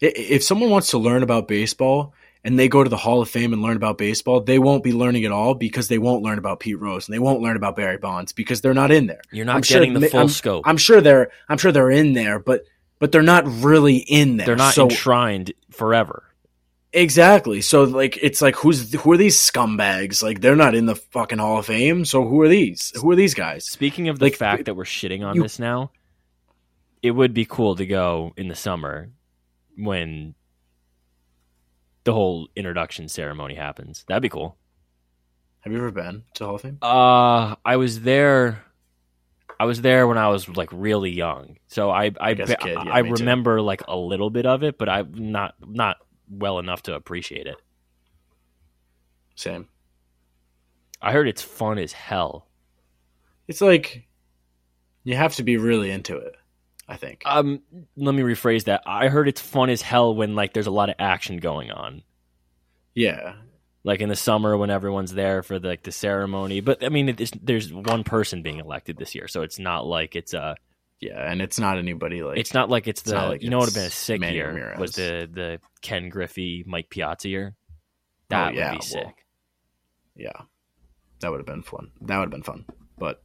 if 0.00 0.42
someone 0.42 0.70
wants 0.70 0.90
to 0.90 0.98
learn 0.98 1.22
about 1.22 1.48
baseball 1.48 2.14
and 2.44 2.58
they 2.58 2.68
go 2.68 2.82
to 2.82 2.90
the 2.90 2.96
Hall 2.96 3.22
of 3.22 3.30
Fame 3.30 3.52
and 3.52 3.62
learn 3.62 3.76
about 3.76 3.98
baseball, 3.98 4.40
they 4.40 4.58
won't 4.58 4.82
be 4.82 4.92
learning 4.92 5.24
at 5.24 5.32
all 5.32 5.54
because 5.54 5.88
they 5.88 5.98
won't 5.98 6.22
learn 6.22 6.38
about 6.38 6.60
Pete 6.60 6.80
Rose 6.80 7.06
and 7.06 7.14
they 7.14 7.20
won't 7.20 7.40
learn 7.40 7.56
about 7.56 7.76
Barry 7.76 7.98
Bonds 7.98 8.32
because 8.32 8.60
they're 8.60 8.74
not 8.74 8.90
in 8.90 9.06
there. 9.06 9.22
You're 9.30 9.46
not 9.46 9.56
I'm 9.56 9.60
getting 9.62 9.92
sure, 9.92 10.00
the 10.00 10.08
full 10.08 10.20
I'm, 10.20 10.28
scope. 10.28 10.64
I'm 10.66 10.76
sure 10.76 11.00
they're, 11.00 11.30
I'm 11.48 11.58
sure 11.58 11.72
they're 11.72 11.90
in 11.90 12.12
there, 12.12 12.38
but 12.38 12.64
but 12.98 13.10
they're 13.10 13.20
not 13.20 13.44
really 13.48 13.96
in 13.96 14.36
there. 14.36 14.46
They're 14.46 14.54
not 14.54 14.74
so, 14.74 14.84
enshrined 14.84 15.52
forever. 15.70 16.22
Exactly. 16.94 17.62
So 17.62 17.84
like 17.84 18.18
it's 18.20 18.42
like 18.42 18.54
who's 18.56 18.92
who 18.92 19.12
are 19.12 19.16
these 19.16 19.38
scumbags? 19.38 20.22
Like 20.22 20.40
they're 20.40 20.56
not 20.56 20.74
in 20.74 20.86
the 20.86 20.96
fucking 20.96 21.38
Hall 21.38 21.58
of 21.58 21.66
Fame. 21.66 22.04
So 22.04 22.26
who 22.26 22.40
are 22.42 22.48
these? 22.48 22.92
Who 23.00 23.10
are 23.10 23.16
these 23.16 23.34
guys? 23.34 23.64
Speaking 23.64 24.08
of 24.08 24.18
the 24.18 24.26
like, 24.26 24.36
fact 24.36 24.66
that 24.66 24.74
we're 24.74 24.84
shitting 24.84 25.24
on 25.24 25.36
you, 25.36 25.42
this 25.42 25.58
now, 25.58 25.90
it 27.02 27.12
would 27.12 27.32
be 27.32 27.46
cool 27.46 27.76
to 27.76 27.86
go 27.86 28.34
in 28.36 28.48
the 28.48 28.54
summer 28.54 29.10
when 29.76 30.34
the 32.04 32.12
whole 32.12 32.48
introduction 32.54 33.08
ceremony 33.08 33.54
happens. 33.54 34.04
That'd 34.06 34.22
be 34.22 34.28
cool. 34.28 34.58
Have 35.60 35.72
you 35.72 35.78
ever 35.78 35.92
been 35.92 36.24
to 36.34 36.44
Hall 36.44 36.56
of 36.56 36.60
Fame? 36.60 36.78
Uh, 36.82 37.54
I 37.64 37.76
was 37.76 38.00
there. 38.00 38.62
I 39.58 39.64
was 39.64 39.80
there 39.80 40.06
when 40.06 40.18
I 40.18 40.28
was 40.28 40.48
like 40.48 40.68
really 40.72 41.10
young, 41.12 41.56
so 41.68 41.88
I 41.88 42.06
I 42.20 42.30
I, 42.30 42.34
kid, 42.34 42.56
yeah, 42.66 42.80
I 42.80 42.98
remember 42.98 43.58
too. 43.58 43.62
like 43.62 43.82
a 43.86 43.96
little 43.96 44.28
bit 44.28 44.44
of 44.44 44.62
it, 44.62 44.76
but 44.76 44.88
I'm 44.88 45.30
not 45.30 45.54
not 45.64 45.98
well 46.32 46.58
enough 46.58 46.82
to 46.84 46.94
appreciate 46.94 47.46
it. 47.46 47.56
Same. 49.34 49.68
I 51.00 51.12
heard 51.12 51.28
it's 51.28 51.42
fun 51.42 51.78
as 51.78 51.92
hell. 51.92 52.46
It's 53.48 53.60
like 53.60 54.06
you 55.04 55.16
have 55.16 55.34
to 55.36 55.42
be 55.42 55.56
really 55.56 55.90
into 55.90 56.16
it. 56.16 56.36
I 56.88 56.96
think. 56.96 57.22
Um, 57.24 57.62
let 57.96 58.14
me 58.14 58.22
rephrase 58.22 58.64
that. 58.64 58.82
I 58.86 59.08
heard 59.08 59.28
it's 59.28 59.40
fun 59.40 59.70
as 59.70 59.82
hell 59.82 60.14
when 60.14 60.34
like 60.34 60.52
there's 60.52 60.66
a 60.66 60.72
lot 60.72 60.90
of 60.90 60.96
action 60.98 61.38
going 61.38 61.70
on. 61.70 62.02
Yeah, 62.94 63.34
like 63.84 64.00
in 64.00 64.08
the 64.08 64.16
summer 64.16 64.56
when 64.56 64.70
everyone's 64.70 65.12
there 65.12 65.42
for 65.42 65.58
the, 65.58 65.68
like 65.68 65.82
the 65.82 65.92
ceremony. 65.92 66.60
But 66.60 66.84
I 66.84 66.88
mean, 66.88 67.16
there's 67.42 67.72
one 67.72 68.04
person 68.04 68.42
being 68.42 68.58
elected 68.58 68.96
this 68.96 69.14
year, 69.14 69.28
so 69.28 69.42
it's 69.42 69.58
not 69.58 69.86
like 69.86 70.14
it's 70.14 70.34
a 70.34 70.56
yeah, 71.02 71.30
and 71.30 71.42
it's 71.42 71.58
not 71.58 71.76
anybody 71.76 72.22
like 72.22 72.38
it's 72.38 72.54
not 72.54 72.70
like 72.70 72.88
it's, 72.88 73.02
it's 73.02 73.10
the 73.10 73.16
like 73.16 73.42
you 73.42 73.50
know 73.50 73.58
what 73.58 73.66
would 73.66 73.74
have 73.74 73.82
been 73.82 73.88
a 73.88 73.90
sick 73.90 74.20
Manny 74.20 74.36
year 74.36 74.48
Ramirez. 74.48 74.78
was 74.78 74.92
the 74.92 75.28
the 75.30 75.60
Ken 75.82 76.08
Griffey 76.08 76.64
Mike 76.66 76.88
Piazza 76.88 77.28
year. 77.28 77.54
That 78.30 78.52
Oh, 78.52 78.56
yeah, 78.56 78.70
would 78.72 78.80
be 78.80 78.86
sick. 78.86 79.02
well, 79.04 79.14
yeah, 80.16 80.40
that 81.20 81.30
would 81.30 81.40
have 81.40 81.46
been 81.46 81.62
fun. 81.62 81.90
That 82.00 82.16
would 82.18 82.24
have 82.26 82.30
been 82.30 82.42
fun, 82.42 82.64
but 82.96 83.22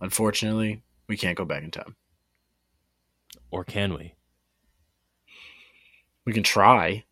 unfortunately, 0.00 0.82
we 1.08 1.16
can't 1.16 1.36
go 1.36 1.44
back 1.44 1.62
in 1.64 1.70
time. 1.72 1.96
or 3.50 3.64
can 3.64 3.94
we? 3.94 4.14
We 6.26 6.32
can 6.32 6.42
try. 6.42 7.04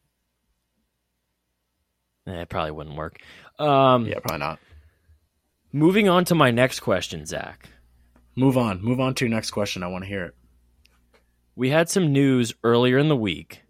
Eh, 2.27 2.43
it 2.43 2.49
probably 2.49 2.71
wouldn't 2.71 2.97
work. 2.97 3.19
Um, 3.59 4.07
Yeah, 4.07 4.21
probably 4.21 4.39
not. 4.39 4.59
Moving 5.73 6.09
on 6.09 6.25
to 6.27 6.35
my 6.35 6.51
next 6.51 6.81
question, 6.81 7.27
Zach. 7.27 7.69
Move 8.35 8.57
on. 8.57 8.83
Move 8.83 9.01
on 9.01 9.15
to 9.15 9.25
your 9.25 9.35
next 9.35 9.51
question. 9.51 9.83
I 9.83 9.89
want 9.89 10.05
to 10.05 10.09
hear 10.09 10.25
it. 10.25 10.35
We 11.55 11.71
had 11.71 11.89
some 11.89 12.13
news 12.13 12.55
earlier 12.65 12.97
in 12.99 13.09
the 13.09 13.17
week, 13.17 13.63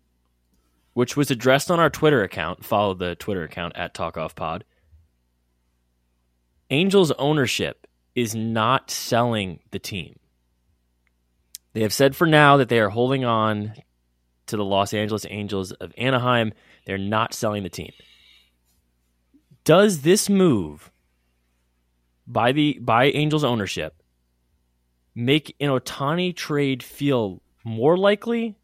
which 0.94 1.16
was 1.16 1.30
addressed 1.30 1.70
on 1.70 1.80
our 1.80 1.90
Twitter 1.90 2.22
account. 2.22 2.64
Follow 2.64 2.94
the 2.94 3.16
Twitter 3.16 3.42
account 3.42 3.76
at 3.76 3.94
TalkOffPod. 3.94 4.62
Angels 6.70 7.10
ownership 7.12 7.86
is 8.14 8.34
not 8.34 8.90
selling 8.90 9.58
the 9.72 9.78
team. 9.78 10.18
They 11.72 11.82
have 11.82 11.92
said 11.92 12.14
for 12.14 12.26
now 12.26 12.58
that 12.58 12.68
they 12.68 12.78
are 12.78 12.90
holding 12.90 13.24
on 13.24 13.74
to 14.46 14.56
the 14.56 14.64
Los 14.64 14.94
Angeles 14.94 15.26
Angels 15.28 15.72
of 15.72 15.92
Anaheim. 15.96 16.52
They're 16.86 16.98
not 16.98 17.34
selling 17.34 17.62
the 17.62 17.68
team. 17.68 17.92
Does 19.64 20.02
this 20.02 20.28
move 20.28 20.90
by 22.26 22.52
the 22.52 22.78
by 22.80 23.06
Angels 23.06 23.44
ownership 23.44 24.01
make 25.14 25.54
an 25.60 25.68
Ohtani 25.68 26.34
trade 26.34 26.82
feel 26.82 27.42
more 27.64 27.96
likely 27.96 28.56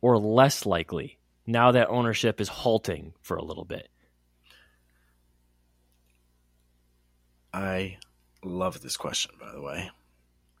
or 0.00 0.18
less 0.18 0.64
likely 0.66 1.18
now 1.46 1.72
that 1.72 1.88
ownership 1.88 2.40
is 2.40 2.48
halting 2.48 3.12
for 3.22 3.36
a 3.36 3.44
little 3.44 3.64
bit? 3.64 3.88
I 7.52 7.98
love 8.44 8.82
this 8.82 8.96
question, 8.96 9.32
by 9.40 9.52
the 9.52 9.62
way. 9.62 9.90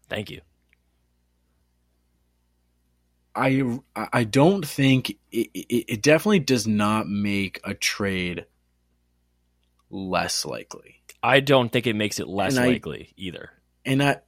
Thank 0.08 0.30
you. 0.30 0.40
I 3.34 3.78
I 3.94 4.24
don't 4.24 4.66
think 4.66 5.10
it, 5.30 5.50
it, 5.52 5.84
it 5.88 6.02
definitely 6.02 6.38
does 6.38 6.66
not 6.66 7.06
make 7.06 7.60
a 7.64 7.74
trade 7.74 8.46
less 9.90 10.46
likely. 10.46 11.02
I 11.22 11.40
don't 11.40 11.70
think 11.70 11.86
it 11.86 11.96
makes 11.96 12.18
it 12.18 12.28
less 12.28 12.56
I- 12.56 12.66
likely 12.66 13.12
either. 13.16 13.50
and 13.84 14.02
I 14.02 14.20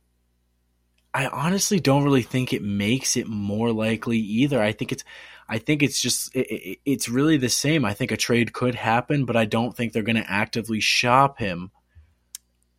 I 1.12 1.26
honestly 1.26 1.80
don't 1.80 2.04
really 2.04 2.22
think 2.22 2.52
it 2.52 2.62
makes 2.62 3.16
it 3.16 3.26
more 3.26 3.72
likely 3.72 4.18
either. 4.18 4.60
I 4.60 4.72
think 4.72 4.92
it's 4.92 5.04
I 5.48 5.58
think 5.58 5.82
it's 5.82 6.00
just 6.00 6.34
it, 6.34 6.46
it, 6.50 6.78
it's 6.84 7.08
really 7.08 7.36
the 7.36 7.48
same. 7.48 7.84
I 7.84 7.94
think 7.94 8.12
a 8.12 8.16
trade 8.16 8.52
could 8.52 8.74
happen, 8.74 9.24
but 9.24 9.36
I 9.36 9.44
don't 9.44 9.76
think 9.76 9.92
they're 9.92 10.02
going 10.02 10.16
to 10.16 10.30
actively 10.30 10.80
shop 10.80 11.38
him. 11.38 11.70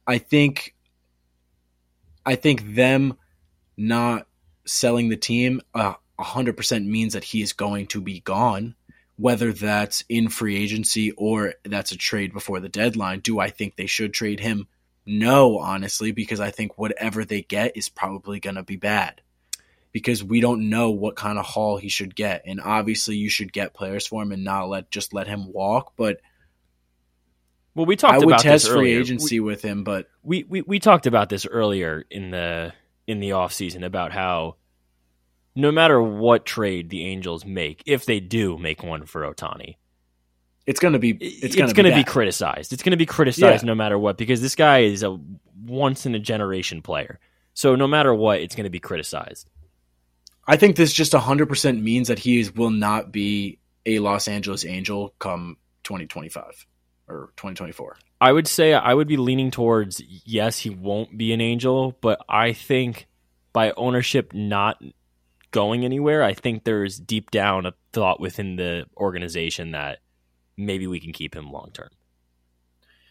I 0.05 0.19
think 0.19 0.75
I 2.25 2.35
think 2.35 2.75
them 2.75 3.17
not 3.77 4.27
selling 4.65 5.09
the 5.09 5.17
team 5.17 5.61
uh, 5.73 5.93
100% 6.19 6.85
means 6.85 7.13
that 7.13 7.23
he 7.23 7.41
is 7.41 7.53
going 7.53 7.87
to 7.87 8.01
be 8.01 8.19
gone 8.19 8.75
whether 9.19 9.51
that's 9.51 10.05
in 10.07 10.29
free 10.29 10.55
agency 10.55 11.11
or 11.11 11.53
that's 11.65 11.91
a 11.91 11.97
trade 11.97 12.31
before 12.31 12.61
the 12.61 12.69
deadline. 12.69 13.19
Do 13.19 13.37
I 13.37 13.49
think 13.49 13.75
they 13.75 13.85
should 13.85 14.13
trade 14.13 14.39
him? 14.39 14.69
No, 15.11 15.57
honestly, 15.57 16.11
because 16.11 16.39
I 16.39 16.51
think 16.51 16.77
whatever 16.77 17.25
they 17.25 17.41
get 17.41 17.75
is 17.75 17.89
probably 17.89 18.39
going 18.39 18.57
to 18.57 18.63
be 18.63 18.75
bad. 18.75 19.21
Because 19.91 20.23
we 20.23 20.39
don't 20.39 20.69
know 20.69 20.91
what 20.91 21.15
kind 21.15 21.39
of 21.39 21.47
haul 21.47 21.77
he 21.77 21.89
should 21.89 22.15
get, 22.15 22.43
and 22.45 22.61
obviously 22.61 23.15
you 23.15 23.27
should 23.27 23.51
get 23.51 23.73
players 23.73 24.05
for 24.05 24.21
him 24.21 24.31
and 24.31 24.43
not 24.43 24.69
let 24.69 24.91
just 24.91 25.11
let 25.11 25.25
him 25.25 25.51
walk. 25.51 25.93
But 25.97 26.21
Well, 27.73 27.87
we 27.87 27.95
talked 27.95 28.13
I 28.13 28.17
would 28.19 28.27
about 28.27 28.41
test 28.41 28.65
this 28.65 28.73
free 28.73 28.93
agency 28.93 29.39
with 29.39 29.63
him. 29.63 29.83
But 29.83 30.07
We, 30.21 30.43
we 30.43 30.61
we 30.61 30.77
talked 30.77 31.07
about 31.07 31.29
this 31.29 31.47
earlier 31.47 32.05
in 32.11 32.29
the 32.29 32.71
in 33.07 33.19
the 33.19 33.31
offseason 33.31 33.83
about 33.83 34.11
how 34.11 34.57
no 35.55 35.71
matter 35.71 35.99
what 35.99 36.45
trade 36.45 36.91
the 36.91 37.07
Angels 37.07 37.45
make, 37.45 37.81
if 37.87 38.05
they 38.05 38.19
do 38.19 38.59
make 38.59 38.83
one 38.83 39.07
for 39.07 39.23
Ohtani, 39.23 39.77
it's 40.69 40.79
going 40.79 40.93
to 40.93 40.99
be 40.99 41.17
it's, 41.19 41.55
going 41.55 41.67
to 41.73 41.83
be, 41.83 41.91
be 41.91 42.03
criticized. 42.03 42.73
It's 42.73 42.83
going 42.83 42.91
to 42.91 42.97
be 42.97 43.07
criticized 43.07 43.63
Yeah. 43.63 43.67
no 43.67 43.73
matter 43.73 43.97
what 43.97 44.19
because 44.19 44.39
this 44.39 44.53
guy 44.53 44.81
is 44.81 45.01
a 45.01 45.19
once 45.65 46.05
in 46.05 46.13
a 46.13 46.19
generation 46.19 46.83
player. 46.83 47.19
So 47.55 47.75
no 47.75 47.87
matter 47.87 48.13
what, 48.13 48.41
it's 48.41 48.53
going 48.55 48.65
to 48.65 48.69
be 48.69 48.79
criticized. 48.79 49.49
I 50.45 50.57
think 50.57 50.75
this 50.75 50.93
just 50.93 51.13
100% 51.13 51.81
means 51.81 52.07
that 52.09 52.19
he 52.19 52.39
is, 52.39 52.53
will 52.53 52.69
not 52.69 53.11
be 53.11 53.57
a 53.87 53.97
Los 53.97 54.27
Angeles 54.27 54.63
Angel 54.63 55.15
come 55.17 55.57
2025 55.85 56.67
or 57.07 57.33
2024. 57.37 57.97
I 58.21 58.31
would 58.31 58.47
say 58.47 58.75
I 58.75 58.93
would 58.93 59.07
be 59.07 59.17
leaning 59.17 59.49
towards 59.49 60.03
yes, 60.23 60.59
he 60.59 60.69
won't 60.69 61.17
be 61.17 61.33
an 61.33 61.41
angel, 61.41 61.97
but 61.99 62.23
I 62.29 62.53
think 62.53 63.07
by 63.53 63.71
ownership 63.71 64.35
not 64.35 64.79
going 65.49 65.83
anywhere, 65.83 66.21
I 66.21 66.35
think 66.35 66.63
there's 66.63 66.99
deep 66.99 67.31
down 67.31 67.65
a 67.65 67.73
thought 67.91 68.19
within 68.19 68.55
the 68.55 68.85
organization 68.95 69.71
that 69.71 69.97
maybe 70.59 70.85
we 70.85 70.99
can 70.99 71.13
keep 71.13 71.35
him 71.35 71.51
long 71.51 71.71
term. 71.73 71.89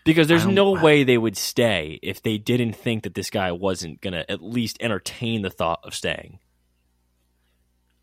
Because 0.05 0.29
there's 0.29 0.47
I 0.47 0.51
no 0.51 0.73
way 0.73 1.05
they 1.05 1.19
would 1.19 1.37
stay 1.37 1.99
if 2.03 2.23
they 2.23 2.39
didn't 2.39 2.75
think 2.75 3.03
that 3.03 3.15
this 3.15 3.31
guy 3.31 3.53
wasn't 3.53 4.01
going 4.01 4.15
to 4.15 4.31
at 4.31 4.43
least 4.43 4.79
entertain 4.81 5.43
the 5.43 5.51
thought 5.51 5.81
of 5.83 5.95
staying. 5.95 6.39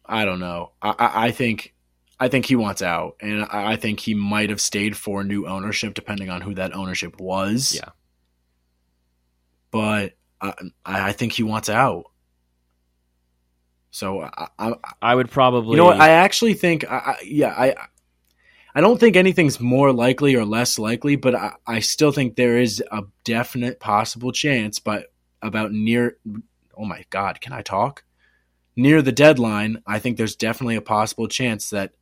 I 0.05 0.25
don't 0.25 0.39
know. 0.39 0.73
I, 0.81 0.89
I, 0.89 1.25
I 1.27 1.31
think 1.31 1.73
I 2.19 2.27
think 2.27 2.45
he 2.45 2.55
wants 2.55 2.81
out, 2.81 3.15
and 3.21 3.43
I, 3.43 3.73
I 3.73 3.75
think 3.75 3.99
he 3.99 4.13
might 4.13 4.49
have 4.49 4.61
stayed 4.61 4.95
for 4.95 5.23
new 5.23 5.47
ownership, 5.47 5.95
depending 5.95 6.29
on 6.29 6.41
who 6.41 6.53
that 6.55 6.75
ownership 6.75 7.19
was. 7.19 7.75
Yeah. 7.75 7.89
but 9.75 10.13
I, 10.39 10.53
I 10.85 11.09
I 11.09 11.11
think 11.11 11.33
he 11.33 11.43
wants 11.43 11.67
out. 11.67 12.05
So 13.91 14.21
I, 14.21 14.47
I, 14.57 14.73
I 15.01 15.15
would 15.15 15.29
probably 15.29 15.71
you 15.71 15.77
know 15.77 15.85
what? 15.85 15.99
I 15.99 16.11
actually 16.11 16.53
think, 16.53 16.89
I, 16.89 16.95
I, 16.95 17.15
yeah, 17.25 17.49
I, 17.49 17.75
I 18.75 18.81
don't 18.81 18.99
think 18.99 19.15
anything's 19.15 19.61
more 19.61 19.93
likely 19.93 20.35
or 20.35 20.43
less 20.43 20.77
likely, 20.77 21.15
but 21.15 21.33
I, 21.33 21.53
I 21.65 21.79
still 21.79 22.11
think 22.11 22.35
there 22.35 22.57
is 22.57 22.83
a 22.91 23.03
definite 23.23 23.79
possible 23.79 24.33
chance. 24.33 24.79
But 24.79 25.13
about 25.41 25.71
near, 25.71 26.17
oh 26.77 26.83
my 26.83 27.05
God, 27.09 27.39
can 27.39 27.53
I 27.53 27.61
talk? 27.61 28.03
Near 28.75 29.01
the 29.01 29.13
deadline, 29.13 29.81
I 29.87 29.99
think 29.99 30.17
there's 30.17 30.35
definitely 30.35 30.75
a 30.75 30.81
possible 30.81 31.29
chance 31.29 31.69
that 31.69 31.93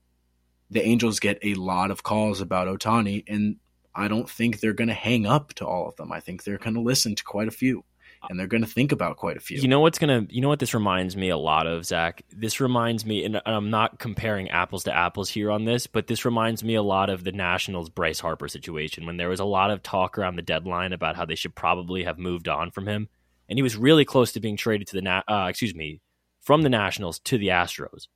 the 0.72 0.84
Angels 0.84 1.20
get 1.20 1.38
a 1.44 1.54
lot 1.54 1.92
of 1.92 2.02
calls 2.02 2.42
about 2.42 2.68
Ohtani, 2.68 3.24
and 3.28 3.58
I 3.94 4.08
don't 4.08 4.28
think 4.28 4.60
they're 4.60 4.74
going 4.74 4.88
to 4.88 4.96
hang 4.96 5.28
up 5.28 5.54
to 5.56 5.68
all 5.68 5.88
of 5.88 5.96
them. 5.98 6.12
I 6.12 6.20
think 6.20 6.44
they're 6.44 6.58
going 6.58 6.74
to 6.74 6.82
listen 6.82 7.14
to 7.14 7.24
quite 7.24 7.48
a 7.48 7.52
few, 7.52 7.86
and 8.30 8.40
they're 8.40 8.48
going 8.48 8.64
to 8.64 8.70
think 8.70 8.92
about 8.92 9.18
quite 9.18 9.38
a 9.38 9.40
few. 9.40 9.60
You 9.60 9.68
know 9.68 9.80
what's 9.80 10.00
gonna? 10.00 10.26
You 10.30 10.42
know 10.42 10.48
what 10.48 10.60
this 10.60 10.74
reminds 10.74 11.16
me 11.16 11.30
a 11.30 11.38
lot 11.38 11.68
of, 11.68 11.86
Zach. 11.86 12.24
This 12.30 12.60
reminds 12.60 13.06
me, 13.06 13.24
and 13.26 13.42
I'm 13.46 13.70
not 13.70 14.00
comparing 14.00 14.50
apples 14.50 14.84
to 14.86 14.96
apples 14.96 15.30
here 15.30 15.52
on 15.52 15.66
this, 15.66 15.88
but 15.88 16.08
this 16.08 16.26
reminds 16.26 16.64
me 16.64 16.76
a 16.76 16.84
lot 16.84 17.10
of 17.10 17.24
the 17.24 17.32
Nationals 17.32 17.90
Bryce 17.90 18.20
Harper 18.20 18.48
situation 18.48 19.06
when 19.06 19.18
there 19.18 19.30
was 19.30 19.40
a 19.40 19.46
lot 19.46 19.72
of 19.72 19.84
talk 19.84 20.18
around 20.18 20.36
the 20.36 20.42
deadline 20.42 20.94
about 20.94 21.16
how 21.16 21.26
they 21.26 21.36
should 21.36 21.56
probably 21.56 22.04
have 22.04 22.18
moved 22.18 22.48
on 22.48 22.72
from 22.72 22.88
him, 22.88 23.10
and 23.50 23.58
he 23.58 23.64
was 23.64 23.76
really 23.76 24.06
close 24.06 24.32
to 24.34 24.40
being 24.40 24.58
traded 24.58 24.88
to 24.88 24.96
the 24.96 25.02
Na- 25.02 25.24
uh, 25.28 25.48
excuse 25.50 25.76
me 25.76 26.02
from 26.42 26.62
the 26.62 26.70
Nationals 26.70 27.20
to 27.20 27.38
the 27.38 27.48
Astros. 27.48 28.08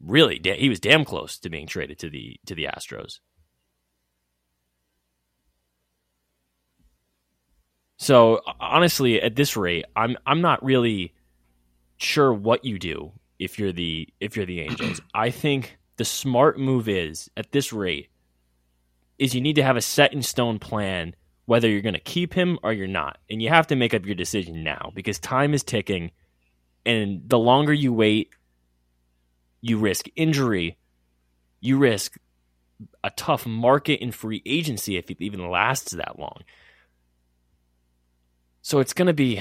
Really, 0.00 0.40
he 0.58 0.68
was 0.68 0.78
damn 0.78 1.04
close 1.04 1.38
to 1.38 1.48
being 1.48 1.66
traded 1.66 1.98
to 2.00 2.10
the 2.10 2.38
to 2.46 2.54
the 2.54 2.64
Astros. 2.64 3.20
So 7.96 8.40
honestly, 8.60 9.20
at 9.20 9.36
this 9.36 9.56
rate, 9.56 9.84
I'm 9.94 10.16
I'm 10.26 10.40
not 10.40 10.64
really 10.64 11.14
sure 11.96 12.32
what 12.32 12.64
you 12.64 12.78
do 12.78 13.12
if 13.38 13.58
you're 13.58 13.72
the 13.72 14.08
if 14.20 14.36
you're 14.36 14.46
the 14.46 14.60
Angels. 14.68 15.00
I 15.14 15.30
think 15.30 15.78
the 15.96 16.04
smart 16.04 16.58
move 16.58 16.88
is 16.88 17.30
at 17.36 17.52
this 17.52 17.72
rate 17.72 18.08
is 19.18 19.34
you 19.34 19.40
need 19.40 19.56
to 19.56 19.62
have 19.62 19.76
a 19.76 19.82
set 19.82 20.12
in 20.12 20.22
stone 20.22 20.58
plan 20.58 21.14
whether 21.46 21.68
you're 21.68 21.80
going 21.80 21.94
to 21.94 22.00
keep 22.00 22.34
him 22.34 22.58
or 22.62 22.72
you're 22.72 22.88
not. 22.88 23.18
And 23.30 23.40
you 23.40 23.48
have 23.48 23.68
to 23.68 23.76
make 23.76 23.94
up 23.94 24.04
your 24.04 24.16
decision 24.16 24.62
now 24.62 24.90
because 24.94 25.18
time 25.18 25.54
is 25.54 25.62
ticking 25.62 26.10
and 26.84 27.22
the 27.26 27.38
longer 27.38 27.72
you 27.72 27.92
wait, 27.92 28.30
you 29.60 29.78
risk 29.78 30.06
injury, 30.14 30.76
you 31.60 31.78
risk 31.78 32.16
a 33.02 33.10
tough 33.10 33.46
market 33.46 34.02
in 34.02 34.12
free 34.12 34.42
agency 34.44 34.96
if 34.96 35.10
it 35.10 35.20
even 35.20 35.48
lasts 35.48 35.92
that 35.92 36.18
long. 36.18 36.42
So 38.66 38.80
it's 38.80 38.94
going 38.94 39.06
to 39.06 39.14
be 39.14 39.40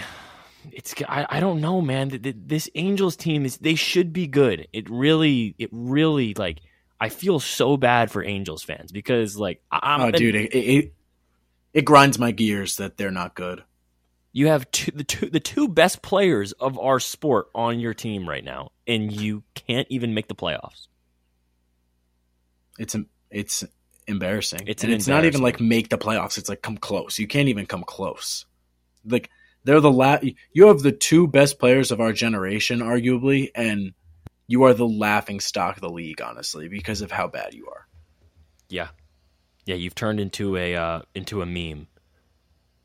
it's 0.72 0.94
I, 1.10 1.26
I 1.28 1.40
don't 1.40 1.60
know, 1.60 1.82
man. 1.82 2.12
This 2.46 2.70
Angels 2.76 3.16
team 3.16 3.44
is 3.44 3.58
they 3.58 3.74
should 3.74 4.14
be 4.14 4.28
good. 4.28 4.68
It 4.72 4.88
really, 4.88 5.56
it 5.58 5.70
really 5.72 6.36
like 6.36 6.60
I 7.02 7.10
feel 7.10 7.40
so 7.40 7.76
bad 7.76 8.12
for 8.12 8.24
Angels 8.24 8.62
fans 8.62 8.92
because 8.92 9.36
like 9.36 9.64
I'm, 9.72 10.02
oh, 10.02 10.12
dude, 10.12 10.36
it, 10.36 10.54
it 10.56 10.94
it 11.74 11.86
grinds 11.86 12.20
my 12.20 12.30
gears 12.30 12.76
that 12.76 12.98
they're 12.98 13.10
not 13.10 13.34
good. 13.34 13.64
You 14.32 14.50
have 14.50 14.70
two, 14.70 14.92
the 14.92 15.04
two 15.04 15.28
the 15.32 15.40
two 15.40 15.70
best 15.70 16.04
players 16.04 16.52
of 16.52 16.78
our 16.78 17.00
sport 17.00 17.48
on 17.56 17.80
your 17.80 17.96
team 17.96 18.30
right 18.30 18.44
now, 18.44 18.74
and 18.86 19.12
you 19.12 19.42
can't 19.56 19.88
even 19.90 20.14
make 20.14 20.28
the 20.28 20.36
playoffs. 20.36 20.86
It's 22.78 22.96
it's 23.32 23.64
embarrassing. 24.06 24.68
It's 24.68 24.84
and 24.84 24.94
it's 24.94 25.08
not 25.08 25.26
even 25.26 25.42
like 25.42 25.60
make 25.60 25.90
the 25.90 25.98
playoffs. 25.98 26.38
It's 26.38 26.48
like 26.48 26.62
come 26.62 26.78
close. 26.78 27.18
You 27.18 27.26
can't 27.26 27.50
even 27.50 27.66
come 27.66 27.84
close. 27.84 28.46
Like 29.06 29.30
they're 29.64 29.82
the 29.82 29.92
la- 29.92 30.20
You 30.54 30.68
have 30.68 30.80
the 30.80 30.92
two 30.92 31.28
best 31.28 31.60
players 31.60 31.92
of 31.92 32.00
our 32.00 32.14
generation, 32.14 32.80
arguably, 32.80 33.50
and 33.56 33.94
you 34.48 34.64
are 34.64 34.74
the 34.74 34.88
laughing 34.88 35.40
stock 35.40 35.78
of 35.78 35.82
the 35.82 35.90
league, 35.90 36.22
honestly, 36.22 36.68
because 36.68 37.02
of 37.02 37.12
how 37.12 37.28
bad 37.28 37.54
you 37.54 37.68
are. 37.68 37.88
Yeah, 38.70 38.90
yeah. 39.66 39.76
You've 39.76 39.96
turned 39.96 40.20
into 40.20 40.56
a 40.58 40.76
uh, 40.76 41.02
into 41.14 41.42
a 41.42 41.46
meme. 41.46 41.88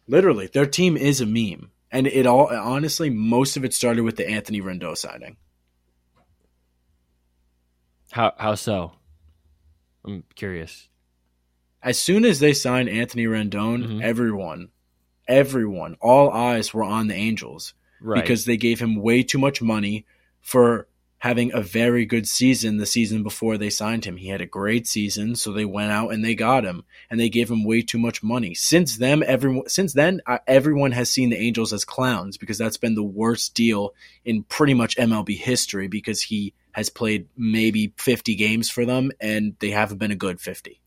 Literally, 0.07 0.47
their 0.47 0.67
team 0.67 0.97
is 0.97 1.21
a 1.21 1.27
meme, 1.27 1.71
and 1.91 2.07
it 2.07 2.27
all 2.27 2.47
honestly, 2.47 3.11
most 3.11 3.57
of 3.57 3.65
it 3.65 3.75
started 3.75 4.03
with 4.03 4.17
the 4.17 4.29
Anthony 4.29 4.61
Rendon 4.61 4.97
signing. 4.97 5.37
How 8.11 8.33
how 8.37 8.55
so? 8.55 8.93
I'm 10.05 10.25
curious. 10.35 10.89
As 11.83 11.99
soon 11.99 12.25
as 12.25 12.41
they 12.41 12.53
signed 12.53 12.89
Anthony 12.89 13.25
Rendon, 13.25 13.85
mm-hmm. 13.85 14.01
everyone, 14.03 14.69
everyone, 15.31 15.97
all 16.01 16.31
eyes 16.31 16.75
were 16.75 16.85
on 16.85 17.07
the 17.07 17.15
Angels 17.15 17.75
right. 18.01 18.21
because 18.21 18.45
they 18.45 18.57
gave 18.57 18.81
him 18.81 18.97
way 18.97 19.23
too 19.23 19.39
much 19.39 19.63
money 19.63 20.05
for 20.41 20.87
having 21.21 21.53
a 21.53 21.61
very 21.61 22.07
good 22.07 22.27
season 22.27 22.79
the 22.79 22.87
season 22.87 23.23
before 23.23 23.59
they 23.59 23.69
signed 23.69 24.07
him. 24.07 24.17
He 24.17 24.29
had 24.29 24.41
a 24.41 24.47
great 24.47 24.87
season, 24.87 25.37
so 25.37 25.53
they 25.53 25.67
went 25.67 25.93
out 25.93 26.13
and 26.13 26.25
they 26.25 26.35
got 26.35 26.65
him, 26.65 26.83
and 27.11 27.21
they 27.21 27.29
gave 27.29 27.51
him 27.51 27.65
way 27.65 27.83
too 27.83 27.99
much 27.99 28.23
money. 28.23 28.55
Since 28.55 28.97
then, 28.97 29.23
everyone 29.23 29.69
since 29.69 29.93
then 29.93 30.21
uh, 30.27 30.39
everyone 30.47 30.93
has 30.93 31.11
seen 31.11 31.31
the 31.31 31.39
Angels 31.39 31.73
as 31.73 31.85
clowns 31.85 32.37
because 32.37 32.59
that's 32.59 32.79
been 32.79 32.95
the 32.95 33.03
worst 33.03 33.55
deal 33.55 33.95
in 34.25 34.43
pretty 34.45 34.75
much 34.75 34.97
MLB 34.97 35.37
history 35.37 35.89
because 35.89 36.23
he 36.23 36.55
has 36.73 36.89
played 36.89 37.29
maybe 37.37 37.93
50 37.97 38.35
games 38.37 38.71
for 38.71 38.87
them 38.87 39.11
and 39.21 39.57
they 39.59 39.71
haven't 39.71 39.99
been 39.99 40.13
a 40.13 40.17
good 40.17 40.41
50. 40.41 40.81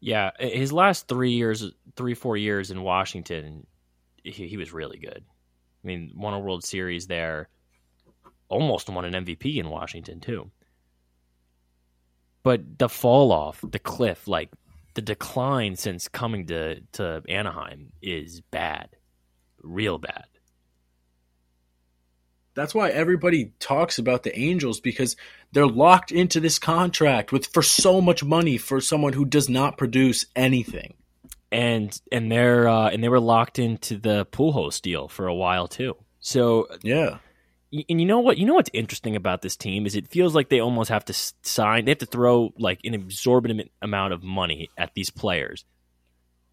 Yeah, 0.00 0.30
his 0.38 0.72
last 0.72 1.06
3 1.08 1.32
years, 1.32 1.70
3 1.96 2.14
4 2.14 2.36
years 2.36 2.70
in 2.70 2.82
Washington, 2.82 3.66
he, 4.24 4.48
he 4.48 4.56
was 4.56 4.72
really 4.72 4.98
good. 4.98 5.24
I 5.84 5.86
mean, 5.86 6.12
won 6.14 6.34
a 6.34 6.38
World 6.38 6.64
Series 6.64 7.06
there 7.06 7.48
almost 8.48 8.88
won 8.88 9.04
an 9.04 9.24
MVP 9.24 9.56
in 9.56 9.70
Washington 9.70 10.20
too. 10.20 10.50
But 12.42 12.78
the 12.78 12.88
fall 12.88 13.32
off, 13.32 13.62
the 13.68 13.78
cliff, 13.78 14.26
like 14.26 14.50
the 14.94 15.02
decline 15.02 15.76
since 15.76 16.08
coming 16.08 16.46
to, 16.46 16.80
to 16.92 17.22
Anaheim 17.28 17.92
is 18.00 18.40
bad. 18.40 18.90
Real 19.62 19.98
bad. 19.98 20.24
That's 22.54 22.74
why 22.74 22.90
everybody 22.90 23.52
talks 23.60 23.98
about 23.98 24.24
the 24.24 24.36
Angels 24.36 24.80
because 24.80 25.14
they're 25.52 25.66
locked 25.66 26.10
into 26.10 26.40
this 26.40 26.58
contract 26.58 27.30
with 27.30 27.46
for 27.46 27.62
so 27.62 28.00
much 28.00 28.24
money 28.24 28.56
for 28.58 28.80
someone 28.80 29.12
who 29.12 29.24
does 29.24 29.48
not 29.48 29.78
produce 29.78 30.26
anything. 30.34 30.94
And 31.50 31.98
and 32.12 32.30
they're 32.30 32.68
uh, 32.68 32.90
and 32.90 33.02
they 33.02 33.08
were 33.08 33.20
locked 33.20 33.58
into 33.58 33.96
the 33.96 34.26
Pujols 34.26 34.82
deal 34.82 35.08
for 35.08 35.26
a 35.26 35.34
while 35.34 35.66
too. 35.66 35.96
So 36.20 36.68
yeah, 36.82 37.18
and 37.70 38.00
you 38.00 38.06
know 38.06 38.20
what? 38.20 38.38
You 38.38 38.46
know 38.46 38.54
what's 38.54 38.70
interesting 38.72 39.14
about 39.14 39.42
this 39.42 39.56
team 39.56 39.84
is 39.84 39.94
it 39.94 40.08
feels 40.08 40.34
like 40.34 40.48
they 40.48 40.60
almost 40.60 40.88
have 40.90 41.04
to 41.06 41.14
sign. 41.42 41.84
They 41.84 41.90
have 41.90 41.98
to 41.98 42.06
throw 42.06 42.52
like 42.58 42.80
an 42.84 42.94
exorbitant 42.94 43.70
amount 43.82 44.14
of 44.14 44.22
money 44.22 44.70
at 44.78 44.94
these 44.94 45.10
players. 45.10 45.64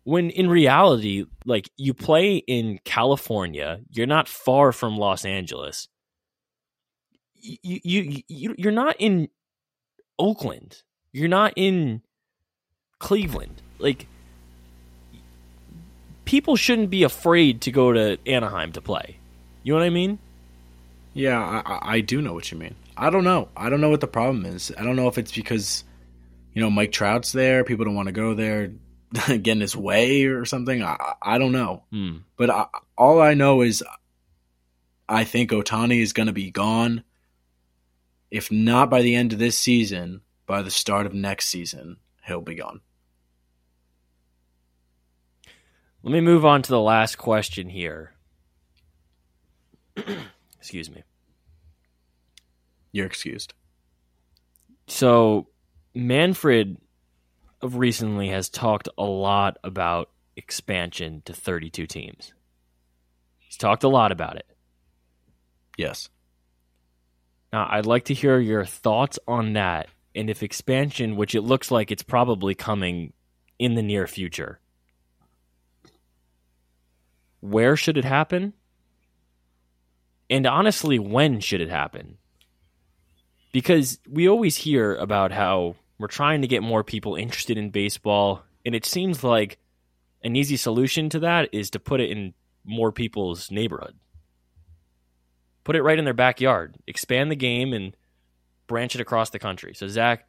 When 0.04 0.30
in 0.30 0.50
reality, 0.50 1.26
like 1.46 1.70
you 1.78 1.94
play 1.94 2.36
in 2.36 2.80
California, 2.84 3.80
you're 3.90 4.08
not 4.08 4.28
far 4.28 4.72
from 4.72 4.98
Los 4.98 5.24
Angeles. 5.24 5.88
You 7.36 7.80
you, 7.84 8.24
you 8.28 8.56
you're 8.58 8.72
not 8.74 8.98
in 9.00 9.30
Oakland. 10.20 10.84
You're 11.14 11.30
not 11.30 11.54
in 11.56 12.02
Cleveland. 13.00 13.62
Like 13.80 14.08
people 16.26 16.56
shouldn't 16.56 16.90
be 16.90 17.04
afraid 17.04 17.62
to 17.62 17.72
go 17.72 17.94
to 17.94 18.18
Anaheim 18.26 18.72
to 18.74 18.82
play. 18.82 19.18
You 19.64 19.74
know 19.74 19.80
what 19.80 19.86
I 19.86 19.92
mean? 19.92 20.20
Yeah, 21.14 21.40
I, 21.40 21.96
I 21.96 22.02
do 22.02 22.22
know 22.22 22.34
what 22.34 22.52
you 22.52 22.58
mean. 22.58 22.76
I 22.98 23.10
don't 23.10 23.24
know. 23.24 23.48
I 23.56 23.70
don't 23.70 23.82
know 23.82 23.90
what 23.90 24.02
the 24.02 24.08
problem 24.08 24.46
is. 24.46 24.72
I 24.78 24.84
don't 24.84 24.96
know 24.96 25.08
if 25.08 25.18
it's 25.18 25.32
because, 25.32 25.84
you 26.54 26.62
know, 26.62 26.70
Mike 26.70 26.92
Trout's 26.92 27.32
there. 27.32 27.64
People 27.64 27.86
don't 27.86 27.96
want 27.96 28.08
to 28.08 28.12
go 28.12 28.34
there, 28.34 28.72
get 29.28 29.48
in 29.48 29.62
his 29.62 29.76
way 29.76 30.26
or 30.26 30.46
something. 30.46 30.84
I, 30.84 31.14
I 31.22 31.38
don't 31.38 31.52
know. 31.52 31.84
Hmm. 31.92 32.18
But 32.38 32.50
I, 32.50 32.68
all 32.98 33.22
I 33.22 33.34
know 33.34 33.62
is 33.62 33.84
I 35.08 35.24
think 35.24 35.52
Ohtani 35.52 36.02
is 36.02 36.14
going 36.14 36.28
to 36.28 36.34
be 36.34 36.52
gone. 36.52 37.04
If 38.32 38.52
not 38.52 38.90
by 38.90 39.02
the 39.02 39.16
end 39.16 39.34
of 39.34 39.40
this 39.40 39.58
season, 39.58 40.22
by 40.46 40.62
the 40.62 40.72
start 40.72 41.06
of 41.06 41.14
next 41.14 41.48
season, 41.48 41.98
he'll 42.26 42.42
be 42.42 42.56
gone. 42.56 42.82
Let 46.06 46.12
me 46.12 46.22
move 46.22 46.46
on 46.46 46.62
to 46.62 46.70
the 46.70 46.80
last 46.80 47.18
question 47.18 47.68
here. 47.68 48.14
Excuse 50.60 50.88
me. 50.92 51.02
You're 52.92 53.08
excused. 53.08 53.56
So, 54.86 55.48
Manfred 55.96 56.78
of 57.60 57.78
recently 57.78 58.30
has 58.30 58.50
talked 58.50 58.88
a 59.00 59.04
lot 59.04 59.58
about 59.64 60.12
expansion 60.36 61.24
to 61.26 61.34
32 61.34 61.88
teams. 61.88 62.34
He's 63.40 63.58
talked 63.58 63.84
a 63.84 63.90
lot 63.90 64.12
about 64.12 64.36
it. 64.36 64.46
Yes. 65.76 66.10
Now, 67.52 67.68
I'd 67.68 67.88
like 67.88 68.06
to 68.06 68.14
hear 68.14 68.38
your 68.38 68.64
thoughts 68.64 69.18
on 69.28 69.54
that 69.54 69.88
and 70.14 70.30
if 70.30 70.44
expansion, 70.44 71.16
which 71.16 71.34
it 71.34 71.42
looks 71.42 71.72
like 71.72 71.90
it's 71.90 72.04
probably 72.04 72.54
coming 72.54 73.12
in 73.58 73.74
the 73.74 73.82
near 73.82 74.06
future, 74.06 74.60
where 77.46 77.76
should 77.76 77.98
it 77.98 78.06
happen? 78.06 78.54
And 80.30 80.48
honestly, 80.48 81.00
when 81.00 81.40
should 81.40 81.62
it 81.62 81.70
happen? 81.70 82.18
Because 83.52 84.00
we 84.10 84.28
always 84.28 84.58
hear 84.58 84.96
about 84.96 85.32
how 85.32 85.76
we're 85.98 86.08
trying 86.08 86.42
to 86.42 86.48
get 86.48 86.64
more 86.64 86.84
people 86.84 87.16
interested 87.16 87.58
in 87.58 87.70
baseball, 87.70 88.44
and 88.66 88.76
it 88.76 88.86
seems 88.86 89.24
like 89.24 89.60
an 90.24 90.36
easy 90.36 90.58
solution 90.58 91.10
to 91.10 91.20
that 91.20 91.50
is 91.54 91.70
to 91.70 91.80
put 91.80 92.02
it 92.02 92.10
in 92.10 92.34
more 92.66 92.92
people's 92.92 93.52
neighborhood. 93.52 93.96
Put 95.64 95.76
it 95.76 95.84
right 95.84 95.98
in 95.98 96.06
their 96.06 96.14
backyard. 96.14 96.76
Expand 96.88 97.32
the 97.32 97.36
game 97.36 97.74
and 97.74 97.96
branch 98.68 98.96
it 98.96 99.02
across 99.02 99.30
the 99.30 99.40
country. 99.40 99.74
So 99.74 99.88
Zach, 99.88 100.28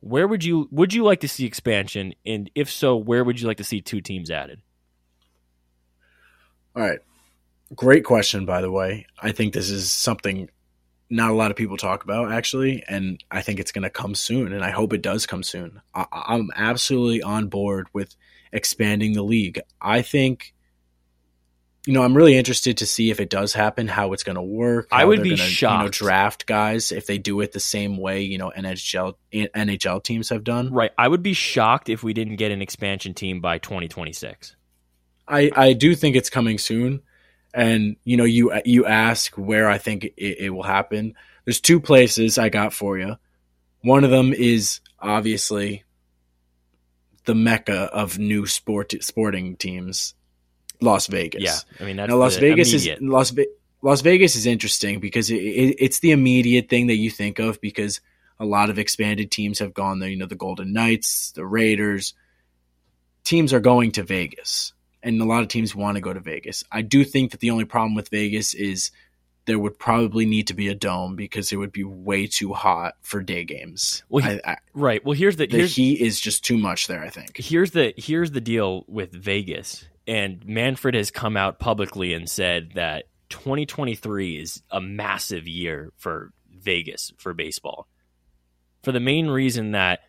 where 0.00 0.26
would 0.26 0.44
you 0.44 0.68
would 0.70 0.92
you 0.92 1.04
like 1.04 1.20
to 1.20 1.28
see 1.28 1.44
expansion 1.44 2.14
and 2.24 2.50
if 2.54 2.70
so, 2.70 2.96
where 2.96 3.24
would 3.24 3.40
you 3.40 3.46
like 3.46 3.56
to 3.58 3.64
see 3.64 3.80
two 3.80 4.00
teams 4.00 4.30
added? 4.30 4.60
All 6.76 6.82
right. 6.82 6.98
Great 7.74 8.04
question, 8.04 8.44
by 8.44 8.60
the 8.60 8.70
way. 8.70 9.06
I 9.20 9.32
think 9.32 9.54
this 9.54 9.70
is 9.70 9.90
something 9.90 10.50
not 11.08 11.30
a 11.30 11.34
lot 11.34 11.50
of 11.50 11.56
people 11.56 11.76
talk 11.76 12.04
about, 12.04 12.32
actually, 12.32 12.84
and 12.88 13.22
I 13.30 13.40
think 13.40 13.60
it's 13.60 13.72
going 13.72 13.84
to 13.84 13.90
come 13.90 14.14
soon, 14.14 14.52
and 14.52 14.64
I 14.64 14.70
hope 14.70 14.92
it 14.92 15.02
does 15.02 15.24
come 15.26 15.42
soon. 15.42 15.80
I- 15.94 16.06
I'm 16.12 16.50
absolutely 16.54 17.22
on 17.22 17.48
board 17.48 17.88
with 17.92 18.14
expanding 18.52 19.14
the 19.14 19.22
league. 19.22 19.60
I 19.80 20.02
think 20.02 20.52
you 21.86 21.92
know, 21.92 22.02
I'm 22.02 22.16
really 22.16 22.36
interested 22.36 22.78
to 22.78 22.86
see 22.86 23.10
if 23.10 23.20
it 23.20 23.30
does 23.30 23.52
happen, 23.52 23.86
how 23.86 24.12
it's 24.12 24.24
going 24.24 24.34
to 24.34 24.42
work. 24.42 24.88
I 24.90 25.04
would 25.04 25.22
be 25.22 25.36
gonna, 25.36 25.48
shocked. 25.48 25.82
You 25.82 25.84
know, 25.84 26.08
draft 26.08 26.46
guys 26.46 26.90
if 26.90 27.06
they 27.06 27.16
do 27.16 27.40
it 27.42 27.52
the 27.52 27.60
same 27.60 27.96
way 27.96 28.22
you 28.22 28.38
know 28.38 28.50
NHL 28.54 29.14
NHL 29.32 30.02
teams 30.02 30.30
have 30.30 30.42
done. 30.42 30.72
Right. 30.72 30.90
I 30.98 31.06
would 31.06 31.22
be 31.22 31.32
shocked 31.32 31.88
if 31.88 32.02
we 32.02 32.12
didn't 32.12 32.36
get 32.36 32.50
an 32.50 32.60
expansion 32.60 33.14
team 33.14 33.40
by 33.40 33.58
2026. 33.58 34.55
I 35.28 35.50
I 35.54 35.72
do 35.72 35.94
think 35.94 36.16
it's 36.16 36.30
coming 36.30 36.58
soon 36.58 37.02
and 37.56 37.96
you 38.04 38.18
know 38.18 38.24
you 38.24 38.52
you 38.64 38.84
ask 38.84 39.34
where 39.36 39.68
I 39.68 39.78
think 39.78 40.04
it, 40.04 40.14
it, 40.16 40.50
will 40.50 40.62
happen. 40.62 41.14
There's 41.44 41.60
two 41.60 41.80
places 41.80 42.38
I 42.38 42.50
got 42.50 42.72
for 42.72 42.98
you. 42.98 43.16
One 43.80 44.04
of 44.04 44.10
them 44.10 44.32
is 44.34 44.80
obviously 45.00 45.84
the 47.24 47.34
mecca 47.34 47.84
of 47.92 48.18
new 48.18 48.46
sport 48.46 48.92
sporting 49.00 49.56
teams, 49.56 50.14
Las 50.82 51.06
Vegas. 51.06 51.42
Yeah, 51.42 51.56
I 51.80 51.84
mean 51.88 51.96
that's 51.96 52.10
now 52.10 52.16
Las 52.16 52.36
Vegas 52.36 52.72
immediate. 52.72 52.98
is 52.98 53.02
Las 53.02 53.30
Ve- 53.30 53.48
Las 53.80 54.02
Vegas 54.02 54.36
is 54.36 54.44
interesting 54.44 55.00
because 55.00 55.30
it, 55.30 55.36
it, 55.36 55.76
it's 55.78 56.00
the 56.00 56.10
immediate 56.10 56.68
thing 56.68 56.88
that 56.88 56.96
you 56.96 57.10
think 57.10 57.38
of 57.38 57.60
because 57.62 58.02
a 58.38 58.44
lot 58.44 58.68
of 58.68 58.78
expanded 58.78 59.30
teams 59.30 59.60
have 59.60 59.72
gone 59.72 59.98
there. 59.98 60.10
You 60.10 60.18
know, 60.18 60.26
the 60.26 60.34
Golden 60.34 60.74
Knights, 60.74 61.32
the 61.32 61.46
Raiders, 61.46 62.12
teams 63.24 63.54
are 63.54 63.60
going 63.60 63.92
to 63.92 64.02
Vegas 64.02 64.74
and 65.06 65.22
a 65.22 65.24
lot 65.24 65.42
of 65.42 65.48
teams 65.48 65.74
want 65.74 65.94
to 65.94 66.00
go 66.00 66.12
to 66.12 66.18
Vegas. 66.18 66.64
I 66.70 66.82
do 66.82 67.04
think 67.04 67.30
that 67.30 67.40
the 67.40 67.50
only 67.50 67.64
problem 67.64 67.94
with 67.94 68.08
Vegas 68.08 68.54
is 68.54 68.90
there 69.46 69.58
would 69.58 69.78
probably 69.78 70.26
need 70.26 70.48
to 70.48 70.54
be 70.54 70.66
a 70.66 70.74
dome 70.74 71.14
because 71.14 71.52
it 71.52 71.56
would 71.56 71.70
be 71.70 71.84
way 71.84 72.26
too 72.26 72.52
hot 72.52 72.94
for 73.02 73.22
day 73.22 73.44
games. 73.44 74.02
Well, 74.08 74.24
he, 74.24 74.40
I, 74.44 74.52
I, 74.52 74.56
right. 74.74 75.04
Well, 75.04 75.16
here's 75.16 75.36
the, 75.36 75.46
the 75.46 75.58
here's, 75.58 75.76
heat 75.76 76.00
is 76.00 76.18
just 76.18 76.44
too 76.44 76.58
much 76.58 76.88
there. 76.88 77.04
I 77.04 77.10
think 77.10 77.36
here's 77.36 77.70
the 77.70 77.94
here's 77.96 78.32
the 78.32 78.40
deal 78.40 78.84
with 78.88 79.12
Vegas, 79.12 79.86
and 80.08 80.44
Manfred 80.44 80.96
has 80.96 81.12
come 81.12 81.36
out 81.36 81.60
publicly 81.60 82.12
and 82.12 82.28
said 82.28 82.72
that 82.74 83.04
2023 83.28 84.38
is 84.38 84.62
a 84.72 84.80
massive 84.80 85.46
year 85.46 85.92
for 85.96 86.32
Vegas 86.50 87.12
for 87.16 87.32
baseball, 87.32 87.86
for 88.82 88.90
the 88.90 88.98
main 88.98 89.28
reason 89.28 89.70
that 89.70 90.00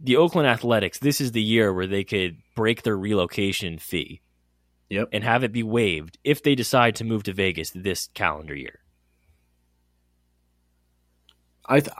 the 0.00 0.16
Oakland 0.16 0.48
Athletics, 0.48 0.98
this 0.98 1.20
is 1.20 1.32
the 1.32 1.42
year 1.42 1.74
where 1.74 1.86
they 1.86 2.04
could 2.04 2.38
break 2.54 2.82
their 2.82 2.96
relocation 2.96 3.78
fee 3.78 4.22
Yep. 4.90 5.08
And 5.12 5.24
have 5.24 5.44
it 5.44 5.52
be 5.52 5.62
waived 5.62 6.18
if 6.24 6.42
they 6.42 6.54
decide 6.54 6.96
to 6.96 7.04
move 7.04 7.24
to 7.24 7.32
Vegas 7.32 7.70
this 7.74 8.08
calendar 8.14 8.54
year. 8.54 8.80
I 11.66 11.80
th- 11.80 11.94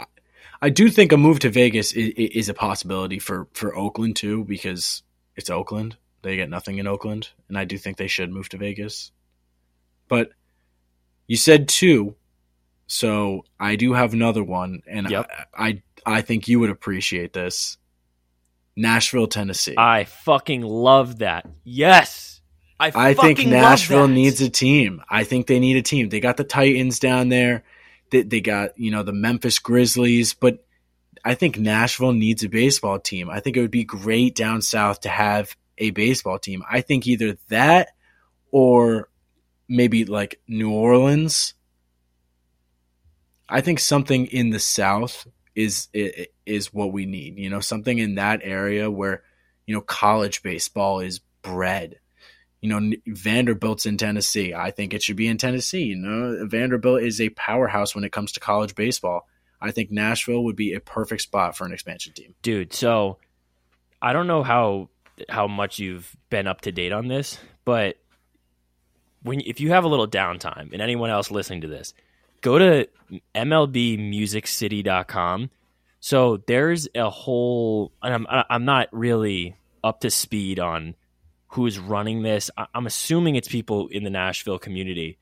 I 0.60 0.70
do 0.70 0.88
think 0.88 1.12
a 1.12 1.16
move 1.16 1.40
to 1.40 1.50
Vegas 1.50 1.92
is, 1.92 2.12
is, 2.16 2.48
a 2.48 2.54
possibility 2.54 3.18
for 3.18 3.46
for 3.52 3.76
Oakland 3.76 4.16
too 4.16 4.44
because 4.44 5.02
it's 5.36 5.50
Oakland. 5.50 5.96
They 6.22 6.36
get 6.36 6.50
nothing 6.50 6.78
in 6.78 6.86
Oakland, 6.86 7.28
and 7.48 7.56
I 7.56 7.64
do 7.64 7.78
think 7.78 7.96
they 7.96 8.08
should 8.08 8.32
move 8.32 8.48
to 8.48 8.56
Vegas. 8.56 9.12
But 10.08 10.30
you 11.26 11.36
said 11.36 11.68
two, 11.68 12.16
so 12.86 13.44
I 13.60 13.76
do 13.76 13.92
have 13.92 14.14
another 14.14 14.42
one, 14.42 14.80
and 14.88 15.10
yep. 15.10 15.30
I, 15.56 15.68
I 15.68 15.82
I 16.06 16.22
think 16.22 16.48
you 16.48 16.58
would 16.60 16.70
appreciate 16.70 17.34
this. 17.34 17.76
Nashville, 18.74 19.26
Tennessee. 19.26 19.74
I 19.76 20.04
fucking 20.04 20.62
love 20.62 21.18
that. 21.18 21.46
Yes. 21.64 22.37
I, 22.80 22.92
I 22.94 23.14
think 23.14 23.44
Nashville 23.44 24.08
needs 24.08 24.40
a 24.40 24.48
team. 24.48 25.02
I 25.08 25.24
think 25.24 25.46
they 25.46 25.58
need 25.58 25.76
a 25.76 25.82
team. 25.82 26.08
They 26.08 26.20
got 26.20 26.36
the 26.36 26.44
Titans 26.44 27.00
down 27.00 27.28
there. 27.28 27.64
They, 28.10 28.22
they 28.22 28.40
got, 28.40 28.78
you 28.78 28.90
know, 28.90 29.02
the 29.02 29.12
Memphis 29.12 29.58
Grizzlies, 29.58 30.34
but 30.34 30.64
I 31.24 31.34
think 31.34 31.58
Nashville 31.58 32.12
needs 32.12 32.44
a 32.44 32.48
baseball 32.48 33.00
team. 33.00 33.28
I 33.30 33.40
think 33.40 33.56
it 33.56 33.60
would 33.60 33.70
be 33.70 33.84
great 33.84 34.36
down 34.36 34.62
south 34.62 35.00
to 35.00 35.08
have 35.08 35.56
a 35.76 35.90
baseball 35.90 36.38
team. 36.38 36.62
I 36.70 36.80
think 36.80 37.06
either 37.06 37.36
that 37.48 37.88
or 38.50 39.08
maybe 39.68 40.04
like 40.04 40.40
New 40.46 40.70
Orleans. 40.70 41.54
I 43.48 43.60
think 43.60 43.80
something 43.80 44.26
in 44.26 44.50
the 44.50 44.60
south 44.60 45.26
is 45.54 45.88
is 46.46 46.72
what 46.72 46.92
we 46.92 47.06
need. 47.06 47.38
You 47.38 47.50
know, 47.50 47.60
something 47.60 47.98
in 47.98 48.14
that 48.16 48.40
area 48.44 48.90
where, 48.90 49.22
you 49.66 49.74
know, 49.74 49.80
college 49.80 50.42
baseball 50.42 51.00
is 51.00 51.20
bred 51.42 51.98
you 52.60 52.68
know, 52.68 52.96
Vanderbilt's 53.06 53.86
in 53.86 53.96
Tennessee. 53.96 54.54
I 54.54 54.70
think 54.70 54.92
it 54.92 55.02
should 55.02 55.16
be 55.16 55.28
in 55.28 55.38
Tennessee. 55.38 55.84
You 55.84 55.96
know, 55.96 56.46
Vanderbilt 56.46 57.02
is 57.02 57.20
a 57.20 57.28
powerhouse 57.30 57.94
when 57.94 58.04
it 58.04 58.12
comes 58.12 58.32
to 58.32 58.40
college 58.40 58.74
baseball. 58.74 59.26
I 59.60 59.70
think 59.70 59.90
Nashville 59.90 60.44
would 60.44 60.56
be 60.56 60.74
a 60.74 60.80
perfect 60.80 61.22
spot 61.22 61.56
for 61.56 61.66
an 61.66 61.72
expansion 61.72 62.12
team. 62.12 62.34
Dude, 62.42 62.72
so 62.72 63.18
I 64.00 64.12
don't 64.12 64.26
know 64.26 64.42
how 64.42 64.90
how 65.28 65.48
much 65.48 65.78
you've 65.78 66.16
been 66.30 66.46
up 66.46 66.62
to 66.62 66.72
date 66.72 66.92
on 66.92 67.08
this, 67.08 67.38
but 67.64 67.96
when 69.22 69.40
if 69.40 69.60
you 69.60 69.70
have 69.70 69.84
a 69.84 69.88
little 69.88 70.08
downtime 70.08 70.72
and 70.72 70.82
anyone 70.82 71.10
else 71.10 71.30
listening 71.30 71.60
to 71.62 71.68
this, 71.68 71.94
go 72.40 72.58
to 72.58 72.88
mlbmusiccity.com. 73.34 75.50
So 76.00 76.36
there's 76.46 76.88
a 76.94 77.10
whole 77.10 77.90
I'm 78.00 78.24
I'm 78.28 78.64
not 78.64 78.88
really 78.92 79.56
up 79.82 79.98
to 80.00 80.10
speed 80.10 80.60
on 80.60 80.94
who's 81.48 81.78
running 81.78 82.22
this. 82.22 82.50
I'm 82.74 82.86
assuming 82.86 83.36
it's 83.36 83.48
people 83.48 83.88
in 83.88 84.04
the 84.04 84.10
Nashville 84.10 84.58
community. 84.58 85.18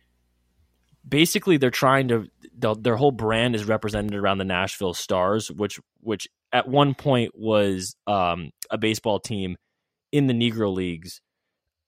Basically, 1.08 1.56
they're 1.56 1.70
trying 1.70 2.08
to 2.08 2.28
their 2.58 2.96
whole 2.96 3.12
brand 3.12 3.54
is 3.54 3.64
represented 3.64 4.14
around 4.14 4.38
the 4.38 4.44
Nashville 4.44 4.94
Stars, 4.94 5.50
which 5.50 5.78
which 6.00 6.28
at 6.52 6.68
one 6.68 6.94
point 6.94 7.32
was 7.34 7.96
um, 8.06 8.50
a 8.70 8.78
baseball 8.78 9.20
team 9.20 9.56
in 10.10 10.26
the 10.26 10.34
Negro 10.34 10.74
leagues. 10.74 11.20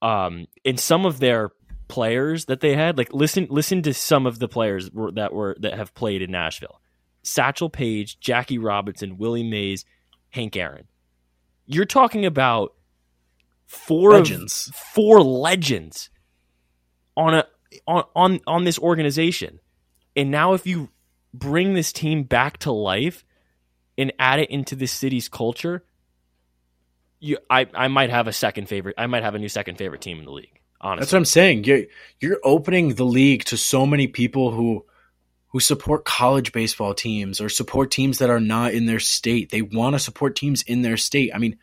Um, 0.03 0.47
and 0.65 0.79
some 0.79 1.05
of 1.05 1.19
their 1.19 1.51
players 1.89 2.45
that 2.45 2.61
they 2.61 2.77
had, 2.77 2.97
like 2.97 3.13
listen 3.13 3.49
listen 3.51 3.83
to 3.83 3.95
some 3.95 4.27
of 4.27 4.39
the 4.39 4.49
players 4.49 4.91
that 5.15 5.33
were 5.33 5.57
that 5.61 5.75
have 5.75 5.95
played 5.95 6.23
in 6.23 6.31
Nashville: 6.31 6.81
Satchel 7.23 7.71
Paige, 7.71 8.21
Jackie 8.21 8.59
Robinson, 8.59 9.19
Willie 9.19 9.43
Mays, 9.43 9.85
Hank 10.31 10.57
Aaron. 10.57 10.87
You're 11.67 11.87
talking 11.87 12.25
about 12.25 12.75
four 13.69 14.13
legends. 14.13 14.69
Of, 14.69 14.75
four 14.75 15.23
legends 15.23 16.11
on 17.17 17.35
a 17.35 17.47
on 17.87 18.05
on 18.17 18.41
on 18.47 18.65
this 18.65 18.79
organization. 18.79 19.61
And 20.17 20.31
now 20.31 20.55
if 20.55 20.67
you 20.67 20.89
bring 21.33 21.75
this 21.75 21.93
team 21.93 22.25
back 22.25 22.59
to 22.59 22.73
life 22.73 23.25
and 23.97 24.13
add 24.19 24.41
it 24.41 24.51
into 24.51 24.75
this 24.75 24.91
city's 24.91 25.29
culture, 25.29 25.85
you 27.21 27.39
I, 27.49 27.67
I 27.75 27.89
might 27.89 28.11
have 28.11 28.27
a 28.27 28.33
second 28.33 28.69
favorite 28.69 28.97
I 28.99 29.07
might 29.07 29.23
have 29.23 29.35
a 29.35 29.39
new 29.39 29.49
second 29.49 29.77
favorite 29.77 30.01
team 30.01 30.19
in 30.19 30.25
the 30.25 30.33
league. 30.33 30.61
Honestly. 30.81 31.03
That's 31.03 31.13
what 31.13 31.19
I'm 31.19 31.25
saying. 31.25 31.65
You're 31.65 31.83
you're 32.21 32.41
opening 32.43 32.95
the 32.95 33.05
league 33.05 33.45
to 33.47 33.57
so 33.57 33.85
many 33.85 34.07
people 34.07 34.51
who 34.51 34.85
who 35.49 35.61
support 35.61 36.05
college 36.05 36.53
baseball 36.53 36.95
teams 36.95 37.41
or 37.41 37.49
support 37.49 37.91
teams 37.91 38.19
that 38.19 38.31
are 38.31 38.41
not 38.41 38.75
in 38.75 38.87
their 38.87 39.01
state. 39.01 39.51
They 39.51 39.63
want 39.63 39.95
to 39.95 39.99
support 39.99 40.37
teams 40.37 40.63
in 40.63 40.83
their 40.83 40.97
state. 40.97 41.33
I 41.35 41.39
mean, 41.39 41.59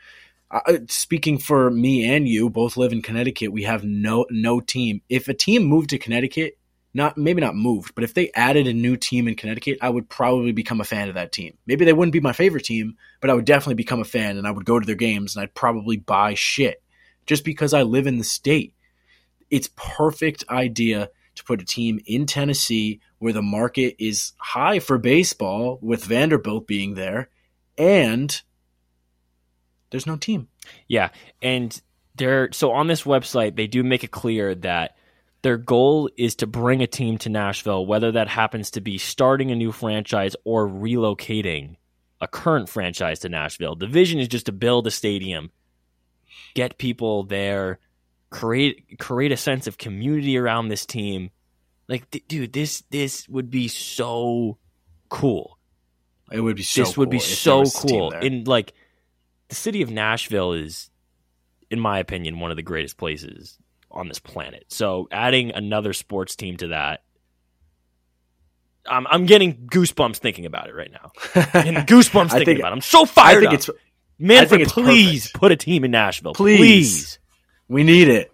speaking 0.88 1.38
for 1.38 1.70
me 1.70 2.06
and 2.16 2.28
you, 2.28 2.50
both 2.50 2.78
live 2.78 2.92
in 2.92 3.02
Connecticut. 3.02 3.52
We 3.52 3.64
have 3.64 3.84
no 3.84 4.26
no 4.30 4.60
team. 4.60 5.02
If 5.10 5.28
a 5.28 5.34
team 5.34 5.64
moved 5.64 5.90
to 5.92 5.98
Connecticut, 5.98 6.58
not 6.94 7.18
maybe 7.18 7.42
not 7.42 7.56
moved, 7.56 7.94
but 7.94 8.04
if 8.04 8.14
they 8.14 8.32
added 8.36 8.68
a 8.68 8.74
new 8.74 8.96
team 8.96 9.28
in 9.28 9.36
Connecticut, 9.36 9.78
I 9.82 9.90
would 9.90 10.10
probably 10.10 10.54
become 10.54 10.80
a 10.80 10.86
fan 10.86 11.10
of 11.10 11.16
that 11.16 11.32
team. 11.32 11.58
Maybe 11.66 11.84
they 11.84 11.94
wouldn't 11.94 12.14
be 12.14 12.22
my 12.22 12.32
favorite 12.32 12.64
team, 12.64 12.96
but 13.20 13.30
I 13.30 13.34
would 13.34 13.46
definitely 13.46 13.76
become 13.76 14.00
a 14.00 14.06
fan 14.06 14.38
and 14.38 14.48
I 14.48 14.52
would 14.52 14.66
go 14.66 14.80
to 14.80 14.86
their 14.86 14.96
games 14.96 15.36
and 15.36 15.44
I'd 15.44 15.54
probably 15.54 15.98
buy 15.98 16.36
shit 16.36 16.82
just 17.26 17.44
because 17.44 17.74
I 17.74 17.84
live 17.84 18.08
in 18.08 18.18
the 18.18 18.24
state. 18.24 18.74
It's 19.50 19.70
perfect 19.76 20.46
idea 20.50 21.10
to 21.36 21.44
put 21.44 21.62
a 21.62 21.66
team 21.66 22.00
in 22.06 22.26
Tennessee 22.26 23.02
where 23.20 23.34
the 23.34 23.42
market 23.42 23.96
is 24.00 24.32
high 24.38 24.80
for 24.80 24.98
baseball 24.98 25.80
with 25.82 26.06
Vanderbilt 26.06 26.66
being 26.66 26.94
there 26.94 27.30
and 27.78 28.42
there's 29.90 30.08
no 30.08 30.18
team. 30.18 30.48
Yeah, 30.88 31.10
and 31.42 31.80
they're 32.16 32.52
so 32.52 32.72
on 32.72 32.88
this 32.88 33.04
website 33.04 33.56
they 33.56 33.68
do 33.68 33.84
make 33.84 34.04
it 34.04 34.12
clear 34.12 34.56
that 34.56 34.96
their 35.42 35.58
goal 35.58 36.10
is 36.18 36.36
to 36.36 36.48
bring 36.48 36.82
a 36.82 36.88
team 36.88 37.18
to 37.20 37.30
Nashville, 37.30 37.86
whether 37.86 38.12
that 38.14 38.28
happens 38.28 38.72
to 38.72 38.82
be 38.82 38.98
starting 38.98 39.52
a 39.52 39.56
new 39.56 39.72
franchise 39.72 40.36
or 40.44 40.68
relocating 40.68 41.76
a 42.20 42.28
current 42.28 42.68
franchise 42.68 43.20
to 43.20 43.30
Nashville. 43.30 43.76
The 43.76 43.88
vision 43.88 44.20
is 44.20 44.28
just 44.28 44.48
to 44.48 44.52
build 44.52 44.88
a 44.88 44.92
stadium, 44.92 45.52
get 46.56 46.78
people 46.78 47.24
there, 47.24 47.80
create 48.32 48.98
create 48.98 49.32
a 49.32 49.38
sense 49.38 49.68
of 49.68 49.78
community 49.78 50.38
around 50.38 50.70
this 50.70 50.86
team. 50.86 51.30
Like, 51.88 52.10
dude, 52.28 52.52
this 52.52 52.82
this 52.90 53.30
would 53.30 53.52
be 53.52 53.68
so 53.68 54.58
cool. 55.10 55.60
It 56.32 56.40
would 56.40 56.56
be 56.56 56.64
so. 56.64 56.82
This 56.82 56.98
would 56.98 57.10
be 57.10 57.20
so 57.20 57.66
cool. 57.66 58.12
In 58.12 58.46
like 58.46 58.74
the 59.50 59.56
city 59.56 59.82
of 59.82 59.90
Nashville 59.90 60.54
is, 60.54 60.90
in 61.70 61.80
my 61.80 62.00
opinion, 62.00 62.40
one 62.40 62.52
of 62.52 62.58
the 62.58 62.64
greatest 62.64 62.98
places 62.98 63.58
on 63.92 64.08
this 64.08 64.20
planet. 64.20 64.66
So 64.70 65.08
adding 65.12 65.52
another 65.52 65.94
sports 65.94 66.36
team 66.36 66.58
to 66.58 66.68
that, 66.70 67.04
I'm, 68.88 69.08
I'm 69.08 69.26
getting 69.26 69.68
goosebumps 69.68 70.18
thinking 70.18 70.46
about 70.46 70.70
it 70.70 70.76
right 70.76 70.92
now. 70.92 71.12
and 71.54 71.78
goosebumps 71.88 72.32
thinking 72.32 72.46
think, 72.46 72.60
about 72.60 72.72
it. 72.72 72.76
I'm 72.76 72.82
so 72.82 73.06
fired 73.06 73.38
I 73.38 73.40
think 73.40 73.48
up. 73.48 73.54
It's, 73.54 73.70
Manfred, 74.20 74.62
it's 74.62 74.74
please 74.74 75.24
perfect. 75.24 75.40
put 75.40 75.52
a 75.52 75.56
team 75.56 75.84
in 75.84 75.92
Nashville. 75.92 76.34
Please. 76.34 76.58
please. 76.58 77.20
We 77.68 77.84
need 77.84 78.08
it. 78.08 78.32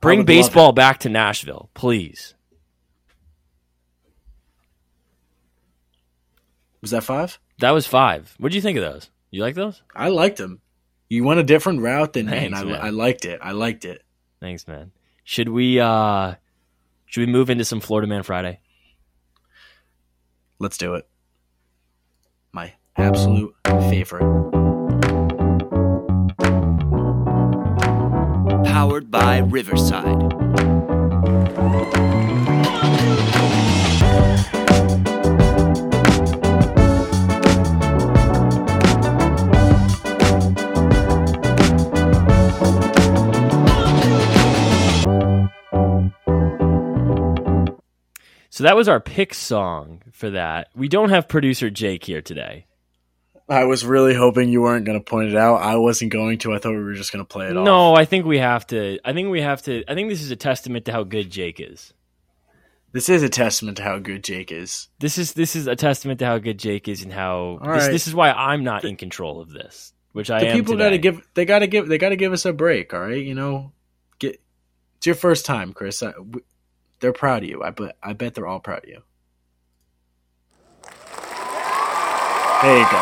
Bring 0.00 0.24
baseball 0.24 0.72
back 0.72 1.00
to 1.00 1.08
Nashville, 1.08 1.70
please. 1.74 2.34
Was 6.80 6.90
that 6.90 7.02
five? 7.02 7.38
That 7.58 7.70
was 7.70 7.86
five. 7.86 8.34
What 8.38 8.52
do 8.52 8.56
you 8.56 8.62
think 8.62 8.78
of 8.78 8.84
those? 8.84 9.10
You 9.30 9.42
like 9.42 9.54
those? 9.54 9.82
I 9.94 10.08
liked 10.08 10.38
them. 10.38 10.60
You 11.08 11.24
went 11.24 11.40
a 11.40 11.44
different 11.44 11.82
route 11.82 12.12
than 12.14 12.26
me, 12.26 12.46
and 12.46 12.54
I, 12.54 12.62
I 12.62 12.90
liked 12.90 13.24
it. 13.24 13.40
I 13.42 13.52
liked 13.52 13.84
it. 13.84 14.02
Thanks, 14.40 14.66
man. 14.66 14.92
Should 15.24 15.48
we 15.48 15.80
uh 15.80 16.34
should 17.06 17.26
we 17.26 17.32
move 17.32 17.50
into 17.50 17.64
some 17.64 17.80
Florida 17.80 18.06
Man 18.06 18.22
Friday? 18.22 18.60
Let's 20.58 20.78
do 20.78 20.94
it. 20.94 21.08
My 22.52 22.74
absolute 22.96 23.54
favorite. 23.64 24.22
Powered 28.64 29.10
by 29.10 29.38
Riverside. 29.38 30.32
So 48.56 48.64
that 48.64 48.74
was 48.74 48.88
our 48.88 49.00
pick 49.00 49.34
song 49.34 50.00
for 50.12 50.30
that. 50.30 50.68
We 50.74 50.88
don't 50.88 51.10
have 51.10 51.28
producer 51.28 51.68
Jake 51.68 52.02
here 52.02 52.22
today. 52.22 52.64
I 53.50 53.64
was 53.64 53.84
really 53.84 54.14
hoping 54.14 54.48
you 54.48 54.62
weren't 54.62 54.86
going 54.86 54.98
to 54.98 55.04
point 55.04 55.28
it 55.28 55.36
out. 55.36 55.56
I 55.56 55.76
wasn't 55.76 56.10
going 56.10 56.38
to. 56.38 56.54
I 56.54 56.58
thought 56.58 56.70
we 56.70 56.82
were 56.82 56.94
just 56.94 57.12
going 57.12 57.22
to 57.22 57.28
play 57.28 57.48
it 57.48 57.56
off. 57.58 57.66
No, 57.66 57.94
I 57.94 58.06
think 58.06 58.24
we 58.24 58.38
have 58.38 58.66
to. 58.68 58.98
I 59.04 59.12
think 59.12 59.28
we 59.28 59.42
have 59.42 59.60
to. 59.64 59.84
I 59.86 59.94
think 59.94 60.08
this 60.08 60.22
is 60.22 60.30
a 60.30 60.36
testament 60.36 60.86
to 60.86 60.92
how 60.92 61.04
good 61.04 61.28
Jake 61.28 61.60
is. 61.60 61.92
This 62.92 63.10
is 63.10 63.22
a 63.22 63.28
testament 63.28 63.76
to 63.76 63.82
how 63.82 63.98
good 63.98 64.24
Jake 64.24 64.50
is. 64.50 64.88
This 65.00 65.18
is 65.18 65.34
this 65.34 65.54
is 65.54 65.66
a 65.66 65.76
testament 65.76 66.20
to 66.20 66.24
how 66.24 66.38
good 66.38 66.58
Jake 66.58 66.88
is 66.88 67.02
and 67.02 67.12
how 67.12 67.58
this, 67.60 67.68
right. 67.68 67.92
this 67.92 68.06
is 68.06 68.14
why 68.14 68.30
I'm 68.30 68.64
not 68.64 68.86
in 68.86 68.96
control 68.96 69.42
of 69.42 69.50
this, 69.50 69.92
which 70.12 70.30
I 70.30 70.40
the 70.40 70.48
am. 70.48 70.56
people 70.56 70.78
got 70.78 70.88
to 70.88 70.98
give. 70.98 71.20
They 71.34 71.44
got 71.44 71.58
to 71.58 71.66
give. 71.66 71.88
They 71.88 71.98
got 71.98 72.08
to 72.08 72.16
give 72.16 72.32
us 72.32 72.46
a 72.46 72.54
break. 72.54 72.94
All 72.94 73.00
right, 73.00 73.22
you 73.22 73.34
know, 73.34 73.72
get. 74.18 74.40
It's 74.96 75.04
your 75.04 75.14
first 75.14 75.44
time, 75.44 75.74
Chris. 75.74 76.02
I, 76.02 76.12
w 76.12 76.40
they're 77.00 77.12
proud 77.12 77.42
of 77.42 77.48
you. 77.48 77.62
I 77.62 77.70
bet. 77.70 77.96
I 78.02 78.12
bet 78.12 78.34
they're 78.34 78.46
all 78.46 78.60
proud 78.60 78.84
of 78.84 78.88
you. 78.88 79.02
There 82.62 82.78
you 82.78 82.84
go. 82.84 82.98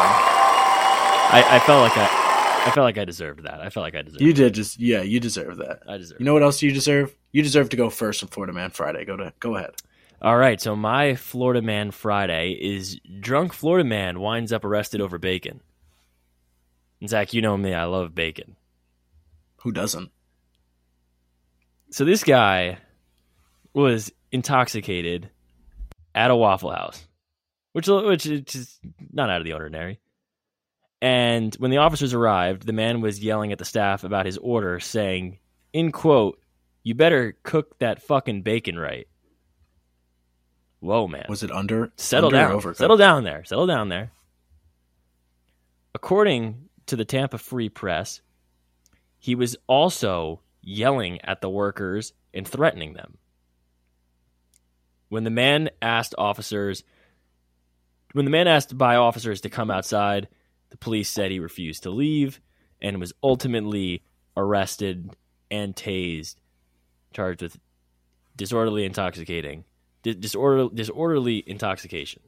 I, 1.26 1.44
I 1.48 1.58
felt 1.60 1.82
like 1.82 1.96
I, 1.96 2.64
I 2.66 2.70
felt 2.70 2.84
like 2.84 2.98
I 2.98 3.04
deserved 3.04 3.44
that. 3.44 3.60
I 3.60 3.70
felt 3.70 3.84
like 3.84 3.94
I 3.94 4.02
deserved. 4.02 4.20
You 4.20 4.32
did 4.32 4.54
just. 4.54 4.78
Yeah, 4.78 5.02
you 5.02 5.20
deserve 5.20 5.58
that. 5.58 5.80
I 5.88 5.98
deserve. 5.98 6.18
You 6.20 6.26
know 6.26 6.34
what 6.34 6.42
else 6.42 6.60
you 6.62 6.72
deserve? 6.72 7.14
You 7.32 7.42
deserve 7.42 7.68
to 7.70 7.76
go 7.76 7.90
first 7.90 8.22
on 8.22 8.28
Florida 8.28 8.52
Man 8.52 8.70
Friday. 8.70 9.04
Go 9.04 9.16
to. 9.16 9.32
Go 9.40 9.56
ahead. 9.56 9.70
All 10.22 10.38
right, 10.38 10.58
so 10.58 10.74
my 10.74 11.16
Florida 11.16 11.60
Man 11.60 11.90
Friday 11.90 12.52
is 12.52 12.98
drunk 13.20 13.52
Florida 13.52 13.86
man 13.86 14.20
winds 14.20 14.52
up 14.54 14.64
arrested 14.64 15.02
over 15.02 15.18
bacon. 15.18 15.60
And 17.00 17.10
Zach, 17.10 17.34
you 17.34 17.42
know 17.42 17.58
me, 17.58 17.74
I 17.74 17.84
love 17.84 18.14
bacon. 18.14 18.56
Who 19.56 19.72
doesn't? 19.72 20.10
So 21.90 22.06
this 22.06 22.24
guy 22.24 22.78
was 23.74 24.12
intoxicated 24.32 25.30
at 26.14 26.30
a 26.30 26.36
Waffle 26.36 26.70
House, 26.70 27.06
which 27.72 27.88
which 27.88 28.26
is 28.26 28.78
not 29.12 29.28
out 29.28 29.40
of 29.40 29.44
the 29.44 29.52
ordinary. 29.52 30.00
And 31.02 31.54
when 31.56 31.70
the 31.70 31.78
officers 31.78 32.14
arrived, 32.14 32.66
the 32.66 32.72
man 32.72 33.00
was 33.00 33.22
yelling 33.22 33.52
at 33.52 33.58
the 33.58 33.64
staff 33.64 34.04
about 34.04 34.26
his 34.26 34.38
order, 34.38 34.80
saying, 34.80 35.38
"In 35.72 35.92
quote, 35.92 36.40
you 36.82 36.94
better 36.94 37.36
cook 37.42 37.78
that 37.78 38.02
fucking 38.02 38.42
bacon 38.42 38.78
right." 38.78 39.06
Whoa, 40.80 41.08
man! 41.08 41.26
Was 41.28 41.42
it 41.42 41.50
under? 41.50 41.92
Settle 41.96 42.34
under 42.34 42.60
down. 42.60 42.74
Settle 42.74 42.96
down 42.96 43.24
there. 43.24 43.44
Settle 43.44 43.66
down 43.66 43.88
there. 43.88 44.12
According 45.94 46.68
to 46.86 46.96
the 46.96 47.04
Tampa 47.04 47.38
Free 47.38 47.68
Press, 47.68 48.20
he 49.18 49.34
was 49.34 49.56
also 49.66 50.42
yelling 50.60 51.20
at 51.22 51.40
the 51.40 51.48
workers 51.48 52.12
and 52.32 52.46
threatening 52.46 52.94
them. 52.94 53.18
When 55.14 55.22
the 55.22 55.30
man 55.30 55.70
asked 55.80 56.16
officers 56.18 56.82
when 58.14 58.24
the 58.24 58.32
man 58.32 58.48
asked 58.48 58.76
by 58.76 58.96
officers 58.96 59.42
to 59.42 59.48
come 59.48 59.70
outside, 59.70 60.26
the 60.70 60.76
police 60.76 61.08
said 61.08 61.30
he 61.30 61.38
refused 61.38 61.84
to 61.84 61.90
leave 61.90 62.40
and 62.82 62.98
was 62.98 63.12
ultimately 63.22 64.02
arrested 64.36 65.10
and 65.52 65.76
tased, 65.76 66.34
charged 67.12 67.42
with 67.42 67.56
disorderly 68.34 68.84
intoxicating 68.84 69.62
disorder, 70.02 70.68
disorderly 70.74 71.44
intoxication. 71.46 72.20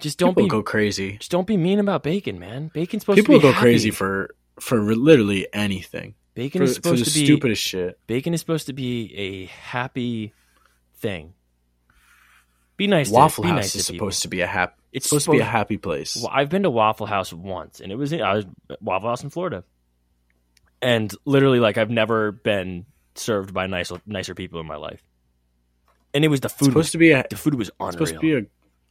Just 0.00 0.18
don't 0.18 0.30
People 0.30 0.44
be 0.44 0.48
go 0.48 0.62
crazy. 0.62 1.18
just 1.18 1.30
don't 1.30 1.46
be 1.46 1.58
mean 1.58 1.80
about 1.80 2.02
bacon, 2.02 2.38
man. 2.38 2.70
Bacon's 2.72 3.02
supposed 3.02 3.18
People 3.18 3.34
to 3.34 3.40
be 3.40 3.42
go 3.42 3.52
happy. 3.52 3.60
crazy 3.62 3.90
for 3.90 4.34
for 4.58 4.80
literally 4.94 5.46
anything. 5.52 6.14
bacon 6.34 6.60
For, 6.60 6.64
is 6.64 6.74
supposed 6.74 7.04
to 7.04 7.12
be 7.12 7.26
stupidest 7.26 7.62
shit. 7.62 7.98
bacon 8.06 8.32
is 8.32 8.40
supposed 8.40 8.68
to 8.68 8.72
be 8.72 9.14
a 9.14 9.44
happy 9.46 10.32
thing. 10.96 11.34
Be 12.76 12.86
nice. 12.86 13.08
Waffle 13.10 13.42
to, 13.44 13.48
be 13.48 13.52
House 13.52 13.56
nice 13.58 13.74
is 13.76 13.86
to 13.86 13.92
supposed 13.94 14.22
to 14.22 14.28
be 14.28 14.40
a 14.42 14.46
happy. 14.46 14.74
It's 14.92 15.06
It's 15.06 15.08
supposed 15.10 15.24
to 15.26 15.30
be 15.32 15.38
a 15.40 15.44
happy 15.44 15.76
place. 15.78 16.16
Well, 16.16 16.30
I've 16.32 16.48
been 16.50 16.62
to 16.64 16.70
Waffle 16.70 17.06
House 17.06 17.32
once, 17.32 17.80
and 17.80 17.90
it 17.90 17.96
was 17.96 18.12
I 18.12 18.34
was 18.34 18.46
Waffle 18.80 19.08
House 19.08 19.22
in 19.24 19.30
Florida, 19.30 19.64
and 20.82 21.12
literally 21.24 21.60
like 21.60 21.78
I've 21.78 21.90
never 21.90 22.32
been 22.32 22.86
served 23.14 23.54
by 23.54 23.66
nicer 23.66 24.00
nicer 24.06 24.34
people 24.34 24.60
in 24.60 24.66
my 24.66 24.76
life. 24.76 25.02
And 26.14 26.24
it 26.24 26.28
was 26.28 26.40
the 26.40 26.46
It's 26.46 26.54
food. 26.54 26.66
supposed 26.66 26.76
Was, 26.76 26.90
to 26.92 26.98
be 26.98 27.12
a. 27.12 27.24
the 27.28 27.36
food 27.36 27.54
was 27.54 27.68
It's 27.68 27.76
unreal. 27.80 27.92
supposed 27.92 28.14
to 28.14 28.20
be 28.20 28.34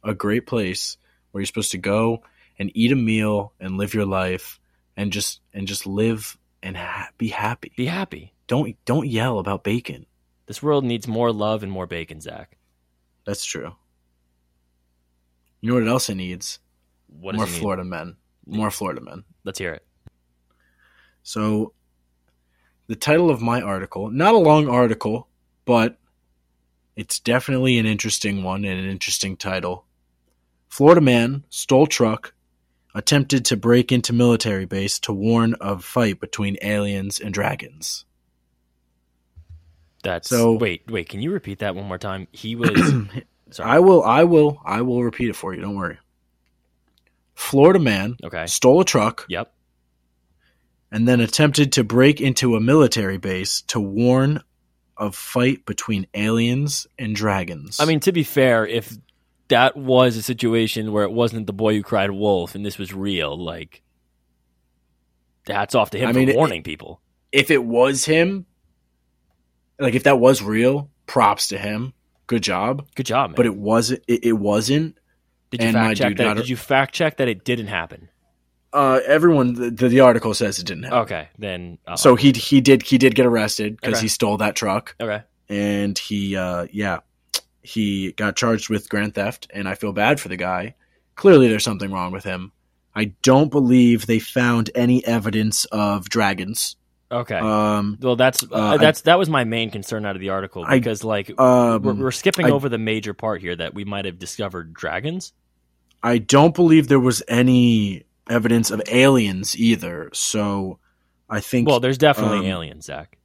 a, 0.04 0.10
a 0.10 0.14
great 0.14 0.46
place 0.46 0.96
where 1.30 1.40
you're 1.40 1.46
supposed 1.46 1.72
to 1.72 1.78
go 1.78 2.22
and 2.58 2.70
eat 2.74 2.92
a 2.92 2.96
meal 2.96 3.52
and 3.60 3.76
live 3.76 3.94
your 3.94 4.06
life 4.06 4.58
and 4.96 5.12
just 5.12 5.40
and 5.52 5.66
just 5.66 5.86
live 5.86 6.36
and 6.62 6.76
ha- 6.76 7.08
be 7.18 7.28
happy. 7.28 7.72
be 7.76 7.86
happy. 7.86 8.32
Don't 8.46 8.76
don't 8.84 9.06
yell 9.08 9.38
about 9.38 9.62
bacon. 9.64 10.06
This 10.46 10.62
world 10.62 10.84
needs 10.84 11.08
more 11.08 11.32
love 11.32 11.62
and 11.62 11.72
more 11.72 11.86
bacon, 11.86 12.20
Zach. 12.20 12.56
That's 13.24 13.44
true. 13.44 13.74
You 15.60 15.70
know 15.70 15.80
what 15.80 15.88
else 15.88 16.08
it 16.08 16.14
needs? 16.14 16.60
What 17.08 17.34
More 17.34 17.46
need? 17.46 17.54
Florida 17.54 17.84
men. 17.84 18.16
More 18.46 18.70
Florida 18.70 19.00
men. 19.00 19.24
Let's 19.44 19.58
hear 19.58 19.72
it. 19.72 19.84
So, 21.22 21.72
the 22.86 22.94
title 22.94 23.30
of 23.30 23.42
my 23.42 23.60
article, 23.60 24.10
not 24.10 24.34
a 24.34 24.38
long 24.38 24.68
article, 24.68 25.28
but 25.64 25.98
it's 26.94 27.18
definitely 27.18 27.78
an 27.78 27.86
interesting 27.86 28.44
one 28.44 28.64
and 28.64 28.78
an 28.78 28.88
interesting 28.88 29.36
title. 29.36 29.84
Florida 30.68 31.00
man 31.00 31.44
stole 31.50 31.86
truck, 31.86 32.32
attempted 32.94 33.44
to 33.46 33.56
break 33.56 33.90
into 33.90 34.12
military 34.12 34.66
base 34.66 34.98
to 35.00 35.12
warn 35.12 35.54
of 35.54 35.84
fight 35.84 36.20
between 36.20 36.56
aliens 36.62 37.18
and 37.18 37.34
dragons. 37.34 38.04
That's 40.02 40.28
So- 40.28 40.52
wait, 40.54 40.82
wait. 40.90 41.08
Can 41.08 41.20
you 41.22 41.32
repeat 41.32 41.58
that 41.60 41.74
one 41.74 41.86
more 41.86 41.98
time? 41.98 42.28
He 42.32 42.54
was 42.56 42.70
sorry. 43.50 43.70
I 43.70 43.78
will, 43.80 44.02
I 44.04 44.24
will, 44.24 44.60
I 44.64 44.82
will 44.82 45.02
repeat 45.02 45.28
it 45.30 45.36
for 45.36 45.54
you. 45.54 45.60
Don't 45.60 45.76
worry. 45.76 45.98
Florida 47.34 47.78
man 47.78 48.16
okay. 48.24 48.46
stole 48.46 48.80
a 48.80 48.84
truck 48.84 49.26
Yep. 49.28 49.52
and 50.90 51.06
then 51.06 51.20
attempted 51.20 51.72
to 51.72 51.84
break 51.84 52.20
into 52.20 52.56
a 52.56 52.60
military 52.60 53.18
base 53.18 53.60
to 53.62 53.78
warn 53.80 54.42
of 54.96 55.14
fight 55.14 55.66
between 55.66 56.06
aliens 56.14 56.86
and 56.98 57.14
dragons. 57.14 57.78
I 57.78 57.84
mean, 57.84 58.00
to 58.00 58.12
be 58.12 58.22
fair, 58.22 58.66
if 58.66 58.96
that 59.48 59.76
was 59.76 60.16
a 60.16 60.22
situation 60.22 60.92
where 60.92 61.04
it 61.04 61.12
wasn't 61.12 61.46
the 61.46 61.52
boy 61.52 61.74
who 61.74 61.82
cried 61.82 62.10
wolf 62.10 62.54
and 62.54 62.64
this 62.64 62.78
was 62.78 62.94
real, 62.94 63.36
like, 63.36 63.82
hats 65.46 65.74
off 65.74 65.90
to 65.90 65.98
him 65.98 66.08
I 66.08 66.12
for 66.12 66.18
mean, 66.18 66.28
it- 66.30 66.36
warning 66.36 66.62
people. 66.62 67.00
if 67.32 67.50
it 67.50 67.62
was 67.62 68.04
him, 68.06 68.46
like 69.78 69.94
if 69.94 70.04
that 70.04 70.18
was 70.18 70.42
real, 70.42 70.90
props 71.06 71.48
to 71.48 71.58
him. 71.58 71.92
Good 72.26 72.42
job. 72.42 72.86
Good 72.94 73.06
job, 73.06 73.30
man. 73.30 73.36
But 73.36 73.46
it 73.46 73.54
wasn't. 73.56 74.02
It, 74.08 74.24
it 74.24 74.32
wasn't. 74.32 74.98
did 75.50 75.62
you 75.62 75.72
fact 75.72 75.98
check 75.98 76.16
that? 76.16 76.22
got 76.24 76.34
Did 76.34 76.44
it- 76.44 76.48
you 76.50 76.56
fact 76.56 76.94
check 76.94 77.16
that 77.18 77.28
it 77.28 77.44
didn't 77.44 77.68
happen? 77.68 78.08
Uh, 78.72 79.00
everyone. 79.06 79.54
The, 79.74 79.88
the 79.88 80.00
article 80.00 80.34
says 80.34 80.58
it 80.58 80.66
didn't 80.66 80.82
happen. 80.84 80.98
Okay, 80.98 81.28
then. 81.38 81.78
uh, 81.86 81.96
So 81.96 82.14
he 82.16 82.32
he 82.32 82.60
did 82.60 82.82
he 82.82 82.98
did 82.98 83.14
get 83.14 83.24
arrested 83.26 83.76
because 83.76 83.94
Okay. 83.94 84.02
he 84.02 84.08
stole 84.08 84.36
that 84.38 84.54
truck 84.56 84.94
okay, 85.00 85.22
and 85.48 85.96
he 85.98 86.36
uh 86.36 86.66
yeah 86.72 86.98
he 87.62 88.12
got 88.12 88.36
charged 88.36 88.68
with 88.68 88.88
grand 88.88 89.14
theft 89.14 89.46
and 89.54 89.68
I 89.68 89.74
feel 89.76 89.92
bad 89.92 90.20
for 90.20 90.28
the 90.28 90.36
guy. 90.36 90.74
Clearly, 91.14 91.48
there's 91.48 91.64
something 91.64 91.90
wrong 91.90 92.12
with 92.12 92.24
him. 92.24 92.52
I 92.94 93.12
don't 93.22 93.50
believe 93.50 94.06
they 94.06 94.18
found 94.18 94.70
any 94.74 95.04
evidence 95.06 95.64
of 95.66 96.08
dragons. 96.08 96.76
Okay. 97.10 97.36
Um, 97.38 97.98
well, 98.00 98.16
that's 98.16 98.42
uh, 98.44 98.48
I- 98.54 98.76
that's 98.78 99.02
that 99.02 99.18
was 99.18 99.28
my 99.28 99.44
main 99.44 99.70
concern 99.70 100.04
out 100.06 100.16
of 100.16 100.20
the 100.20 100.30
article 100.30 100.64
I- 100.66 100.78
because, 100.78 101.04
like, 101.04 101.38
um, 101.40 101.82
we're, 101.82 101.94
we're 101.94 102.10
skipping 102.10 102.46
I- 102.46 102.50
over 102.50 102.68
the 102.68 102.78
major 102.78 103.14
part 103.14 103.40
here 103.40 103.54
that 103.56 103.74
we 103.74 103.84
might 103.84 104.04
have 104.04 104.18
discovered 104.18 104.74
dragons. 104.74 105.32
I 106.02 106.18
don't 106.18 106.54
believe 106.54 106.88
there 106.88 107.00
was 107.00 107.22
any 107.26 108.04
evidence 108.28 108.70
of 108.70 108.82
aliens 108.88 109.56
either. 109.56 110.10
So 110.12 110.78
I 111.28 111.40
think 111.40 111.68
Well, 111.68 111.80
there's 111.80 111.98
definitely 111.98 112.38
um, 112.40 112.44
aliens, 112.46 112.84
Zach. 112.86 113.18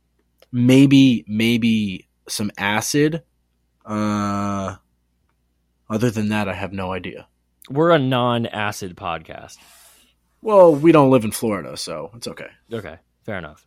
maybe 0.51 1.23
maybe 1.27 2.07
some 2.27 2.51
acid. 2.57 3.23
Uh, 3.85 4.75
other 5.89 6.09
than 6.11 6.29
that, 6.29 6.47
I 6.47 6.53
have 6.53 6.71
no 6.71 6.93
idea. 6.93 7.27
We're 7.69 7.91
a 7.91 7.99
non-acid 7.99 8.95
podcast. 8.95 9.57
Well, 10.41 10.73
we 10.73 10.91
don't 10.91 11.09
live 11.11 11.23
in 11.25 11.31
Florida, 11.31 11.75
so 11.77 12.11
it's 12.15 12.27
okay. 12.27 12.47
Okay, 12.71 12.97
fair 13.25 13.37
enough. 13.37 13.65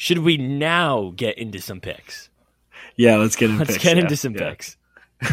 Should 0.00 0.20
we 0.20 0.36
now 0.36 1.12
get 1.16 1.36
into 1.38 1.60
some 1.60 1.80
picks? 1.80 2.30
Yeah, 2.94 3.16
let's 3.16 3.34
get 3.34 3.50
into 3.50 3.58
Let's 3.58 3.72
picks, 3.72 3.82
get 3.82 3.96
yeah, 3.96 4.02
into 4.04 4.16
some 4.16 4.32
yeah. 4.32 4.48
picks. 4.48 4.76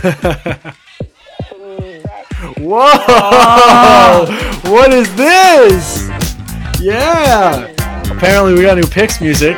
Whoa! 2.57 4.26
What 4.72 4.91
is 4.91 5.16
this? 5.16 6.09
Yeah. 6.82 7.72
Apparently, 8.09 8.55
we 8.55 8.63
got 8.63 8.78
new 8.78 8.88
picks 8.88 9.22
music. 9.22 9.55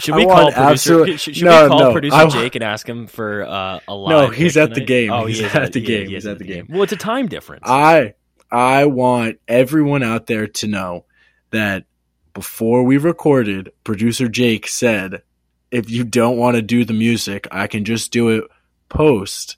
Should 0.00 0.14
I 0.14 0.16
we 0.18 0.26
call 0.26 0.52
producer? 0.52 0.60
absolute- 1.02 1.20
should 1.20 1.36
should 1.36 1.44
No, 1.44 1.62
we 1.64 1.68
call 1.68 1.78
no, 1.80 1.92
producer 1.92 2.26
Jake 2.28 2.54
and 2.54 2.64
ask 2.64 2.88
him 2.88 3.06
for 3.06 3.46
uh, 3.46 3.80
a 3.86 3.94
live? 3.94 4.10
No, 4.10 4.30
he's 4.30 4.56
at 4.56 4.74
the 4.74 4.80
game. 4.80 5.12
Oh, 5.12 5.26
He's 5.26 5.42
at 5.42 5.72
the 5.72 5.80
game. 5.80 6.08
he 6.08 6.14
He's 6.14 6.26
at 6.26 6.38
the 6.38 6.44
game. 6.44 6.66
Well, 6.68 6.82
it's 6.82 6.92
a 6.92 6.96
time 6.96 7.28
difference. 7.28 7.62
I 7.66 8.14
I 8.50 8.86
want 8.86 9.38
everyone 9.46 10.02
out 10.02 10.26
there 10.26 10.46
to 10.46 10.66
know 10.66 11.04
that 11.50 11.84
before 12.34 12.82
we 12.84 12.96
recorded, 12.96 13.72
producer 13.84 14.28
Jake 14.28 14.66
said, 14.66 15.22
"If 15.70 15.90
you 15.90 16.04
don't 16.04 16.36
want 16.36 16.56
to 16.56 16.62
do 16.62 16.84
the 16.84 16.92
music, 16.92 17.46
I 17.50 17.66
can 17.66 17.84
just 17.84 18.12
do 18.12 18.28
it 18.30 18.44
post." 18.88 19.56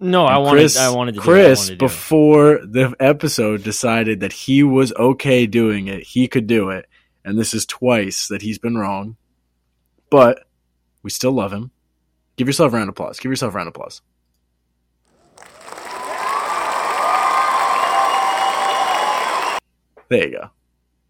no, 0.00 0.24
I 0.26 0.38
wanted. 0.38 0.60
Chris, 0.60 0.78
I 0.78 0.90
wanted 0.90 1.14
to. 1.16 1.20
Chris, 1.20 1.34
do 1.40 1.42
it. 1.42 1.48
I 1.48 1.58
wanted 1.58 1.78
to 1.78 1.84
before 1.84 2.60
the 2.64 2.94
episode, 3.00 3.62
decided 3.64 4.20
that 4.20 4.32
he 4.32 4.62
was 4.62 4.92
okay 4.92 5.46
doing 5.46 5.88
it. 5.88 6.02
He 6.04 6.28
could 6.28 6.46
do 6.46 6.70
it, 6.70 6.86
and 7.24 7.38
this 7.38 7.54
is 7.54 7.66
twice 7.66 8.28
that 8.28 8.42
he's 8.42 8.58
been 8.58 8.76
wrong. 8.78 9.16
But 10.10 10.46
we 11.02 11.10
still 11.10 11.32
love 11.32 11.52
him. 11.52 11.70
Give 12.36 12.46
yourself 12.46 12.72
a 12.72 12.76
round 12.76 12.88
of 12.88 12.92
applause. 12.92 13.18
Give 13.18 13.30
yourself 13.30 13.52
a 13.52 13.56
round 13.56 13.68
of 13.68 13.74
applause. 13.74 14.00
There 20.08 20.26
you 20.26 20.38
go. 20.38 20.50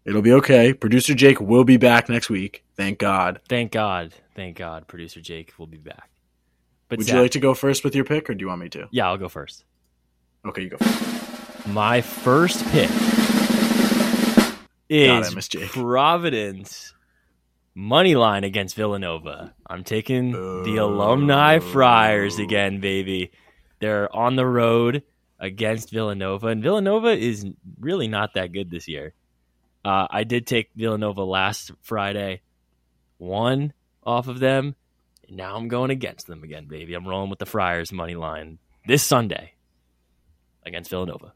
It'll 0.05 0.21
be 0.21 0.33
okay. 0.33 0.73
Producer 0.73 1.13
Jake 1.13 1.39
will 1.39 1.63
be 1.63 1.77
back 1.77 2.09
next 2.09 2.29
week. 2.29 2.63
Thank 2.75 2.99
God. 2.99 3.39
Thank 3.47 3.71
God. 3.71 4.13
Thank 4.35 4.57
God. 4.57 4.87
Producer 4.87 5.21
Jake 5.21 5.53
will 5.57 5.67
be 5.67 5.77
back. 5.77 6.09
But 6.89 6.97
Would 6.97 7.07
Zach- 7.07 7.15
you 7.15 7.21
like 7.21 7.31
to 7.31 7.39
go 7.39 7.53
first 7.53 7.83
with 7.83 7.95
your 7.95 8.03
pick, 8.03 8.29
or 8.29 8.33
do 8.33 8.41
you 8.41 8.47
want 8.47 8.61
me 8.61 8.69
to? 8.69 8.87
Yeah, 8.91 9.07
I'll 9.07 9.17
go 9.17 9.29
first. 9.29 9.63
Okay, 10.45 10.63
you 10.63 10.69
go. 10.69 10.77
First. 10.77 11.67
My 11.67 12.01
first 12.01 12.65
pick 12.71 12.89
is. 14.89 15.33
Providence 15.69 16.93
money 17.75 18.15
line 18.15 18.43
against 18.43 18.75
Villanova. 18.75 19.53
I'm 19.67 19.83
taking 19.83 20.31
the 20.31 20.77
alumni 20.77 21.59
Friars 21.59 22.39
again, 22.39 22.79
baby. 22.79 23.31
They're 23.79 24.13
on 24.13 24.35
the 24.35 24.45
road 24.45 25.03
against 25.39 25.91
Villanova, 25.91 26.47
and 26.47 26.61
Villanova 26.61 27.09
is 27.09 27.45
really 27.79 28.07
not 28.07 28.33
that 28.33 28.51
good 28.51 28.69
this 28.69 28.87
year. 28.87 29.13
Uh, 29.85 30.07
I 30.09 30.25
did 30.25 30.45
take 30.45 30.69
Villanova 30.75 31.23
last 31.23 31.71
Friday, 31.81 32.41
one 33.17 33.73
off 34.03 34.27
of 34.27 34.39
them, 34.39 34.75
and 35.27 35.37
now 35.37 35.55
I'm 35.55 35.69
going 35.69 35.91
against 35.91 36.27
them 36.27 36.43
again, 36.43 36.65
baby. 36.65 36.93
I'm 36.93 37.07
rolling 37.07 37.29
with 37.29 37.39
the 37.39 37.45
Friars 37.45 37.91
money 37.91 38.15
line 38.15 38.59
this 38.85 39.03
Sunday 39.03 39.53
against 40.65 40.89
Villanova. 40.89 41.31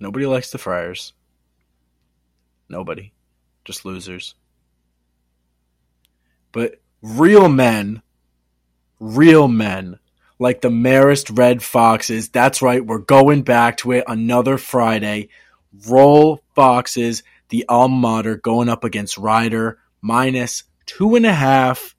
Nobody 0.00 0.26
likes 0.26 0.50
the 0.50 0.58
Friars. 0.58 1.12
Nobody. 2.68 3.12
Just 3.66 3.84
losers. 3.84 4.36
But 6.52 6.80
real 7.02 7.48
men, 7.48 8.00
real 9.00 9.48
men, 9.48 9.98
like 10.38 10.60
the 10.60 10.70
Marist 10.70 11.36
Red 11.36 11.62
Foxes, 11.62 12.28
that's 12.28 12.62
right, 12.62 12.84
we're 12.84 12.98
going 12.98 13.42
back 13.42 13.78
to 13.78 13.90
it 13.90 14.04
another 14.06 14.56
Friday. 14.56 15.28
Roll 15.88 16.40
Foxes, 16.54 17.24
the 17.48 17.64
alma 17.68 17.96
mater, 17.96 18.36
going 18.36 18.68
up 18.68 18.84
against 18.84 19.18
Rider, 19.18 19.80
minus 20.00 20.62
two 20.86 21.16
and 21.16 21.26
a 21.26 21.32
half. 21.32 21.96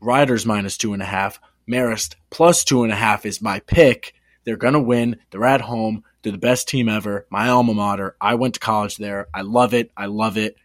Riders 0.00 0.44
minus 0.44 0.76
two 0.76 0.92
and 0.92 1.02
a 1.02 1.06
half. 1.06 1.40
Marist 1.66 2.16
plus 2.28 2.62
two 2.62 2.82
and 2.84 2.92
a 2.92 2.96
half 2.96 3.24
is 3.24 3.40
my 3.40 3.60
pick. 3.60 4.12
They're 4.44 4.56
going 4.56 4.74
to 4.74 4.80
win. 4.80 5.16
They're 5.30 5.46
at 5.46 5.62
home. 5.62 6.04
They're 6.22 6.32
the 6.32 6.38
best 6.38 6.68
team 6.68 6.90
ever. 6.90 7.26
My 7.30 7.48
alma 7.48 7.72
mater. 7.72 8.16
I 8.20 8.34
went 8.34 8.54
to 8.54 8.60
college 8.60 8.98
there. 8.98 9.28
I 9.32 9.40
love 9.40 9.72
it. 9.72 9.90
I 9.96 10.06
love 10.06 10.36
it. 10.36 10.56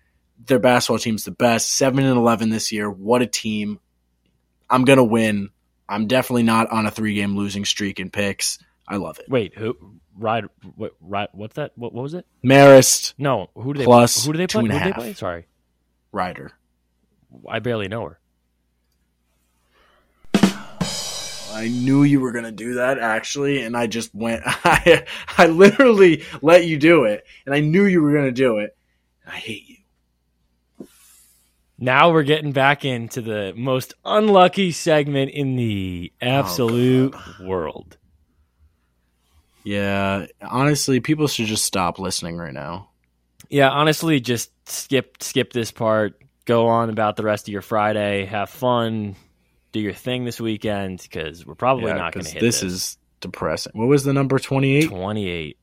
Their 0.45 0.59
basketball 0.59 0.99
team's 0.99 1.25
the 1.25 1.31
best. 1.31 1.73
7 1.75 2.03
and 2.03 2.17
11 2.17 2.49
this 2.49 2.71
year. 2.71 2.89
What 2.89 3.21
a 3.21 3.27
team. 3.27 3.79
I'm 4.69 4.85
going 4.85 4.97
to 4.97 5.03
win. 5.03 5.49
I'm 5.87 6.07
definitely 6.07 6.43
not 6.43 6.69
on 6.71 6.85
a 6.85 6.91
three 6.91 7.13
game 7.15 7.35
losing 7.35 7.65
streak 7.65 7.99
in 7.99 8.09
picks. 8.09 8.59
I 8.87 8.95
love 8.97 9.19
it. 9.19 9.25
Wait, 9.29 9.55
who? 9.57 9.77
Ride? 10.15 10.45
What? 10.75 10.95
Ride? 11.01 11.29
What's 11.33 11.55
that? 11.55 11.71
What, 11.75 11.93
what 11.93 12.03
was 12.03 12.13
it? 12.13 12.25
Marist, 12.43 13.13
No, 13.17 13.49
who 13.55 13.73
do 13.73 13.79
they 13.79 13.85
Plus 13.85 14.25
Who 14.25 14.31
do 14.33 14.37
they 14.37 14.47
play? 14.47 14.61
and 14.63 14.71
a 14.71 14.73
Who 14.73 14.79
do 14.79 14.83
they 14.83 14.89
half. 14.91 14.95
play? 14.99 15.13
Sorry, 15.13 15.45
Rider. 16.11 16.51
I 17.47 17.59
barely 17.59 17.87
know 17.87 18.03
her. 18.09 18.19
I 21.51 21.67
knew 21.67 22.03
you 22.03 22.19
were 22.21 22.31
gonna 22.31 22.51
do 22.51 22.75
that 22.75 22.99
actually, 22.99 23.61
and 23.63 23.75
I 23.75 23.87
just 23.87 24.13
went. 24.13 24.43
I 24.45 25.05
I 25.37 25.47
literally 25.47 26.23
let 26.41 26.65
you 26.65 26.77
do 26.77 27.03
it, 27.05 27.25
and 27.45 27.53
I 27.55 27.59
knew 27.59 27.85
you 27.85 28.01
were 28.01 28.13
gonna 28.13 28.31
do 28.31 28.59
it. 28.59 28.75
I 29.27 29.31
hate 29.35 29.67
you. 29.67 29.75
Now 31.81 32.11
we're 32.11 32.23
getting 32.23 32.51
back 32.51 32.83
into 32.83 33.21
the 33.21 33.53
most 33.55 33.93
unlucky 34.03 34.71
segment 34.71 35.31
in 35.31 35.55
the 35.55 36.11
oh, 36.21 36.25
absolute 36.27 37.15
world. 37.41 37.97
Yeah, 39.63 40.25
honestly, 40.41 40.99
people 40.99 41.27
should 41.27 41.45
just 41.45 41.65
stop 41.65 41.99
listening 41.99 42.37
right 42.37 42.53
now. 42.53 42.89
Yeah, 43.49 43.69
honestly, 43.69 44.19
just 44.19 44.51
skip 44.69 45.21
skip 45.21 45.53
this 45.53 45.71
part. 45.71 46.21
Go 46.45 46.67
on 46.67 46.89
about 46.89 47.15
the 47.15 47.23
rest 47.23 47.47
of 47.47 47.51
your 47.51 47.61
Friday. 47.61 48.25
Have 48.25 48.49
fun. 48.49 49.15
Do 49.71 49.79
your 49.79 49.93
thing 49.93 50.25
this 50.25 50.41
weekend 50.41 50.99
because 51.01 51.45
we're 51.45 51.55
probably 51.55 51.87
Yeah, 51.91 51.97
not 51.97 52.13
going 52.13 52.25
to 52.25 52.31
hit 52.31 52.41
this, 52.41 52.61
this. 52.61 52.71
is 52.73 52.97
depressing. 53.19 53.73
What 53.75 53.87
was 53.87 54.03
the 54.03 54.13
number 54.13 54.39
28? 54.39 54.87
twenty 54.89 55.29
eight. 55.29 55.58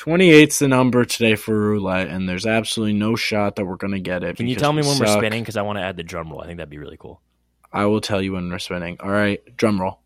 28's 0.00 0.60
the 0.60 0.68
number 0.68 1.04
today 1.04 1.34
for 1.34 1.54
roulette, 1.54 2.08
and 2.08 2.26
there's 2.26 2.46
absolutely 2.46 2.94
no 2.94 3.16
shot 3.16 3.56
that 3.56 3.66
we're 3.66 3.76
gonna 3.76 4.00
get 4.00 4.24
it. 4.24 4.36
Can 4.36 4.46
you 4.46 4.56
tell 4.56 4.72
me 4.72 4.80
we 4.80 4.88
when 4.88 4.98
we're 4.98 5.06
spinning? 5.06 5.42
Because 5.42 5.58
I 5.58 5.62
want 5.62 5.76
to 5.76 5.82
add 5.82 5.98
the 5.98 6.02
drum 6.02 6.30
roll. 6.30 6.40
I 6.40 6.46
think 6.46 6.56
that'd 6.56 6.70
be 6.70 6.78
really 6.78 6.96
cool. 6.96 7.20
I 7.70 7.84
will 7.84 8.00
tell 8.00 8.22
you 8.22 8.32
when 8.32 8.50
we're 8.50 8.58
spinning. 8.58 8.96
All 9.00 9.10
right, 9.10 9.42
drum 9.58 9.78
roll. 9.78 10.00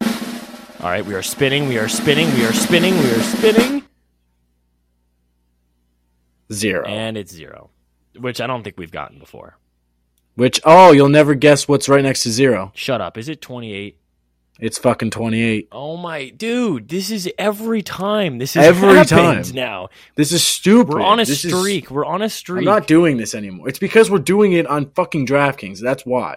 All 0.00 0.90
right, 0.90 1.06
we 1.06 1.14
are 1.14 1.22
spinning. 1.22 1.68
We 1.68 1.78
are 1.78 1.88
spinning. 1.88 2.26
We 2.34 2.44
are 2.44 2.52
spinning. 2.52 2.94
We 2.94 3.10
are 3.12 3.22
spinning. 3.22 3.84
Zero. 6.52 6.84
And 6.84 7.16
it's 7.16 7.32
zero, 7.32 7.70
which 8.18 8.40
I 8.40 8.48
don't 8.48 8.64
think 8.64 8.76
we've 8.76 8.90
gotten 8.90 9.20
before. 9.20 9.56
Which 10.34 10.60
oh, 10.64 10.90
you'll 10.90 11.08
never 11.08 11.36
guess 11.36 11.68
what's 11.68 11.88
right 11.88 12.02
next 12.02 12.24
to 12.24 12.30
zero. 12.32 12.72
Shut 12.74 13.00
up. 13.00 13.16
Is 13.16 13.28
it 13.28 13.40
28? 13.40 14.00
It's 14.60 14.78
fucking 14.78 15.10
28. 15.10 15.68
Oh 15.72 15.96
my 15.96 16.28
dude, 16.30 16.88
this 16.88 17.10
is 17.10 17.28
every 17.38 17.82
time. 17.82 18.38
This 18.38 18.54
is 18.54 18.62
Every 18.64 19.04
time. 19.04 19.42
now. 19.52 19.88
This 20.14 20.30
is 20.30 20.44
stupid. 20.44 20.94
We're 20.94 21.02
on 21.02 21.18
a 21.18 21.24
This 21.24 21.44
is- 21.44 21.52
streak. 21.52 21.90
We're 21.90 22.04
on 22.06 22.22
a 22.22 22.28
streak. 22.30 22.58
I'm 22.60 22.64
not 22.64 22.86
doing 22.86 23.16
this 23.16 23.34
anymore. 23.34 23.68
It's 23.68 23.80
because 23.80 24.10
we're 24.10 24.18
doing 24.20 24.52
it 24.52 24.66
on 24.68 24.90
fucking 24.90 25.26
DraftKings. 25.26 25.80
That's 25.80 26.06
why. 26.06 26.36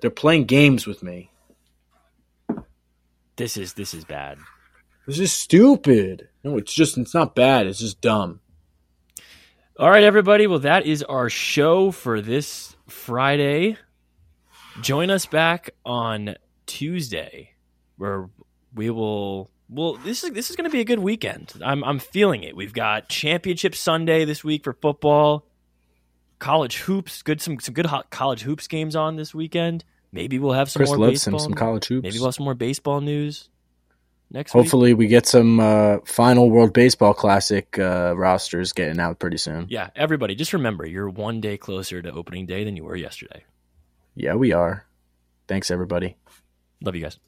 They're 0.00 0.10
playing 0.10 0.44
games 0.46 0.86
with 0.86 1.02
me. 1.04 1.30
this 3.36 3.56
is 3.56 3.74
this 3.74 3.94
is 3.94 4.04
bad. 4.04 4.38
This 5.06 5.20
is 5.20 5.32
stupid. 5.32 6.28
No, 6.42 6.56
it's 6.58 6.74
just 6.74 6.98
it's 6.98 7.14
not 7.14 7.34
bad. 7.36 7.66
It's 7.66 7.78
just 7.78 8.00
dumb. 8.00 8.40
All 9.78 9.88
right, 9.88 10.02
everybody. 10.02 10.48
Well, 10.48 10.58
that 10.60 10.84
is 10.86 11.04
our 11.04 11.30
show 11.30 11.92
for 11.92 12.20
this 12.20 12.76
Friday. 12.88 13.76
Join 14.82 15.10
us 15.10 15.26
back 15.26 15.70
on 15.84 16.36
Tuesday, 16.66 17.54
where 17.96 18.28
we 18.74 18.90
will. 18.90 19.50
Well, 19.68 19.94
this 19.94 20.24
is 20.24 20.30
this 20.30 20.50
is 20.50 20.56
going 20.56 20.68
to 20.68 20.72
be 20.72 20.80
a 20.80 20.84
good 20.84 21.00
weekend. 21.00 21.52
I'm 21.64 21.82
I'm 21.84 21.98
feeling 21.98 22.44
it. 22.44 22.56
We've 22.56 22.72
got 22.72 23.08
Championship 23.08 23.74
Sunday 23.74 24.24
this 24.24 24.44
week 24.44 24.64
for 24.64 24.72
football. 24.72 25.46
College 26.38 26.78
hoops, 26.78 27.22
good 27.22 27.40
some 27.40 27.58
some 27.58 27.74
good 27.74 27.86
hot 27.86 28.10
college 28.10 28.42
hoops 28.42 28.68
games 28.68 28.94
on 28.94 29.16
this 29.16 29.34
weekend. 29.34 29.84
Maybe 30.12 30.38
we'll 30.38 30.52
have 30.52 30.70
some 30.70 30.80
Chris 30.80 30.90
more 30.90 30.98
loves 30.98 31.12
baseball. 31.24 31.40
some 31.40 31.50
some 31.50 31.54
college 31.54 31.86
hoops. 31.86 32.04
Maybe 32.04 32.18
we'll 32.18 32.28
have 32.28 32.34
some 32.34 32.44
more 32.44 32.54
baseball 32.54 33.00
news 33.00 33.50
next 34.30 34.54
week. 34.54 34.62
Hopefully, 34.62 34.94
we 34.94 35.06
get 35.08 35.26
some 35.26 35.60
uh, 35.60 35.98
final 36.04 36.50
World 36.50 36.72
Baseball 36.72 37.14
Classic 37.14 37.78
uh, 37.78 38.14
rosters 38.16 38.72
getting 38.72 39.00
out 39.00 39.18
pretty 39.18 39.38
soon. 39.38 39.66
Yeah, 39.68 39.90
everybody, 39.96 40.34
just 40.34 40.52
remember 40.52 40.86
you're 40.86 41.10
one 41.10 41.40
day 41.40 41.56
closer 41.58 42.00
to 42.00 42.12
opening 42.12 42.46
day 42.46 42.64
than 42.64 42.76
you 42.76 42.84
were 42.84 42.96
yesterday. 42.96 43.44
Yeah, 44.18 44.34
we 44.34 44.52
are. 44.52 44.84
Thanks, 45.46 45.70
everybody. 45.70 46.16
Love 46.80 46.96
you 46.96 47.02
guys. 47.02 47.18